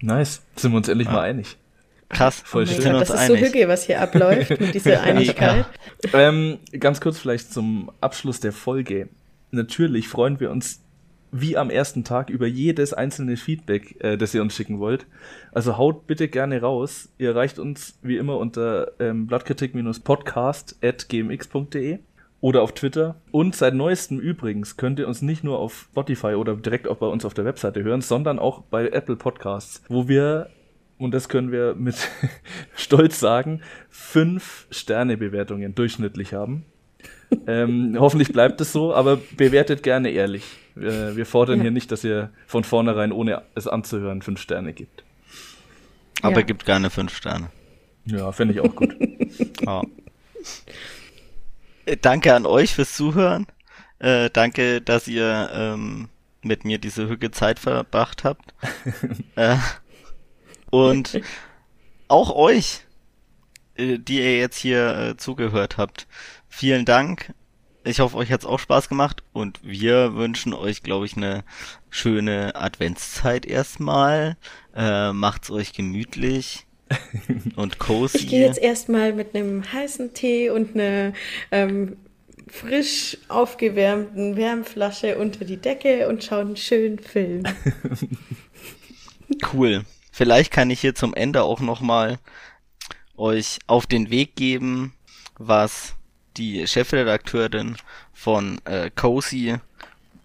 Nice. 0.00 0.42
Sind 0.56 0.72
wir 0.72 0.78
uns 0.78 0.88
endlich 0.88 1.08
ja. 1.08 1.14
mal 1.14 1.22
einig. 1.22 1.56
Krass, 2.08 2.42
voll 2.44 2.64
oh 2.64 2.66
schön. 2.66 2.92
Das 2.92 3.08
ist 3.08 3.16
einig. 3.16 3.40
so 3.40 3.46
hügge, 3.46 3.68
was 3.68 3.84
hier 3.84 4.00
abläuft 4.00 4.60
mit 4.60 4.74
dieser 4.74 5.00
Einigkeit. 5.02 5.66
ähm, 6.12 6.58
ganz 6.78 7.00
kurz 7.00 7.18
vielleicht 7.18 7.52
zum 7.52 7.90
Abschluss 8.00 8.40
der 8.40 8.52
Folge 8.52 9.08
natürlich 9.52 10.08
freuen 10.08 10.40
wir 10.40 10.50
uns 10.50 10.82
wie 11.32 11.56
am 11.56 11.70
ersten 11.70 12.04
Tag 12.04 12.28
über 12.28 12.46
jedes 12.46 12.92
einzelne 12.92 13.36
Feedback, 13.36 13.96
äh, 14.04 14.18
das 14.18 14.34
ihr 14.34 14.42
uns 14.42 14.54
schicken 14.54 14.78
wollt. 14.78 15.06
Also 15.50 15.78
haut 15.78 16.06
bitte 16.06 16.28
gerne 16.28 16.60
raus. 16.60 17.08
Ihr 17.18 17.30
erreicht 17.30 17.58
uns 17.58 17.98
wie 18.02 18.18
immer 18.18 18.36
unter 18.36 18.92
ähm, 19.00 19.26
blattkritik-podcast 19.26 20.76
at 20.82 21.08
gmx.de 21.08 22.00
oder 22.42 22.62
auf 22.62 22.72
Twitter. 22.72 23.16
Und 23.30 23.56
seit 23.56 23.74
neuestem 23.74 24.20
übrigens 24.20 24.76
könnt 24.76 24.98
ihr 24.98 25.08
uns 25.08 25.22
nicht 25.22 25.42
nur 25.42 25.58
auf 25.58 25.88
Spotify 25.90 26.34
oder 26.34 26.54
direkt 26.54 26.86
auch 26.86 26.98
bei 26.98 27.06
uns 27.06 27.24
auf 27.24 27.34
der 27.34 27.46
Webseite 27.46 27.82
hören, 27.82 28.02
sondern 28.02 28.38
auch 28.38 28.62
bei 28.64 28.88
Apple 28.88 29.16
Podcasts, 29.16 29.82
wo 29.88 30.08
wir, 30.08 30.50
und 30.98 31.14
das 31.14 31.30
können 31.30 31.50
wir 31.50 31.74
mit 31.74 31.96
Stolz 32.76 33.18
sagen, 33.18 33.62
fünf 33.88 34.66
Sterne-Bewertungen 34.70 35.74
durchschnittlich 35.74 36.34
haben 36.34 36.66
ähm, 37.46 37.96
hoffentlich 37.98 38.32
bleibt 38.32 38.60
es 38.60 38.72
so, 38.72 38.94
aber 38.94 39.18
bewertet 39.36 39.82
gerne 39.82 40.10
ehrlich. 40.10 40.44
Wir, 40.74 41.16
wir 41.16 41.26
fordern 41.26 41.58
ja. 41.58 41.62
hier 41.62 41.70
nicht, 41.70 41.92
dass 41.92 42.04
ihr 42.04 42.30
von 42.46 42.64
vornherein, 42.64 43.12
ohne 43.12 43.42
es 43.54 43.66
anzuhören, 43.66 44.22
fünf 44.22 44.40
Sterne 44.40 44.72
gibt. 44.72 45.04
Aber 46.22 46.40
ja. 46.40 46.42
gibt 46.42 46.64
gerne 46.64 46.90
fünf 46.90 47.14
Sterne. 47.14 47.50
Ja, 48.04 48.32
finde 48.32 48.54
ich 48.54 48.60
auch 48.60 48.74
gut. 48.74 48.94
ja. 49.66 49.82
Äh, 51.86 51.96
danke 52.00 52.34
an 52.34 52.46
euch 52.46 52.74
fürs 52.74 52.94
Zuhören. 52.94 53.46
Äh, 53.98 54.30
danke, 54.30 54.80
dass 54.80 55.08
ihr 55.08 55.50
ähm, 55.54 56.08
mit 56.42 56.64
mir 56.64 56.78
diese 56.78 57.08
Hücke 57.08 57.30
Zeit 57.30 57.58
verbracht 57.58 58.24
habt. 58.24 58.54
äh, 59.36 59.56
und 60.70 61.20
auch 62.08 62.34
euch, 62.34 62.80
äh, 63.76 63.98
die 63.98 64.18
ihr 64.18 64.38
jetzt 64.38 64.58
hier 64.58 64.96
äh, 64.96 65.16
zugehört 65.16 65.76
habt 65.76 66.06
vielen 66.52 66.84
Dank. 66.84 67.34
Ich 67.84 67.98
hoffe, 67.98 68.16
euch 68.16 68.30
hat's 68.30 68.44
auch 68.44 68.60
Spaß 68.60 68.88
gemacht 68.88 69.24
und 69.32 69.58
wir 69.64 70.14
wünschen 70.14 70.54
euch, 70.54 70.84
glaube 70.84 71.06
ich, 71.06 71.16
eine 71.16 71.42
schöne 71.90 72.54
Adventszeit 72.54 73.44
erstmal. 73.44 74.36
Äh, 74.76 75.12
macht's 75.12 75.50
euch 75.50 75.72
gemütlich 75.72 76.66
und 77.56 77.80
cozy. 77.80 78.18
Ich 78.18 78.28
gehe 78.28 78.46
jetzt 78.46 78.60
erstmal 78.60 79.12
mit 79.12 79.34
einem 79.34 79.72
heißen 79.72 80.14
Tee 80.14 80.50
und 80.50 80.74
einer 80.74 81.12
ähm, 81.50 81.96
frisch 82.46 83.16
aufgewärmten 83.28 84.36
Wärmflasche 84.36 85.18
unter 85.18 85.44
die 85.44 85.56
Decke 85.56 86.06
und 86.06 86.22
schaue 86.22 86.42
einen 86.42 86.56
schönen 86.56 87.00
Film. 87.00 87.42
cool. 89.52 89.84
Vielleicht 90.12 90.52
kann 90.52 90.70
ich 90.70 90.80
hier 90.80 90.94
zum 90.94 91.14
Ende 91.14 91.42
auch 91.42 91.60
nochmal 91.60 92.18
euch 93.16 93.58
auf 93.66 93.86
den 93.86 94.10
Weg 94.10 94.36
geben, 94.36 94.92
was 95.38 95.94
die 96.36 96.66
Chefredakteurin 96.66 97.76
von 98.12 98.60
äh, 98.64 98.90
Cozy 98.90 99.56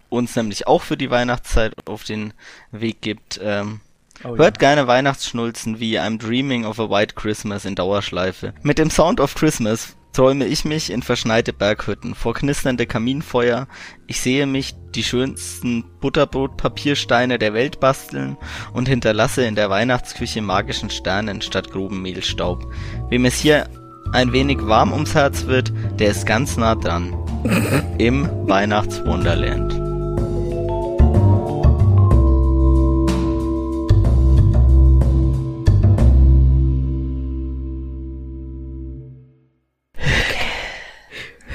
uns 0.10 0.36
nämlich 0.36 0.68
auch 0.68 0.84
für 0.84 0.98
die 0.98 1.10
Weihnachtszeit 1.10 1.74
auf 1.86 2.04
den 2.04 2.34
Weg 2.72 3.02
gibt. 3.02 3.40
Ähm, 3.44 3.82
Oh, 4.24 4.36
Hört 4.36 4.58
ja. 4.58 4.70
gerne 4.70 4.88
Weihnachtsschnulzen 4.88 5.80
wie 5.80 6.00
I'm 6.00 6.18
Dreaming 6.18 6.66
of 6.66 6.80
a 6.80 6.90
White 6.90 7.14
Christmas 7.14 7.66
in 7.66 7.76
Dauerschleife. 7.76 8.54
Mit 8.64 8.80
dem 8.80 8.90
Sound 8.90 9.20
of 9.20 9.36
Christmas 9.36 9.96
träume 10.12 10.48
ich 10.48 10.66
mich 10.66 10.90
in 10.90 11.04
verschneite 11.04 11.54
Berghütten, 11.54 12.16
vor 12.16 12.34
knisternde 12.34 12.88
Kaminfeuer, 12.88 13.68
ich 14.08 14.20
sehe 14.20 14.48
mich 14.48 14.74
die 14.96 15.04
schönsten 15.04 15.84
Butterbrotpapiersteine 16.00 17.38
der 17.38 17.54
Welt 17.54 17.80
basteln 17.80 18.38
und 18.74 18.88
hinterlasse 18.88 19.46
in 19.46 19.54
der 19.54 19.70
Weihnachtsküche 19.70 20.42
magischen 20.42 20.90
Sternen 20.90 21.44
statt 21.44 21.70
groben 21.70 22.02
Mehlstaub. 22.02 22.66
Wem 23.10 23.26
es 23.26 23.36
hier 23.36 23.70
ein 24.14 24.32
wenig 24.32 24.66
warm 24.68 24.94
ums 24.94 25.14
Herz 25.16 25.46
wird, 25.46 25.72
der 26.00 26.12
ist 26.12 26.26
ganz 26.26 26.58
nah 26.58 26.76
dran. 26.76 27.16
Im 27.98 28.30
Weihnachtswunderland. 28.48 29.74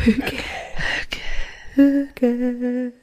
Hüge, 0.05 0.37
Hüge, 1.75 2.27
Hüge. 2.27 3.02